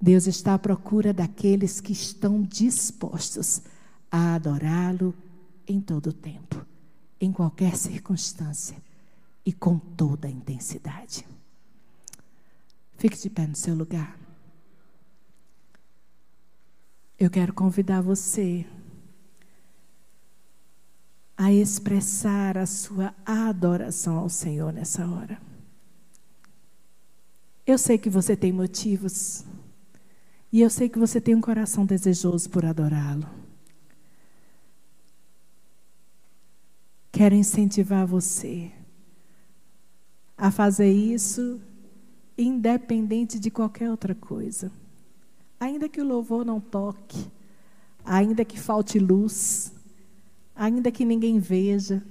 Deus 0.01 0.27
está 0.27 0.55
à 0.55 0.59
procura 0.59 1.13
daqueles 1.13 1.81
que 1.81 1.93
estão 1.93 2.43
dispostos 2.43 3.61
a 4.11 4.35
adorá-lo 4.35 5.15
em 5.67 5.81
todo 5.81 6.09
o 6.09 6.13
tempo, 6.13 6.65
em 7.21 7.31
qualquer 7.31 7.77
circunstância 7.77 8.77
e 9.45 9.53
com 9.53 9.79
toda 9.79 10.27
a 10.27 10.31
intensidade. 10.31 11.27
Fique 13.01 13.17
de 13.17 13.31
pé 13.31 13.47
no 13.47 13.57
seu 13.57 13.75
lugar. 13.75 14.15
Eu 17.19 17.31
quero 17.31 17.51
convidar 17.51 18.03
você 18.03 18.67
a 21.35 21.51
expressar 21.51 22.59
a 22.59 22.67
sua 22.67 23.15
adoração 23.25 24.19
ao 24.19 24.29
Senhor 24.29 24.71
nessa 24.71 25.09
hora. 25.09 25.41
Eu 27.67 27.79
sei 27.79 27.97
que 27.97 28.11
você 28.11 28.37
tem 28.37 28.53
motivos, 28.53 29.47
e 30.53 30.61
eu 30.61 30.69
sei 30.69 30.87
que 30.87 30.99
você 30.99 31.23
tem 31.23 31.35
um 31.35 31.41
coração 31.41 31.87
desejoso 31.87 32.51
por 32.51 32.67
adorá-lo. 32.67 33.27
Quero 37.11 37.35
incentivar 37.35 38.07
você 38.07 38.71
a 40.37 40.51
fazer 40.51 40.93
isso 40.93 41.63
independente 42.43 43.39
de 43.39 43.51
qualquer 43.51 43.91
outra 43.91 44.15
coisa. 44.15 44.73
Ainda 45.59 45.89
que 45.89 46.01
o 46.01 46.07
louvor 46.07 46.45
não 46.45 46.61
toque, 46.61 47.31
ainda 48.05 48.45
que 48.45 48.59
falte 48.59 48.99
luz, 48.99 49.73
ainda 50.55 50.91
que 50.91 51.05
ninguém 51.05 51.39
veja. 51.39 52.03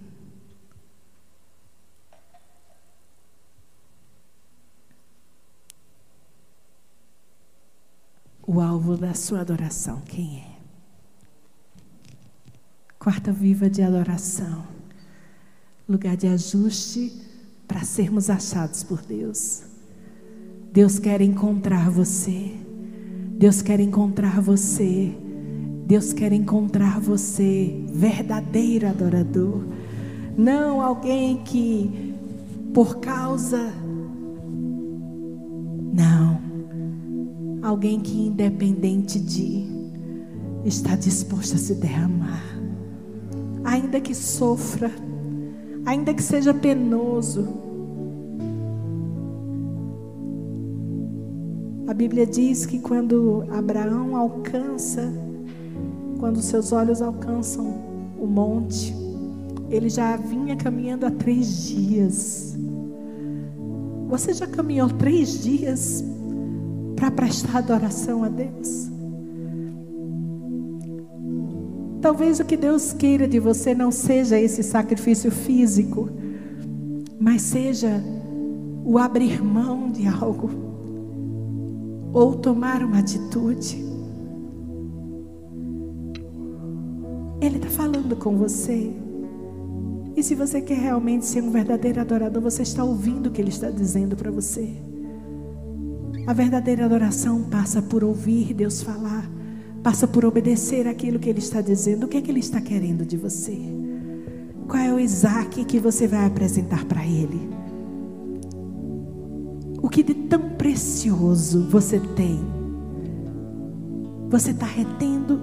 O 8.46 8.60
alvo 8.60 8.98
da 8.98 9.14
sua 9.14 9.42
adoração, 9.42 10.02
quem 10.02 10.40
é? 10.40 10.60
Quarta 12.98 13.32
viva 13.32 13.70
de 13.70 13.82
adoração. 13.82 14.68
Lugar 15.88 16.18
de 16.18 16.28
ajuste 16.28 17.14
para 17.68 17.84
sermos 17.84 18.30
achados 18.30 18.84
por 18.84 19.02
Deus. 19.02 19.69
Deus 20.72 21.00
quer 21.00 21.22
encontrar 21.22 21.90
você. 21.90 22.52
Deus 23.38 23.62
quer 23.62 23.80
encontrar 23.80 24.40
você. 24.42 25.12
Deus 25.88 26.14
quer 26.14 26.32
encontrar 26.32 27.00
você, 27.00 27.84
verdadeiro 27.92 28.88
adorador. 28.88 29.64
Não 30.38 30.82
alguém 30.82 31.38
que, 31.38 32.14
por 32.72 33.00
causa. 33.00 33.74
Não. 35.92 36.40
Alguém 37.64 38.00
que, 38.00 38.28
independente 38.28 39.20
de, 39.20 39.66
está 40.64 40.96
disposto 40.96 41.56
a 41.56 41.58
se 41.58 41.74
derramar. 41.74 42.44
Ainda 43.64 44.00
que 44.00 44.14
sofra, 44.14 44.92
ainda 45.88 46.14
que 46.14 46.22
seja 46.22 46.54
penoso, 46.54 47.69
Bíblia 52.00 52.26
diz 52.26 52.66
que 52.66 52.80
quando 52.80 53.44
Abraão 53.52 54.16
alcança, 54.16 55.12
quando 56.18 56.42
seus 56.42 56.72
olhos 56.72 57.02
alcançam 57.02 57.66
o 58.18 58.26
monte, 58.26 58.96
ele 59.70 59.90
já 59.90 60.16
vinha 60.16 60.56
caminhando 60.56 61.06
há 61.06 61.12
três 61.12 61.68
dias. 61.68 62.58
Você 64.08 64.32
já 64.32 64.48
caminhou 64.48 64.88
três 64.88 65.44
dias 65.44 66.02
para 66.96 67.12
prestar 67.12 67.58
adoração 67.58 68.24
a 68.24 68.30
Deus? 68.30 68.90
Talvez 72.00 72.40
o 72.40 72.46
que 72.46 72.56
Deus 72.56 72.94
queira 72.94 73.28
de 73.28 73.42
você 73.42 73.76
não 73.76 73.92
seja 73.92 74.40
esse 74.40 74.64
sacrifício 74.64 75.30
físico, 75.30 76.10
mas 77.20 77.42
seja 77.42 78.02
o 78.86 78.98
abrir 78.98 79.44
mão 79.44 79.92
de 79.92 80.08
algo 80.08 80.69
ou 82.14 82.36
tomar 82.36 82.84
uma 82.84 83.00
atitude. 83.00 83.84
Ele 87.42 87.58
está 87.58 87.70
falando 87.70 88.16
com 88.16 88.38
você. 88.38 88.92
E 90.16 90.24
se 90.24 90.36
você 90.36 90.62
quer 90.62 90.78
realmente 90.78 91.26
ser 91.26 91.42
um 91.42 91.52
verdadeiro 91.52 92.02
adorador, 92.02 92.42
você 92.42 92.64
está 92.64 92.84
ouvindo 92.84 93.28
o 93.28 93.32
que 93.32 93.42
ele 93.42 93.50
está 93.50 93.70
dizendo 93.70 94.16
para 94.16 94.30
você. 94.30 94.76
A 96.28 96.34
verdadeira 96.34 96.86
adoração 96.86 97.44
passa 97.44 97.82
por 97.82 98.04
ouvir 98.04 98.54
Deus 98.54 98.82
falar, 98.82 99.30
passa 99.82 100.08
por 100.08 100.26
obedecer 100.26 100.88
aquilo 100.88 101.20
que 101.20 101.30
ele 101.30 101.40
está 101.40 101.62
dizendo. 101.62 102.06
O 102.06 102.08
que 102.10 102.18
é 102.18 102.22
que 102.22 102.30
ele 102.30 102.40
está 102.40 102.60
querendo 102.60 103.06
de 103.06 103.16
você? 103.16 103.58
Qual 104.68 104.82
é 104.82 104.94
o 104.94 105.00
Isaac 105.00 105.64
que 105.66 105.80
você 105.80 106.08
vai 106.08 106.26
apresentar 106.26 106.86
para 106.86 107.06
ele? 107.06 107.59
O 109.90 109.92
que 109.92 110.04
de 110.04 110.14
tão 110.14 110.52
precioso 110.52 111.64
você 111.64 112.00
tem? 112.00 112.40
Você 114.30 114.52
está 114.52 114.68
retendo? 114.68 115.42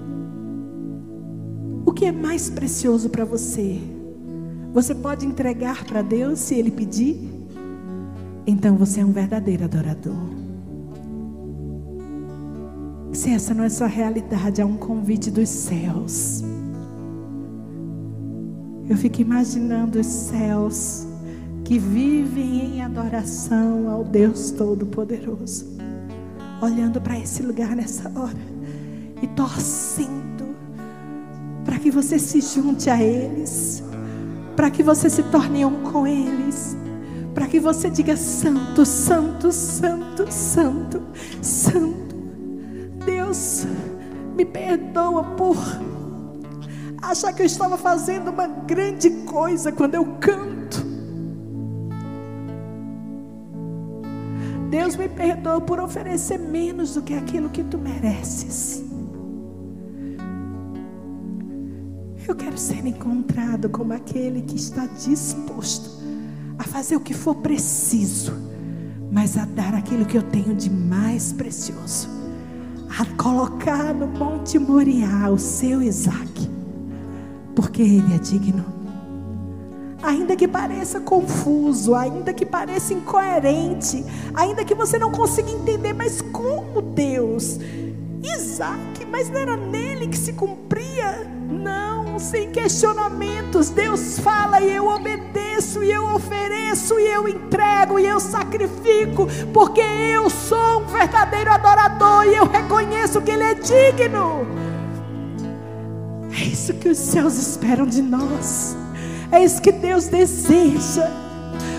O 1.85 1.91
que 1.91 2.05
é 2.05 2.13
mais 2.13 2.49
precioso 2.49 3.09
para 3.09 3.25
você? 3.25 3.77
Você 4.73 4.95
pode 4.95 5.25
entregar 5.25 5.83
para 5.83 6.01
Deus 6.01 6.39
se 6.39 6.55
Ele 6.55 6.71
pedir? 6.71 7.29
Então 8.47 8.77
você 8.77 9.01
é 9.01 9.05
um 9.05 9.11
verdadeiro 9.11 9.65
adorador. 9.65 10.15
Se 13.11 13.31
essa 13.31 13.53
não 13.53 13.65
é 13.65 13.69
sua 13.69 13.87
realidade, 13.87 14.61
é 14.61 14.65
um 14.65 14.77
convite 14.77 15.29
dos 15.29 15.49
céus. 15.49 16.41
Eu 18.89 18.95
fico 18.95 19.21
imaginando 19.21 19.99
os 19.99 20.07
céus 20.07 21.06
que 21.67 21.77
vivem 21.77 22.77
em 22.77 22.81
adoração 22.81 23.89
ao 23.89 24.03
Deus 24.03 24.51
Todo-Poderoso, 24.51 25.65
olhando 26.61 27.01
para 27.01 27.19
esse 27.19 27.43
lugar 27.43 27.75
nessa 27.75 28.09
hora 28.17 28.57
e 29.21 29.27
torcendo 29.27 30.55
para 31.65 31.77
que 31.77 31.91
você 31.91 32.17
se 32.17 32.39
junte 32.41 32.89
a 32.89 33.03
eles 33.03 33.83
para 34.57 34.71
que 34.71 34.81
você 34.81 35.07
se 35.07 35.21
torne 35.21 35.63
um 35.63 35.83
com 35.83 36.07
eles, 36.07 36.75
para 37.35 37.45
que 37.45 37.59
você 37.59 37.91
diga 37.91 38.17
santo, 38.17 38.83
santo, 38.83 39.51
santo, 39.51 40.25
santo, 40.31 41.03
santo. 41.43 42.15
Deus, 43.05 43.67
me 44.35 44.43
perdoa 44.43 45.23
por 45.23 45.55
achar 46.99 47.31
que 47.33 47.43
eu 47.43 47.45
estava 47.45 47.77
fazendo 47.77 48.31
uma 48.31 48.47
grande 48.47 49.11
coisa 49.25 49.71
quando 49.71 49.93
eu 49.93 50.05
canto. 50.19 50.86
Deus 54.69 54.97
me 54.97 55.07
perdoa 55.07 55.61
por 55.61 55.79
oferecer 55.79 56.37
menos 56.37 56.93
do 56.93 57.01
que 57.01 57.13
aquilo 57.13 57.49
que 57.49 57.63
tu 57.63 57.77
mereces. 57.77 58.83
Eu 62.27 62.35
quero 62.35 62.57
ser 62.57 62.85
encontrado 62.85 63.69
como 63.69 63.93
aquele 63.93 64.41
que 64.41 64.57
está 64.57 64.85
disposto 64.85 65.89
a 66.59 66.63
fazer 66.63 66.97
o 66.97 66.99
que 66.99 67.13
for 67.13 67.35
preciso, 67.35 68.33
mas 69.09 69.37
a 69.37 69.45
dar 69.45 69.73
aquilo 69.73 70.05
que 70.05 70.17
eu 70.17 70.23
tenho 70.23 70.53
de 70.53 70.69
mais 70.69 71.31
precioso, 71.31 72.09
a 72.99 73.05
colocar 73.21 73.93
no 73.93 74.07
Monte 74.07 74.59
Moriá 74.59 75.29
o 75.31 75.37
seu 75.37 75.81
Isaac, 75.81 76.49
porque 77.55 77.81
ele 77.81 78.13
é 78.13 78.17
digno. 78.17 78.76
Ainda 80.07 80.37
que 80.37 80.47
pareça 80.47 81.01
confuso, 81.01 81.93
ainda 81.93 82.31
que 82.31 82.45
pareça 82.45 82.93
incoerente, 82.93 84.05
ainda 84.33 84.63
que 84.63 84.73
você 84.73 84.97
não 84.97 85.11
consiga 85.11 85.51
entender, 85.51 85.91
mas 85.91 86.21
como 86.21 86.81
Deus, 86.81 87.59
Isaac, 88.23 89.05
mas 89.11 89.29
não 89.29 89.37
era 89.37 89.57
nele 89.57 90.07
que 90.07 90.17
se 90.17 90.31
cumpria? 90.31 91.29
Não 91.49 92.17
sem 92.17 92.49
questionamentos. 92.51 93.69
Deus 93.69 94.17
fala 94.19 94.61
e 94.61 94.73
eu 94.73 94.87
obedeço, 94.87 95.83
e 95.83 95.91
eu 95.91 96.05
ofereço, 96.15 96.97
e 96.97 97.05
eu 97.05 97.27
entrego, 97.27 97.99
e 97.99 98.05
eu 98.05 98.21
sacrifico, 98.21 99.27
porque 99.51 99.81
eu 99.81 100.29
sou 100.29 100.83
um 100.83 100.85
verdadeiro 100.85 101.51
adorador 101.51 102.23
e 102.23 102.37
eu 102.37 102.45
reconheço 102.45 103.19
que 103.19 103.31
Ele 103.31 103.43
é 103.43 103.55
digno. 103.55 104.47
É 106.31 106.43
isso 106.45 106.73
que 106.75 106.87
os 106.87 106.97
céus 106.97 107.37
esperam 107.37 107.85
de 107.85 108.01
nós, 108.01 108.73
é 109.31 109.43
isso 109.43 109.61
que 109.61 109.71
Deus 109.71 110.07
deseja. 110.07 111.09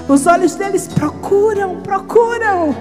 Os 0.09 0.27
olhos 0.27 0.55
deles 0.55 0.89
procuram, 0.89 1.81
procuram. 1.81 2.75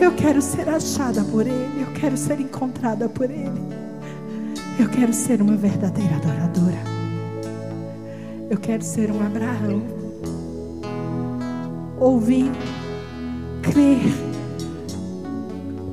Eu 0.00 0.12
quero 0.12 0.40
ser 0.40 0.68
achada 0.68 1.22
por 1.24 1.46
Ele, 1.46 1.82
eu 1.82 1.92
quero 2.00 2.16
ser 2.16 2.40
encontrada 2.40 3.08
por 3.08 3.30
Ele. 3.30 3.60
Eu 4.78 4.88
quero 4.88 5.12
ser 5.12 5.42
uma 5.42 5.56
verdadeira 5.56 6.16
adoradora. 6.16 6.78
Eu 8.48 8.58
quero 8.58 8.82
ser 8.82 9.10
um 9.10 9.24
Abraão. 9.24 9.82
Ouvir, 11.98 12.50
crer, 13.62 14.00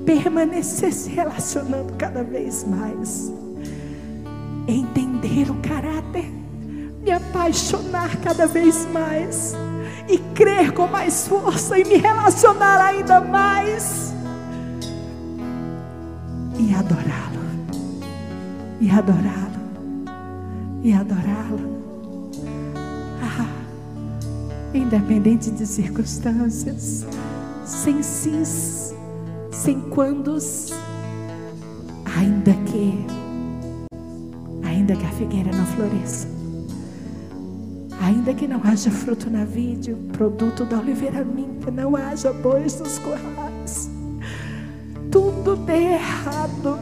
permanecer 0.05 0.93
se 0.93 1.09
relacionando 1.09 1.93
cada 1.97 2.24
vez 2.24 2.63
mais. 2.63 3.32
Entender 4.68 5.51
o 5.51 5.55
caráter, 5.55 6.32
me 7.08 7.14
apaixonar 7.14 8.18
cada 8.18 8.45
vez 8.45 8.86
mais 8.91 9.55
e 10.10 10.18
crer 10.36 10.74
com 10.74 10.88
mais 10.88 11.26
força 11.26 11.80
e 11.80 11.86
me 11.86 11.95
relacionar 11.95 12.86
ainda 12.86 13.22
mais 13.22 14.14
e 16.60 16.74
adorar 16.76 17.28
e 18.80 18.89
adorá-lo, 18.91 20.05
e 20.84 20.93
adorá-lo. 20.93 21.78
Ah, 23.22 23.49
independente 24.74 25.49
de 25.49 25.66
circunstâncias, 25.66 27.05
sem 27.66 28.03
sims, 28.03 28.93
sem 29.51 29.82
quandos, 29.89 30.72
ainda 32.18 32.53
que, 32.66 33.05
ainda 34.64 34.95
que 34.95 35.05
a 35.05 35.12
figueira 35.12 35.51
não 35.51 35.66
floresça, 35.66 36.28
ainda 38.08 38.34
que 38.34 38.47
não 38.47 38.62
haja 38.64 38.89
fruto 38.89 39.30
na 39.30 39.43
vide, 39.43 39.93
produto 40.14 40.64
da 40.64 40.78
oliveira 40.78 41.26
minta, 41.26 41.70
não 41.70 41.93
haja 41.93 42.32
bois 42.32 42.80
nos 42.80 42.97
currais, 42.99 43.91
tudo 45.12 45.58
dê 45.58 45.93
errado 45.93 46.80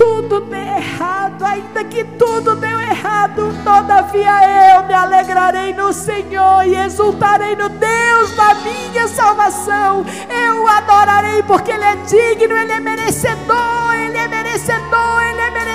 tudo 0.00 0.40
dê 0.40 0.56
errado, 0.56 1.44
ainda 1.44 1.84
que 1.84 2.02
tudo 2.04 2.56
deu 2.56 2.80
errado, 2.80 3.52
todavia 3.62 4.74
eu 4.74 4.86
me 4.86 4.94
alegrarei 4.94 5.74
no 5.74 5.92
Senhor 5.92 6.66
e 6.66 6.74
exultarei 6.74 7.54
no 7.54 7.68
Deus 7.68 8.34
da 8.34 8.54
minha 8.54 9.06
salvação. 9.08 10.02
Eu 10.26 10.62
o 10.62 10.66
adorarei 10.66 11.42
porque 11.42 11.70
Ele 11.70 11.84
é 11.84 11.96
digno, 11.96 12.56
Ele 12.56 12.72
é 12.72 12.80
merecedor, 12.80 13.94
Ele 13.94 14.16
é 14.16 14.26
merecedor, 14.26 15.22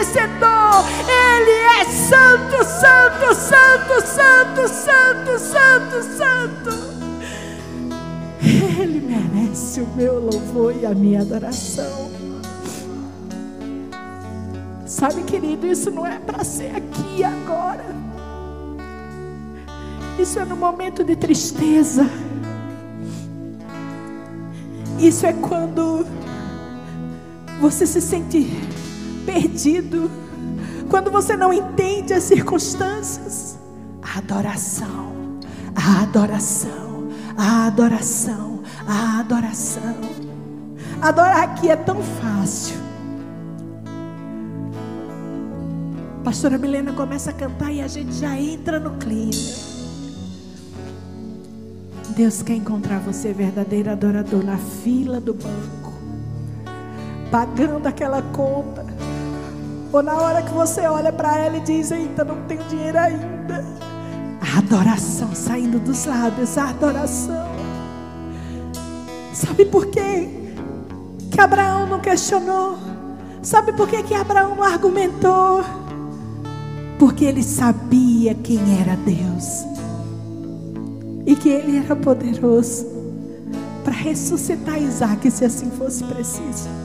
Merecedor. 0.06 0.86
Ele 1.08 1.52
é 1.52 1.86
santo, 1.86 2.64
santo, 2.64 3.36
santo, 3.36 4.08
santo, 4.08 4.68
santo, 4.68 5.40
santo, 5.40 6.04
santo. 6.18 6.96
Ele 8.80 9.02
merece 9.02 9.82
o 9.82 9.88
meu 9.96 10.20
louvor 10.20 10.76
e 10.76 10.86
a 10.86 10.94
minha 10.94 11.22
adoração. 11.22 12.12
Sabe, 14.86 15.24
querido, 15.24 15.66
isso 15.66 15.90
não 15.90 16.06
é 16.06 16.20
para 16.20 16.44
ser 16.44 16.76
aqui 16.76 17.24
agora. 17.24 17.86
Isso 20.20 20.40
é 20.40 20.46
no 20.46 20.56
momento 20.56 21.04
de 21.04 21.16
tristeza. 21.16 22.08
Isso 25.00 25.26
é 25.26 25.34
quando 25.34 26.06
você 27.60 27.86
se 27.86 28.00
sente 28.00 28.48
perdido, 29.26 30.10
quando 30.90 31.12
você 31.12 31.36
não 31.36 31.52
entende 31.52 32.14
as 32.14 32.24
circunstâncias. 32.24 33.58
A 34.02 34.20
adoração, 34.20 35.40
a 35.76 36.04
adoração, 36.04 37.10
a 37.36 37.68
adoração, 37.68 38.62
a 38.88 39.20
adoração. 39.20 39.96
Adorar 41.02 41.44
aqui 41.44 41.70
é 41.70 41.76
tão 41.76 42.02
fácil. 42.02 42.78
Pastora 46.24 46.58
Milena 46.58 46.94
começa 46.94 47.30
a 47.30 47.34
cantar 47.34 47.72
e 47.72 47.82
a 47.82 47.88
gente 47.88 48.14
já 48.14 48.36
entra 48.40 48.80
no 48.80 48.98
clima. 48.98 49.32
Deus 52.16 52.42
quer 52.42 52.56
encontrar 52.56 53.00
você 53.00 53.34
verdadeiro 53.34 53.92
adorador 53.92 54.44
na 54.44 54.58
fila 54.58 55.20
do 55.20 55.34
banco, 55.34 55.94
pagando 57.30 57.88
aquela 57.88 58.22
conta, 58.22 58.86
Ou 59.92 60.04
na 60.04 60.14
hora 60.14 60.42
que 60.42 60.54
você 60.54 60.82
olha 60.82 61.12
para 61.12 61.38
ela 61.38 61.58
e 61.58 61.62
diz: 61.62 61.92
Eita, 61.92 62.24
não 62.24 62.42
tenho 62.44 62.64
dinheiro 62.66 62.98
ainda. 62.98 63.64
A 64.42 64.60
adoração 64.60 65.34
saindo 65.34 65.80
dos 65.80 66.06
lábios, 66.06 66.58
a 66.58 66.70
adoração. 66.70 67.48
Sabe 69.34 69.66
por 69.66 69.88
quê? 69.88 70.30
Que 71.32 71.42
Abraão 71.42 71.88
não 71.88 72.00
questionou. 72.00 72.78
Sabe 73.42 73.74
por 73.74 73.88
quê 73.88 74.02
que 74.02 74.14
Abraão 74.14 74.56
não 74.56 74.64
argumentou? 74.64 75.64
Porque 76.98 77.26
ele 77.26 77.44
sabia 77.44 78.34
quem 78.34 78.60
era 78.80 78.96
Deus. 78.96 79.66
E 81.26 81.36
que 81.36 81.50
ele 81.50 81.78
era 81.78 81.96
poderoso 81.96 82.86
para 83.84 83.94
ressuscitar 83.94 84.82
Isaac 84.82 85.30
se 85.30 85.46
assim 85.46 85.70
fosse 85.72 86.04
preciso. 86.04 86.85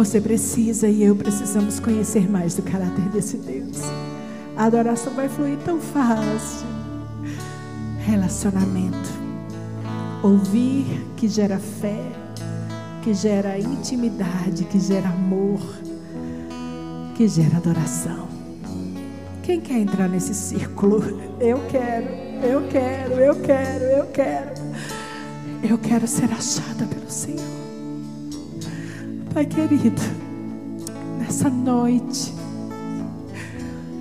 Você 0.00 0.18
precisa 0.18 0.88
e 0.88 1.02
eu 1.02 1.14
precisamos 1.14 1.78
conhecer 1.78 2.26
mais 2.26 2.54
do 2.54 2.62
caráter 2.62 3.06
desse 3.10 3.36
Deus. 3.36 3.82
A 4.56 4.64
adoração 4.64 5.12
vai 5.12 5.28
fluir 5.28 5.58
tão 5.58 5.78
fácil. 5.78 6.66
Relacionamento. 7.98 9.10
Ouvir 10.22 10.86
que 11.18 11.28
gera 11.28 11.58
fé, 11.58 12.00
que 13.02 13.12
gera 13.12 13.58
intimidade, 13.58 14.64
que 14.64 14.80
gera 14.80 15.06
amor, 15.10 15.60
que 17.14 17.28
gera 17.28 17.58
adoração. 17.58 18.26
Quem 19.42 19.60
quer 19.60 19.80
entrar 19.80 20.08
nesse 20.08 20.32
círculo? 20.32 21.20
Eu 21.38 21.58
quero. 21.68 22.06
Eu 22.42 22.66
quero, 22.68 23.12
eu 23.12 23.40
quero, 23.42 23.84
eu 23.84 24.06
quero. 24.06 24.54
Eu 25.62 25.76
quero 25.76 26.08
ser 26.08 26.32
achada 26.32 26.86
pelo 26.86 27.10
Senhor. 27.10 27.69
Pai 29.32 29.46
querido, 29.46 30.02
nessa 31.16 31.48
noite, 31.48 32.34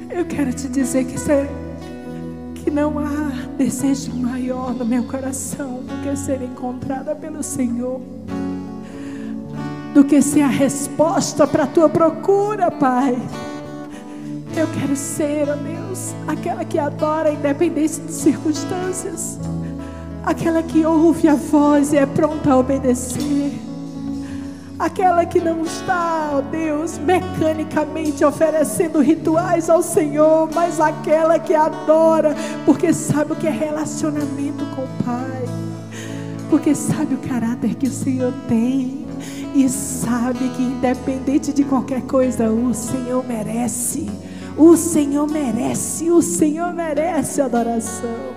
eu 0.09 0.25
quero 0.25 0.51
te 0.51 0.67
dizer 0.67 1.05
que, 1.05 1.15
que 2.63 2.71
não 2.71 2.97
há 2.97 3.29
desejo 3.55 4.11
maior 4.15 4.73
no 4.73 4.83
meu 4.83 5.03
coração 5.03 5.83
do 5.83 6.01
que 6.01 6.17
ser 6.17 6.41
encontrada 6.41 7.13
pelo 7.13 7.43
Senhor, 7.43 8.01
do 9.93 10.03
que 10.03 10.19
ser 10.19 10.41
a 10.41 10.47
resposta 10.47 11.45
para 11.45 11.65
a 11.65 11.67
tua 11.67 11.87
procura, 11.87 12.71
Pai. 12.71 13.15
Eu 14.57 14.67
quero 14.79 14.95
ser, 14.95 15.47
ó 15.47 15.55
Deus, 15.55 16.15
aquela 16.27 16.65
que 16.65 16.79
adora 16.79 17.31
independente 17.31 18.01
de 18.01 18.11
circunstâncias, 18.11 19.37
aquela 20.25 20.63
que 20.63 20.83
ouve 20.83 21.27
a 21.27 21.35
voz 21.35 21.93
e 21.93 21.97
é 21.97 22.05
pronta 22.07 22.51
a 22.51 22.57
obedecer, 22.57 23.68
aquela 24.79 25.25
que 25.25 25.39
não 25.39 25.61
está, 25.61 26.31
ó 26.33 26.41
Deus, 26.41 26.97
mecanicamente 26.97 28.23
oferecendo 28.23 29.01
rituais 29.01 29.69
ao 29.69 29.83
Senhor, 29.83 30.49
mas 30.55 30.79
aquela 30.79 31.37
que 31.37 31.53
adora, 31.53 32.33
porque 32.65 32.93
sabe 32.93 33.33
o 33.33 33.35
que 33.35 33.45
é 33.47 33.51
relacionamento 33.51 34.65
com 34.75 34.83
o 34.83 35.03
Pai, 35.03 35.43
porque 36.49 36.73
sabe 36.73 37.13
o 37.13 37.17
caráter 37.17 37.75
que 37.75 37.87
o 37.87 37.91
Senhor 37.91 38.33
tem. 38.47 39.07
E 39.53 39.67
sabe 39.67 40.47
que 40.49 40.61
independente 40.61 41.51
de 41.51 41.63
qualquer 41.63 42.03
coisa, 42.03 42.49
o 42.51 42.73
Senhor 42.73 43.25
merece 43.27 44.07
o 44.59 44.75
Senhor 44.75 45.25
merece, 45.25 46.11
o 46.11 46.21
Senhor 46.21 46.73
merece 46.73 47.41
adoração. 47.41 48.33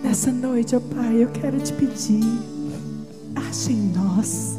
Nessa 0.00 0.30
noite, 0.30 0.76
ó 0.76 0.80
Pai, 0.80 1.24
eu 1.24 1.28
quero 1.28 1.58
te 1.58 1.72
pedir, 1.72 2.22
ache 3.36 3.72
em 3.72 3.92
nós, 3.92 4.58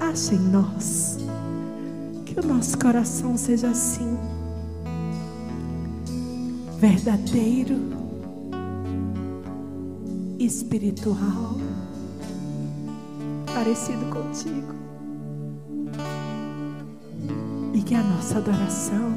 ache 0.00 0.34
em 0.34 0.38
nós, 0.38 1.18
que 2.24 2.38
o 2.38 2.46
nosso 2.46 2.78
coração 2.78 3.36
seja 3.36 3.70
assim, 3.70 4.16
verdadeiro, 6.78 7.76
espiritual, 10.38 11.56
parecido 13.46 14.04
contigo. 14.06 14.76
E 17.72 17.82
que 17.82 17.94
a 17.94 18.02
nossa 18.02 18.38
adoração 18.38 19.14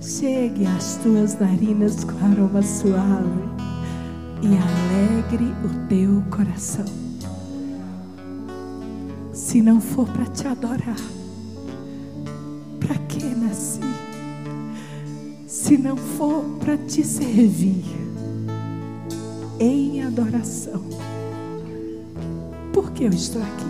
chegue 0.00 0.66
às 0.66 0.96
tuas 0.96 1.38
narinas 1.38 2.04
com 2.04 2.12
aroma 2.24 2.62
suave 2.62 3.73
e 4.44 4.56
alegre 4.56 5.52
o 5.64 5.88
teu 5.88 6.22
coração. 6.30 6.84
Se 9.32 9.60
não 9.62 9.80
for 9.80 10.06
para 10.08 10.26
te 10.26 10.46
adorar, 10.46 11.00
para 12.78 12.94
que 13.08 13.24
nasci? 13.24 13.80
Se 15.46 15.78
não 15.78 15.96
for 15.96 16.44
para 16.60 16.76
te 16.76 17.02
servir 17.02 17.84
em 19.58 20.02
adoração, 20.02 20.84
por 22.72 22.92
que 22.92 23.04
eu 23.04 23.10
estou 23.10 23.42
aqui? 23.42 23.64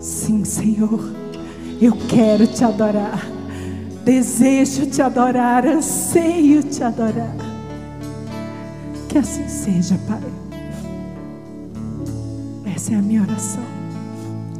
Sim, 0.00 0.44
Senhor 0.44 1.24
eu 1.80 1.92
quero 2.08 2.46
te 2.46 2.64
adorar. 2.64 3.26
Desejo 4.04 4.86
te 4.86 5.00
adorar, 5.00 5.66
anseio 5.66 6.62
te 6.62 6.82
adorar. 6.82 7.43
Que 9.14 9.18
assim 9.18 9.48
seja, 9.48 9.96
Pai. 10.08 10.18
Essa 12.74 12.94
é 12.94 12.96
a 12.96 13.00
minha 13.00 13.22
oração. 13.22 13.62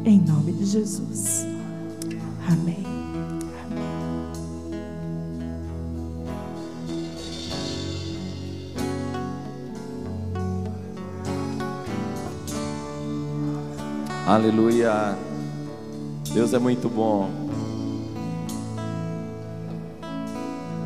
Em 0.05 0.21
nome 0.21 0.53
de 0.53 0.65
Jesus. 0.65 1.45
Amém. 2.49 2.85
Aleluia. 14.25 15.19
Deus 16.33 16.55
é 16.55 16.61
muito 16.61 16.89
bom. 16.89 17.29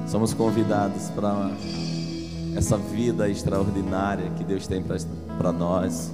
Somos 0.07 0.33
convidados 0.33 1.11
para 1.11 1.51
essa 2.59 2.77
vida 2.77 3.31
extraordinária 3.31 4.31
que 4.37 4.43
Deus 4.43 4.67
tem 4.67 4.83
para 4.83 5.53
nós 5.53 6.13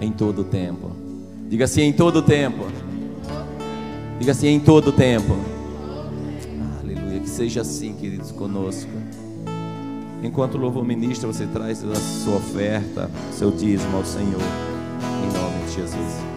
em 0.00 0.12
todo 0.12 0.42
o 0.42 0.44
tempo. 0.44 0.92
Diga 1.48 1.64
assim, 1.64 1.82
em 1.82 1.92
todo 1.92 2.20
o 2.20 2.22
tempo. 2.22 2.64
Diga 4.20 4.30
assim, 4.30 4.46
em 4.46 4.60
todo 4.60 4.88
o 4.88 4.92
tempo. 4.92 5.36
Aleluia. 6.80 7.18
Que 7.18 7.28
seja 7.28 7.62
assim, 7.62 7.92
queridos, 7.94 8.30
conosco. 8.30 8.90
Enquanto 10.22 10.54
o 10.54 10.58
louvor 10.58 10.84
ministra, 10.84 11.26
você 11.26 11.46
traz 11.46 11.82
a 11.82 11.96
sua 11.96 12.36
oferta, 12.36 13.10
seu 13.32 13.50
dízimo 13.50 13.96
ao 13.96 14.04
Senhor. 14.04 14.40
Em 15.24 15.32
nome 15.32 15.66
de 15.66 15.74
Jesus. 15.74 16.29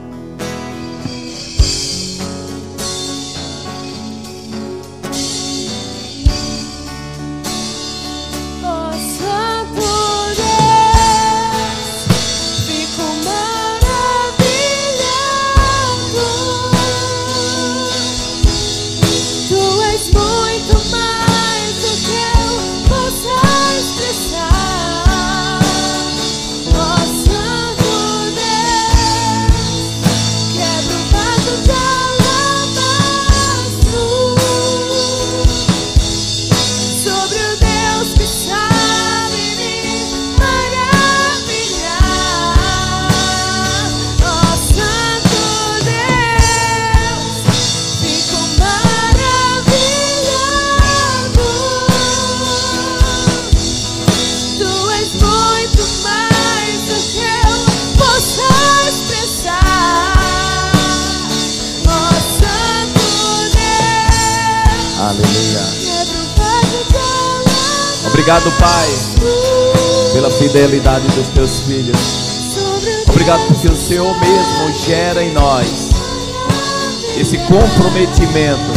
Comprometimento 77.54 78.74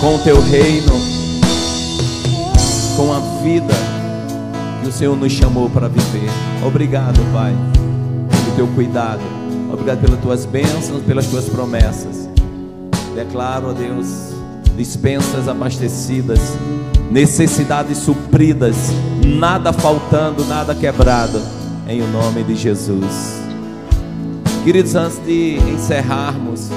com 0.00 0.16
o 0.16 0.18
teu 0.18 0.40
reino, 0.40 0.92
com 2.96 3.12
a 3.12 3.20
vida 3.44 3.72
que 4.82 4.88
o 4.88 4.92
Senhor 4.92 5.16
nos 5.16 5.30
chamou 5.30 5.70
para 5.70 5.86
viver. 5.86 6.28
Obrigado, 6.66 7.20
Pai, 7.32 7.54
pelo 8.28 8.56
teu 8.56 8.66
cuidado. 8.74 9.20
Obrigado 9.72 10.00
pelas 10.00 10.20
tuas 10.20 10.44
bênçãos, 10.44 11.00
pelas 11.04 11.28
tuas 11.28 11.44
promessas. 11.44 12.28
Declaro, 13.14 13.70
a 13.70 13.72
Deus, 13.72 14.32
dispensas 14.76 15.46
abastecidas, 15.46 16.40
necessidades 17.08 17.98
supridas, 17.98 18.74
nada 19.24 19.72
faltando, 19.72 20.44
nada 20.46 20.74
quebrado, 20.74 21.40
em 21.86 22.02
o 22.02 22.08
nome 22.08 22.42
de 22.42 22.56
Jesus. 22.56 23.40
Queridos, 24.64 24.96
antes 24.96 25.24
de 25.24 25.56
encerrarmos, 25.72 26.68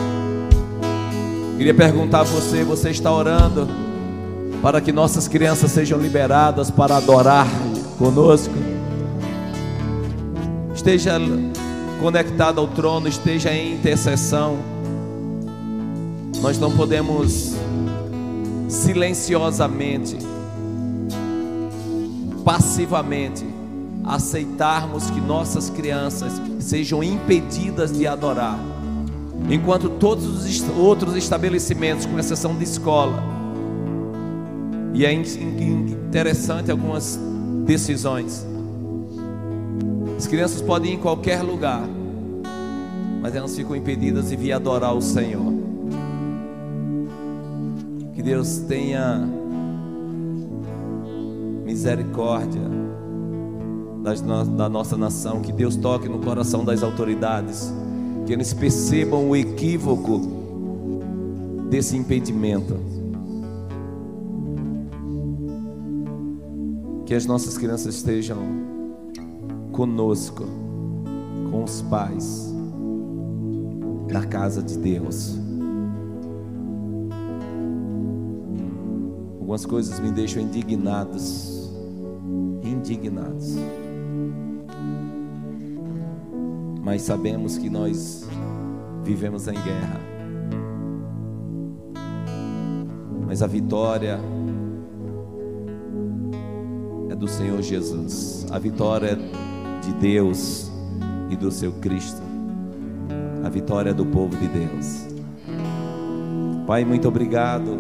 queria 1.58 1.74
perguntar 1.74 2.22
a 2.22 2.24
você: 2.24 2.64
você 2.64 2.90
está 2.90 3.12
orando 3.12 3.68
para 4.62 4.82
que 4.82 4.92
nossas 4.92 5.28
crianças 5.28 5.72
sejam 5.72 6.00
liberadas 6.00 6.72
para 6.72 6.98
adorar 6.98 7.48
conosco? 7.98 8.54
Esteja 10.74 11.20
conectado 12.00 12.60
ao 12.60 12.68
trono, 12.68 13.08
esteja 13.08 13.52
em 13.52 13.74
intercessão. 13.74 14.58
Nós 16.42 16.60
não 16.60 16.72
podemos 16.76 17.56
silenciosamente, 18.68 20.18
passivamente, 22.44 23.46
aceitarmos 24.04 25.10
que 25.10 25.20
nossas 25.20 25.70
crianças 25.70 26.34
sejam 26.60 27.04
impedidas 27.04 27.92
de 27.92 28.06
adorar, 28.06 28.60
enquanto 29.50 29.90
todos 29.90 30.26
os 30.26 30.70
outros 30.78 31.16
estabelecimentos, 31.16 32.06
com 32.06 32.18
exceção 32.18 32.56
de 32.56 32.64
escola, 32.64 33.24
e 34.94 35.06
é 35.06 35.12
interessante 35.14 36.72
algumas 36.72 37.20
decisões. 37.66 38.46
As 40.18 40.26
crianças 40.26 40.62
podem 40.62 40.94
ir 40.94 40.96
em 40.96 41.00
qualquer 41.00 41.42
lugar, 41.42 41.84
mas 43.22 43.36
elas 43.36 43.56
ficam 43.56 43.76
impedidas 43.76 44.30
de 44.30 44.36
vir 44.36 44.54
adorar 44.54 44.96
o 44.96 45.02
Senhor. 45.02 45.54
Que 48.14 48.24
Deus 48.24 48.60
tenha 48.60 49.28
misericórdia 51.66 52.62
da 54.56 54.70
nossa 54.70 54.96
nação, 54.96 55.42
que 55.42 55.52
Deus 55.52 55.76
toque 55.76 56.08
no 56.08 56.20
coração 56.20 56.64
das 56.64 56.82
autoridades, 56.84 57.74
que 58.26 58.34
eles 58.34 58.54
percebam 58.54 59.30
o 59.30 59.36
equívoco 59.36 60.22
desse 61.70 61.96
impedimento. 61.96 62.78
Que 67.06 67.14
as 67.14 67.26
nossas 67.26 67.58
crianças 67.58 67.96
estejam 67.96 68.40
conosco, 69.72 70.44
com 71.52 71.64
os 71.64 71.82
pais, 71.84 72.52
na 74.12 74.26
casa 74.26 74.64
de 74.64 74.78
Deus. 74.78 75.38
Algumas 79.40 79.66
coisas 79.66 80.00
me 80.00 80.10
deixam 80.10 80.42
indignados, 80.42 81.72
indignados. 82.64 83.56
Mas 86.86 87.02
sabemos 87.02 87.58
que 87.58 87.68
nós 87.68 88.30
vivemos 89.04 89.48
em 89.48 89.54
guerra. 89.54 90.00
Mas 93.26 93.42
a 93.42 93.48
vitória 93.48 94.20
é 97.10 97.16
do 97.16 97.28
Senhor 97.28 97.60
Jesus, 97.64 98.46
a 98.52 98.60
vitória 98.60 99.18
é 99.18 99.82
de 99.82 99.94
Deus 99.94 100.72
e 101.32 101.36
do 101.36 101.50
seu 101.50 101.72
Cristo, 101.74 102.22
a 103.44 103.50
vitória 103.50 103.90
é 103.90 103.94
do 103.94 104.06
povo 104.06 104.38
de 104.38 104.48
Deus. 104.48 105.08
Pai, 106.68 106.86
muito 106.86 107.08
obrigado 107.08 107.80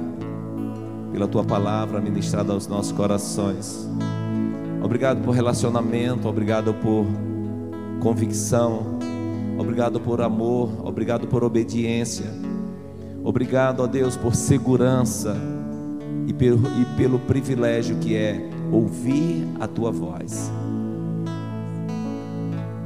pela 1.11 1.27
tua 1.27 1.43
palavra 1.43 2.01
ministrada 2.01 2.53
aos 2.53 2.67
nossos 2.67 2.91
corações. 2.91 3.87
Obrigado 4.83 5.23
por 5.23 5.35
relacionamento, 5.35 6.27
obrigado 6.27 6.73
por 6.73 7.05
convicção, 7.99 8.94
obrigado 9.57 9.99
por 9.99 10.21
amor, 10.21 10.69
obrigado 10.85 11.27
por 11.27 11.43
obediência, 11.43 12.25
obrigado 13.23 13.83
a 13.83 13.87
Deus 13.87 14.15
por 14.15 14.35
segurança 14.35 15.35
e 16.27 16.33
pelo, 16.33 16.59
e 16.79 16.85
pelo 16.97 17.19
privilégio 17.19 17.97
que 17.97 18.15
é 18.15 18.49
ouvir 18.71 19.47
a 19.59 19.67
tua 19.67 19.91
voz. 19.91 20.51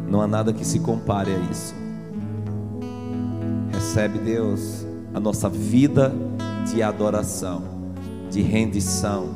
Não 0.10 0.22
há 0.22 0.28
nada 0.28 0.52
que 0.52 0.66
se 0.66 0.80
compare 0.80 1.32
a 1.32 1.38
isso. 1.52 1.76
Recebe, 3.72 4.20
Deus, 4.20 4.86
a 5.14 5.20
nossa 5.20 5.48
vida 5.48 6.14
de 6.72 6.82
adoração, 6.82 7.62
de 8.30 8.42
rendição, 8.42 9.30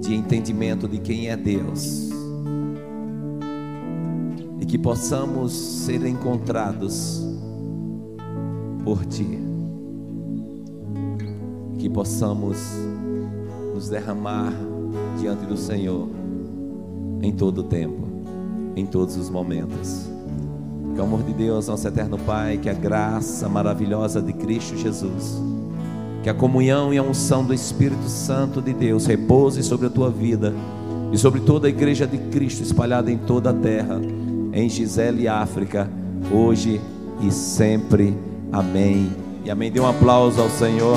de 0.00 0.14
entendimento 0.14 0.88
de 0.88 0.98
quem 0.98 1.28
é 1.28 1.36
Deus 1.36 2.03
e 4.64 4.66
que 4.66 4.78
possamos 4.78 5.52
ser 5.52 6.06
encontrados 6.06 7.22
por 8.82 9.04
Ti, 9.04 9.38
que 11.78 11.90
possamos 11.90 12.56
nos 13.74 13.90
derramar 13.90 14.54
diante 15.20 15.44
do 15.44 15.54
Senhor 15.54 16.08
em 17.20 17.30
todo 17.30 17.58
o 17.58 17.64
tempo, 17.64 18.08
em 18.74 18.86
todos 18.86 19.18
os 19.18 19.28
momentos. 19.28 20.08
Que 20.94 21.00
o 21.00 21.04
amor 21.04 21.22
de 21.24 21.34
Deus, 21.34 21.68
nosso 21.68 21.86
eterno 21.86 22.16
Pai, 22.16 22.56
que 22.56 22.70
a 22.70 22.74
graça 22.74 23.46
maravilhosa 23.50 24.22
de 24.22 24.32
Cristo 24.32 24.78
Jesus, 24.78 25.42
que 26.22 26.30
a 26.30 26.34
comunhão 26.34 26.90
e 26.90 26.96
a 26.96 27.02
unção 27.02 27.44
do 27.44 27.52
Espírito 27.52 28.08
Santo 28.08 28.62
de 28.62 28.72
Deus 28.72 29.04
repouse 29.04 29.62
sobre 29.62 29.88
a 29.88 29.90
tua 29.90 30.10
vida 30.10 30.54
e 31.12 31.18
sobre 31.18 31.42
toda 31.42 31.66
a 31.66 31.70
igreja 31.70 32.06
de 32.06 32.16
Cristo 32.16 32.62
espalhada 32.62 33.12
em 33.12 33.18
toda 33.18 33.50
a 33.50 33.52
terra 33.52 34.00
em 34.54 34.68
Gisele, 34.68 35.28
África, 35.28 35.90
hoje 36.32 36.80
e 37.20 37.30
sempre. 37.30 38.16
Amém. 38.50 39.12
E 39.44 39.50
amém. 39.50 39.70
Dê 39.70 39.80
um 39.80 39.86
aplauso 39.86 40.40
ao 40.40 40.48
Senhor. 40.48 40.96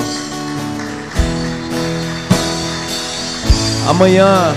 Amanhã, 3.88 4.54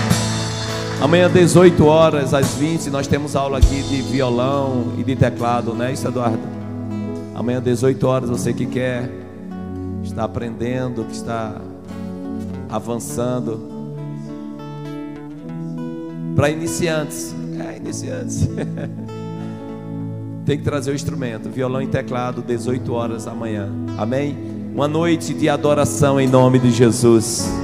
amanhã 1.00 1.28
18 1.30 1.84
horas 1.84 2.32
às 2.32 2.54
20, 2.54 2.90
nós 2.90 3.06
temos 3.06 3.34
aula 3.34 3.58
aqui 3.58 3.82
de 3.82 4.02
violão 4.02 4.92
e 4.98 5.02
de 5.02 5.16
teclado, 5.16 5.74
né, 5.74 5.92
isso, 5.92 6.06
Eduardo? 6.06 6.38
Amanhã 7.34 7.60
18 7.60 8.06
horas, 8.06 8.30
você 8.30 8.52
que 8.52 8.66
quer 8.66 9.10
está 10.02 10.24
aprendendo, 10.24 11.04
que 11.04 11.14
está 11.14 11.60
avançando. 12.68 13.72
Para 16.36 16.50
iniciantes, 16.50 17.34
é, 17.58 17.76
iniciantes. 17.76 18.48
Tem 20.44 20.58
que 20.58 20.64
trazer 20.64 20.90
o 20.90 20.94
instrumento, 20.94 21.48
violão 21.48 21.80
e 21.80 21.86
teclado, 21.86 22.42
18 22.42 22.92
horas 22.92 23.24
da 23.26 23.34
manhã. 23.34 23.70
Amém? 23.96 24.36
Uma 24.74 24.88
noite 24.88 25.32
de 25.32 25.48
adoração 25.48 26.20
em 26.20 26.26
nome 26.26 26.58
de 26.58 26.70
Jesus. 26.70 27.61